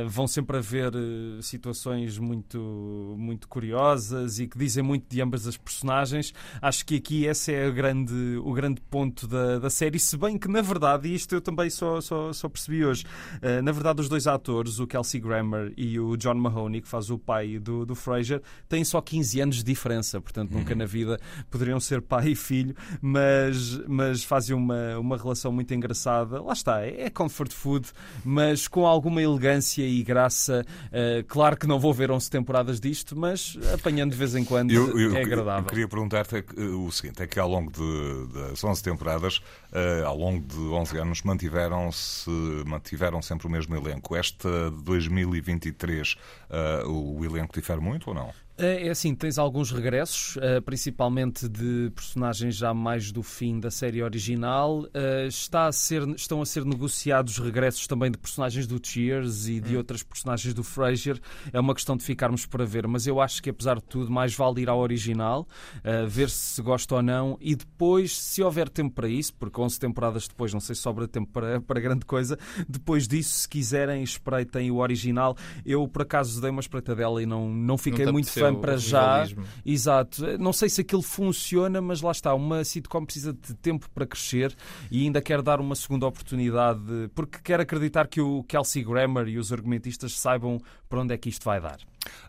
vão 0.09 0.27
sempre 0.27 0.59
haver 0.59 0.93
situações 1.41 2.19
muito, 2.19 3.15
muito 3.19 3.49
curiosas 3.49 4.39
e 4.39 4.47
que 4.47 4.57
dizem 4.57 4.83
muito 4.83 5.07
de 5.09 5.21
ambas 5.21 5.47
as 5.47 5.57
personagens. 5.57 6.33
Acho 6.61 6.85
que 6.87 6.97
aqui 6.97 7.24
esse 7.27 7.53
é 7.53 7.69
o 7.69 7.73
grande, 7.73 8.15
o 8.43 8.53
grande 8.53 8.81
ponto 8.81 9.27
da, 9.27 9.59
da 9.59 9.71
série, 9.71 9.99
se 9.99 10.17
bem 10.17 10.39
que, 10.39 10.49
na 10.49 10.63
verdade, 10.63 11.09
e 11.09 11.15
isto 11.15 11.35
eu 11.35 11.41
também 11.41 11.71
só, 11.71 12.01
só, 12.01 12.33
só 12.33 12.49
percebi 12.49 12.85
hoje, 12.85 13.05
uh, 13.37 13.63
na 13.63 13.73
verdade, 13.73 14.01
os 14.01 14.09
dois 14.09 14.27
atores, 14.27 14.79
o 14.79 14.87
Kelsey 14.87 15.21
Grammer 15.21 15.73
e 15.77 15.99
o 15.99 16.17
John 16.17 16.35
Mahoney, 16.35 16.81
que 16.81 16.89
faz 16.89 17.11
o 17.11 17.19
pai 17.19 17.59
do, 17.59 17.85
do 17.85 17.95
Fraser, 17.95 18.43
têm 18.69 18.85
só 18.85 19.01
15 19.01 19.41
anos 19.41 19.57
de 19.57 19.65
diferença, 19.65 20.21
portanto, 20.21 20.53
nunca 20.53 20.73
uhum. 20.73 20.79
na 20.79 20.87
vida 20.87 21.19
poderiam 21.51 21.81
ser 21.81 22.01
pai 22.03 22.31
e 22.31 22.35
filho, 22.35 22.75
mas, 23.01 23.79
mas 23.87 24.25
fazem 24.25 24.57
uma, 24.57 24.99
uma 24.99 25.17
relação 25.17 25.53
muito 25.53 25.73
engraçada. 25.75 26.41
Lá 26.43 26.53
está, 26.53 26.81
é 26.81 27.11
comfort 27.11 27.53
food, 27.53 27.89
mas 28.25 28.69
com 28.69 28.87
alguma 28.87 29.23
elegância 29.23 29.87
e 29.87 30.03
graça. 30.03 30.65
Uh, 30.87 31.25
claro 31.27 31.57
que 31.57 31.67
não 31.67 31.79
vou 31.79 31.93
ver 31.93 32.11
11 32.11 32.31
temporadas 32.31 32.81
disto, 32.81 33.17
mas 33.17 33.59
apanhando 33.73 34.13
de 34.13 34.17
vez 34.17 34.35
em 34.35 34.45
quando 34.45 34.71
eu, 34.71 34.99
eu, 34.99 35.17
é 35.17 35.23
agradável. 35.23 35.65
Eu 35.65 35.69
queria 35.69 35.89
perguntar-te 35.89 36.37
eh, 36.37 36.63
o 36.63 36.91
seguinte: 36.91 37.14
é 37.23 37.27
que 37.27 37.39
ao 37.39 37.49
longo 37.49 37.71
de, 37.71 38.27
das 38.33 38.63
11 38.63 38.83
temporadas, 38.83 39.39
uh, 39.39 40.07
ao 40.07 40.17
longo 40.17 40.47
de 40.47 40.59
11 40.59 40.99
anos, 40.99 41.23
mantiveram-se 41.23 42.31
mantiveram 42.67 43.23
sempre 43.23 43.47
o 43.47 43.51
mesmo 43.51 43.75
elenco. 43.75 44.17
Esta 44.17 44.71
de 44.71 44.83
2023, 44.83 46.13
uh, 46.13 46.17
eh, 46.51 46.83
o 46.87 47.25
elenco 47.25 47.55
difere 47.55 47.81
muito 47.81 48.09
ou 48.09 48.15
não? 48.15 48.33
É, 48.57 48.87
é 48.87 48.91
assim, 48.91 49.15
tens 49.17 49.37
alguns 49.37 49.73
regressos, 49.73 50.37
eh, 50.41 50.61
principalmente 50.61 51.49
de 51.49 51.91
personagens 51.93 52.55
já 52.55 52.73
mais 52.73 53.11
do 53.11 53.21
fim 53.21 53.59
da 53.59 53.69
série 53.69 54.01
original. 54.01 54.87
Eh, 54.95 55.27
está 55.27 55.67
a 55.67 55.73
ser, 55.73 56.07
estão 56.11 56.41
a 56.41 56.47
ser 56.47 56.65
negociados 56.65 57.39
regressos 57.39 57.89
também 57.89 58.13
de 58.13 58.17
personagens 58.17 58.65
do 58.69 58.81
Cheers 58.81 59.49
e 59.49 59.61
de 59.61 59.75
hum. 59.75 59.79
outras 59.79 60.05
personagens 60.05 60.55
do 60.55 60.63
Frasier. 60.63 61.19
É 61.53 61.59
uma 61.59 61.75
questão 61.75 61.97
de 61.97 62.05
ficarmos 62.05 62.47
para 62.47 62.65
ver, 62.65 62.87
mas 62.87 63.09
eu 63.09 63.21
acho 63.21 63.43
que 63.43 63.51
apesar 63.51 63.77
de 63.77 63.85
tudo, 63.85 64.09
mais 64.09 64.37
vale 64.37 64.63
ir 64.63 64.69
ao 64.69 64.79
original, 64.79 65.49
eh, 65.83 66.07
ver 66.07 66.31
se 66.31 66.63
gosta 66.63 66.95
ou 66.95 67.03
não 67.03 67.37
e 67.41 67.57
depois, 67.57 68.17
se 68.17 68.41
houver 68.41 68.69
tempo 68.69 68.95
para 68.95 69.09
isso, 69.09 69.35
porque 69.35 69.61
11 69.61 69.81
temporadas 69.81 70.29
depois, 70.29 70.53
não 70.53 70.61
sei 70.61 70.77
se 70.77 70.83
sobra 70.83 71.09
tempo 71.09 71.33
para, 71.33 71.59
para 71.67 71.81
grande 71.81 72.05
coisa, 72.05 72.39
depois 72.69 73.09
disso, 73.09 73.37
se 73.41 73.49
quiserem, 73.49 74.05
espreitem 74.05 74.71
o 74.71 74.77
original. 74.77 75.37
Eu, 75.67 75.89
por 75.89 76.03
acaso, 76.03 76.41
dei 76.41 76.51
uma 76.51 76.61
espreitadela 76.61 77.21
e 77.21 77.27
não, 77.27 77.49
não 77.49 77.77
fiquei 77.77 78.05
não 78.05 78.13
muito 78.13 78.31
fã 78.31 78.44
fã 78.53 78.55
para 78.55 78.77
já. 78.77 79.27
Exato. 79.65 80.39
Não 80.39 80.53
sei 80.53 80.69
se 80.69 80.81
aquilo 80.81 81.03
funciona, 81.03 81.81
mas 81.81 82.01
lá 82.01 82.13
está. 82.13 82.35
Uma 82.35 82.65
sitcom 82.65 83.05
precisa 83.05 83.33
de 83.33 83.55
tempo 83.55 83.89
para 83.91 84.07
crescer 84.07 84.55
e 84.91 85.05
ainda 85.05 85.21
quer 85.21 85.43
dar 85.43 85.61
uma 85.61 85.75
segunda 85.75 86.07
oportunidade, 86.07 86.81
porque 87.15 87.39
quer 87.43 87.61
acreditar 87.61 88.07
que 88.07 88.21
o 88.21 88.43
Kelsey 88.45 88.85
Grammer 88.85 89.29
e 89.29 89.39
os 89.39 89.53
argumentistas 89.53 90.19
saibam 90.19 90.61
para 90.95 91.03
onde 91.03 91.13
é 91.13 91.19
que 91.19 91.29
isto 91.29 91.45
vai 91.45 91.61
dar. 91.61 91.79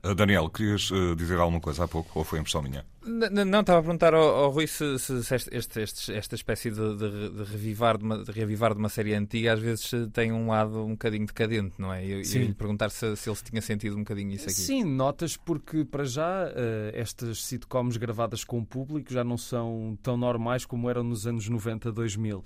Uh, 0.04 0.16
Daniel, 0.16 0.50
querias 0.50 0.90
uh, 0.90 1.16
dizer 1.16 1.38
alguma 1.38 1.60
coisa 1.60 1.84
há 1.84 1.88
pouco 1.88 2.18
ou 2.18 2.26
foi 2.26 2.40
impressão 2.40 2.64
minha? 2.64 2.84
Não, 3.06 3.46
não 3.46 3.60
estava 3.60 3.80
a 3.80 3.84
perguntar 3.84 4.16
ao, 4.16 4.24
ao 4.24 4.50
Rui 4.50 4.66
se, 4.66 4.98
se, 4.98 5.24
se 5.24 5.36
este, 5.36 5.80
este, 5.80 6.12
esta 6.12 6.34
espécie 6.34 6.72
de, 6.72 6.96
de, 6.96 7.30
de, 7.30 7.44
revivar 7.44 8.00
de, 8.00 8.04
uma, 8.04 8.24
de 8.24 8.32
revivar 8.32 8.74
de 8.74 8.80
uma 8.80 8.90
série 8.90 9.14
antiga 9.14 9.54
às 9.54 9.60
vezes 9.60 9.92
tem 10.12 10.32
um 10.32 10.48
lado 10.48 10.84
um 10.84 10.92
bocadinho 10.92 11.28
decadente, 11.28 11.76
não 11.78 11.94
é? 11.94 12.04
Ia 12.04 12.18
lhe 12.18 12.54
perguntar 12.56 12.90
se, 12.90 13.16
se 13.16 13.30
ele 13.30 13.38
tinha 13.44 13.62
sentido 13.62 13.96
um 13.96 14.00
bocadinho 14.00 14.32
isso 14.32 14.46
aqui. 14.46 14.56
Sim, 14.56 14.84
notas 14.84 15.38
porque 15.38 15.86
para 15.86 16.04
já 16.04 16.46
uh, 16.48 16.52
estas 16.94 17.46
sitcoms 17.46 17.96
gravadas 17.98 18.44
com 18.44 18.58
o 18.58 18.66
público 18.66 19.14
já 19.14 19.24
não 19.24 19.38
são 19.38 19.96
tão 20.02 20.18
normais 20.18 20.66
como 20.66 20.90
eram 20.90 21.04
nos 21.04 21.28
anos 21.28 21.48
90, 21.48 21.92
2000. 21.92 22.40
Uh, 22.40 22.44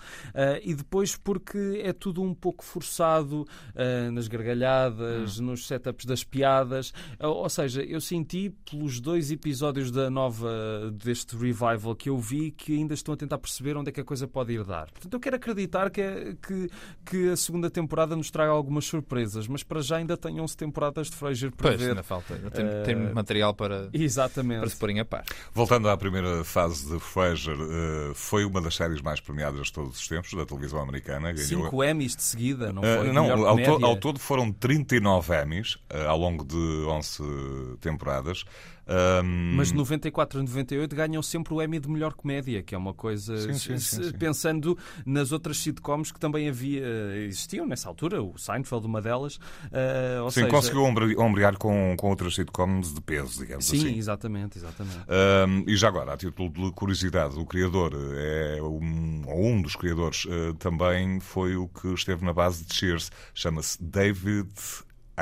e 0.62 0.73
depois 0.73 1.15
porque 1.15 1.82
é 1.82 1.93
tudo 1.93 2.21
um 2.21 2.34
pouco 2.34 2.65
forçado 2.65 3.47
uh, 3.75 4.12
nas 4.12 4.27
gargalhadas, 4.27 5.39
hum. 5.39 5.45
nos 5.45 5.65
setups 5.65 6.05
das 6.10 6.24
piadas. 6.24 6.93
Ou 7.19 7.50
seja, 7.50 7.82
eu 7.82 8.02
senti 8.02 8.54
pelos 8.69 9.00
dois 9.00 9.32
episódios 9.32 9.91
da 9.91 10.10
nova 10.10 10.50
deste 10.93 11.36
revival 11.36 11.95
que 11.95 12.10
eu 12.10 12.17
vi 12.17 12.52
que 12.52 12.76
ainda 12.76 12.93
estão 12.93 13.13
a 13.13 13.17
tentar 13.17 13.38
perceber 13.38 13.78
onde 13.78 13.89
é 13.89 13.91
que 13.91 14.02
a 14.02 14.04
coisa 14.04 14.28
pode 14.28 14.54
ir 14.54 14.63
dar. 14.63 14.91
Portanto, 14.91 15.13
eu 15.13 15.19
quero 15.19 15.36
acreditar 15.36 15.89
que, 15.89 16.02
é, 16.02 16.36
que, 16.41 16.69
que 17.06 17.30
a 17.30 17.38
segunda 17.38 17.69
temporada 17.69 18.15
nos 18.15 18.30
traga 18.30 18.52
algumas 18.52 18.86
surpresas, 18.86 19.48
mas 19.48 19.63
para 19.63 19.82
já 19.82 19.98
ainda 19.98 20.17
tenho 20.17 20.43
11 20.43 20.58
temporadas 20.58 21.10
de 21.10 21.15
Frasier 21.15 21.52
para 21.52 21.69
pois, 21.69 21.82
ver. 21.82 21.89
Ainda 21.89 22.04
falta, 22.04 22.36
tem, 22.54 22.65
uh, 22.65 22.84
tem 22.84 22.95
material 22.95 23.54
para, 23.54 23.89
exatamente. 23.93 24.62
para 24.62 24.69
se 24.69 24.78
porem 24.78 25.00
a 25.00 25.06
par. 25.06 25.24
Voltando 25.54 25.89
à 25.89 25.98
primeira 25.98 26.43
fase 26.43 26.91
de 26.91 27.00
Frasier, 27.00 27.58
uh, 27.60 28.13
foi 28.13 28.45
uma 28.45 28.62
das 28.62 28.76
séries 28.76 29.02
mais 29.02 29.19
premiadas 29.19 29.67
de 29.67 29.74
todos 29.74 30.00
os 30.00 30.08
tempos 30.08 30.34
da 30.34 30.45
televisão 30.45 30.82
americana. 30.82 31.32
Ganhou... 31.32 31.63
Cinco 31.63 31.84
Emmys 31.84 32.15
de 32.15 32.24
seguida, 32.24 32.72
não 32.74 32.82
foi? 32.82 33.10
Uh, 33.10 33.13
não, 33.13 33.48
ao, 33.48 33.58
to 33.58 33.86
ao, 33.86 33.98
todo 33.98 34.19
foram 34.19 34.52
39 34.52 35.34
Emmys 35.41 35.78
ao 36.08 36.18
longo 36.18 36.44
de 36.44 36.56
11 36.56 37.78
temporadas. 37.80 38.46
Um... 38.90 39.54
Mas 39.56 39.68
de 39.68 39.76
94 39.76 40.40
a 40.40 40.44
98 40.44 40.96
ganham 40.96 41.22
sempre 41.22 41.54
o 41.54 41.62
Emmy 41.62 41.80
de 41.80 41.88
melhor 41.88 42.14
comédia, 42.14 42.64
que 42.64 42.74
é 42.74 42.78
uma 42.78 42.94
coisa. 42.94 43.38
Sim, 43.38 43.54
sim, 43.54 43.78
sim, 43.78 44.12
pensando 44.14 44.76
nas 45.06 45.32
outras 45.32 45.58
sitcoms 45.58 46.12
que 46.12 46.20
também 46.20 46.50
havia, 46.50 46.84
existiam 47.18 47.68
nessa 47.68 47.88
altura, 47.88 48.22
o 48.22 48.36
Seinfeld, 48.36 48.88
uma 48.88 49.00
delas. 49.00 49.36
Uh, 49.36 50.30
sim, 50.32 50.42
seja... 50.42 50.48
conseguiu 50.48 50.84
ombrear 50.84 51.56
com, 51.58 51.96
com 51.98 52.10
outras 52.10 52.34
sitcoms 52.34 52.94
de 52.94 53.02
peso, 53.02 53.42
digamos 53.42 53.66
sim, 53.66 53.78
assim. 53.78 53.90
Sim, 53.90 53.98
exatamente, 53.98 54.58
exatamente. 54.58 55.00
Um, 55.08 55.70
e 55.70 55.76
já 55.76 55.88
agora, 55.88 56.14
a 56.14 56.18
título 56.18 56.50
de 56.50 56.72
curiosidade, 56.72 57.38
o 57.38 57.46
criador, 57.46 57.93
é 58.16 58.60
um, 58.62 59.22
ou 59.28 59.45
um 59.45 59.62
dos 59.62 59.76
criadores, 59.76 60.26
uh, 60.26 60.56
também 60.56 61.20
foi 61.20 61.56
o 61.56 61.68
que 61.68 61.93
esteve 61.93 62.26
na 62.26 62.34
base 62.34 62.66
de 62.66 62.74
Cheers, 62.74 63.12
chama-se 63.36 63.82
David 63.84 64.50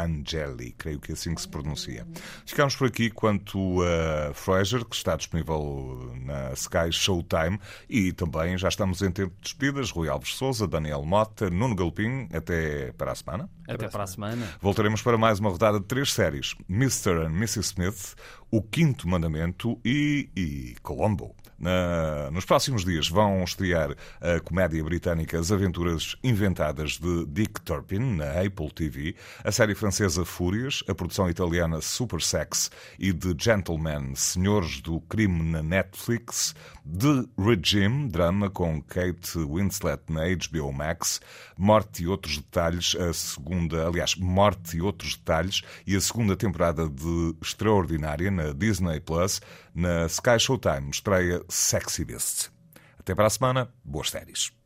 Angeli, 0.03 0.71
creio 0.77 0.99
que 0.99 1.11
é 1.11 1.13
assim 1.13 1.33
que 1.33 1.41
se 1.41 1.47
pronuncia. 1.47 2.05
Ficamos 2.45 2.75
por 2.75 2.87
aqui 2.87 3.09
quanto 3.09 3.81
a 3.81 4.33
Fraser, 4.33 4.85
que 4.85 4.95
está 4.95 5.15
disponível 5.15 6.11
na 6.23 6.51
Sky 6.53 6.91
Showtime 6.91 7.59
e 7.89 8.11
também 8.11 8.57
já 8.57 8.69
estamos 8.69 9.01
em 9.01 9.11
tempo 9.11 9.33
de 9.35 9.41
despedidas. 9.41 9.91
Rui 9.91 10.09
Alves 10.09 10.35
Souza, 10.35 10.67
Daniel 10.67 11.03
Mota, 11.03 11.49
Nuno 11.49 11.75
Galpim, 11.75 12.27
até 12.33 12.91
para 12.93 13.11
a 13.11 13.15
semana. 13.15 13.49
Até 13.67 13.87
para 13.87 14.03
a 14.03 14.07
semana. 14.07 14.47
Voltaremos 14.61 15.01
para 15.01 15.17
mais 15.17 15.39
uma 15.39 15.49
rodada 15.49 15.79
de 15.79 15.85
três 15.85 16.13
séries: 16.13 16.55
Mr. 16.69 17.25
and 17.25 17.35
Mrs. 17.35 17.59
Smith, 17.59 18.15
O 18.51 18.61
Quinto 18.61 19.07
Mandamento 19.07 19.79
e, 19.83 20.29
e 20.35 20.75
Colombo. 20.81 21.35
Nos 22.31 22.45
próximos 22.45 22.85
dias 22.85 23.09
vão 23.09 23.43
estrear 23.43 23.95
a 24.21 24.39
comédia 24.39 24.83
britânica 24.83 25.39
As 25.39 25.51
Aventuras 25.51 26.15
Inventadas 26.23 26.99
de 26.99 27.25
Dick 27.25 27.59
Turpin 27.61 28.15
na 28.17 28.29
Apple 28.41 28.71
TV, 28.71 29.15
a 29.43 29.51
série 29.51 29.73
francesa 29.73 30.23
Fúrias, 30.23 30.83
a 30.87 30.93
produção 30.93 31.27
italiana 31.27 31.81
Super 31.81 32.21
Sex 32.21 32.69
e 32.99 33.11
The 33.11 33.33
Gentlemen, 33.37 34.13
Senhores 34.15 34.81
do 34.81 35.01
Crime 35.01 35.41
na 35.51 35.63
Netflix, 35.63 36.53
The 36.87 37.27
Regime, 37.37 38.07
drama 38.07 38.49
com 38.49 38.81
Kate 38.81 39.37
Winslet 39.37 40.01
na 40.09 40.21
HBO 40.25 40.71
Max, 40.71 41.19
Morte 41.57 42.03
e 42.03 42.07
Outros 42.07 42.37
Detalhes, 42.37 42.95
a 42.95 43.13
segunda, 43.13 43.85
aliás, 43.85 44.15
Morte 44.15 44.77
e 44.77 44.81
Outros 44.81 45.15
Detalhes 45.17 45.61
e 45.85 45.95
a 45.95 46.01
segunda 46.01 46.35
temporada 46.35 46.87
de 46.87 47.35
Extraordinária 47.41 48.31
na 48.31 48.53
Disney 48.53 49.01
Plus, 49.01 49.41
na 49.75 50.05
Sky 50.05 50.39
Showtime 50.39 50.89
estreia 50.89 51.43
Sexy 51.49 52.05
Beast. 52.05 52.49
Até 52.97 53.13
para 53.13 53.27
a 53.27 53.29
semana, 53.29 53.69
boas 53.83 54.09
séries. 54.09 54.56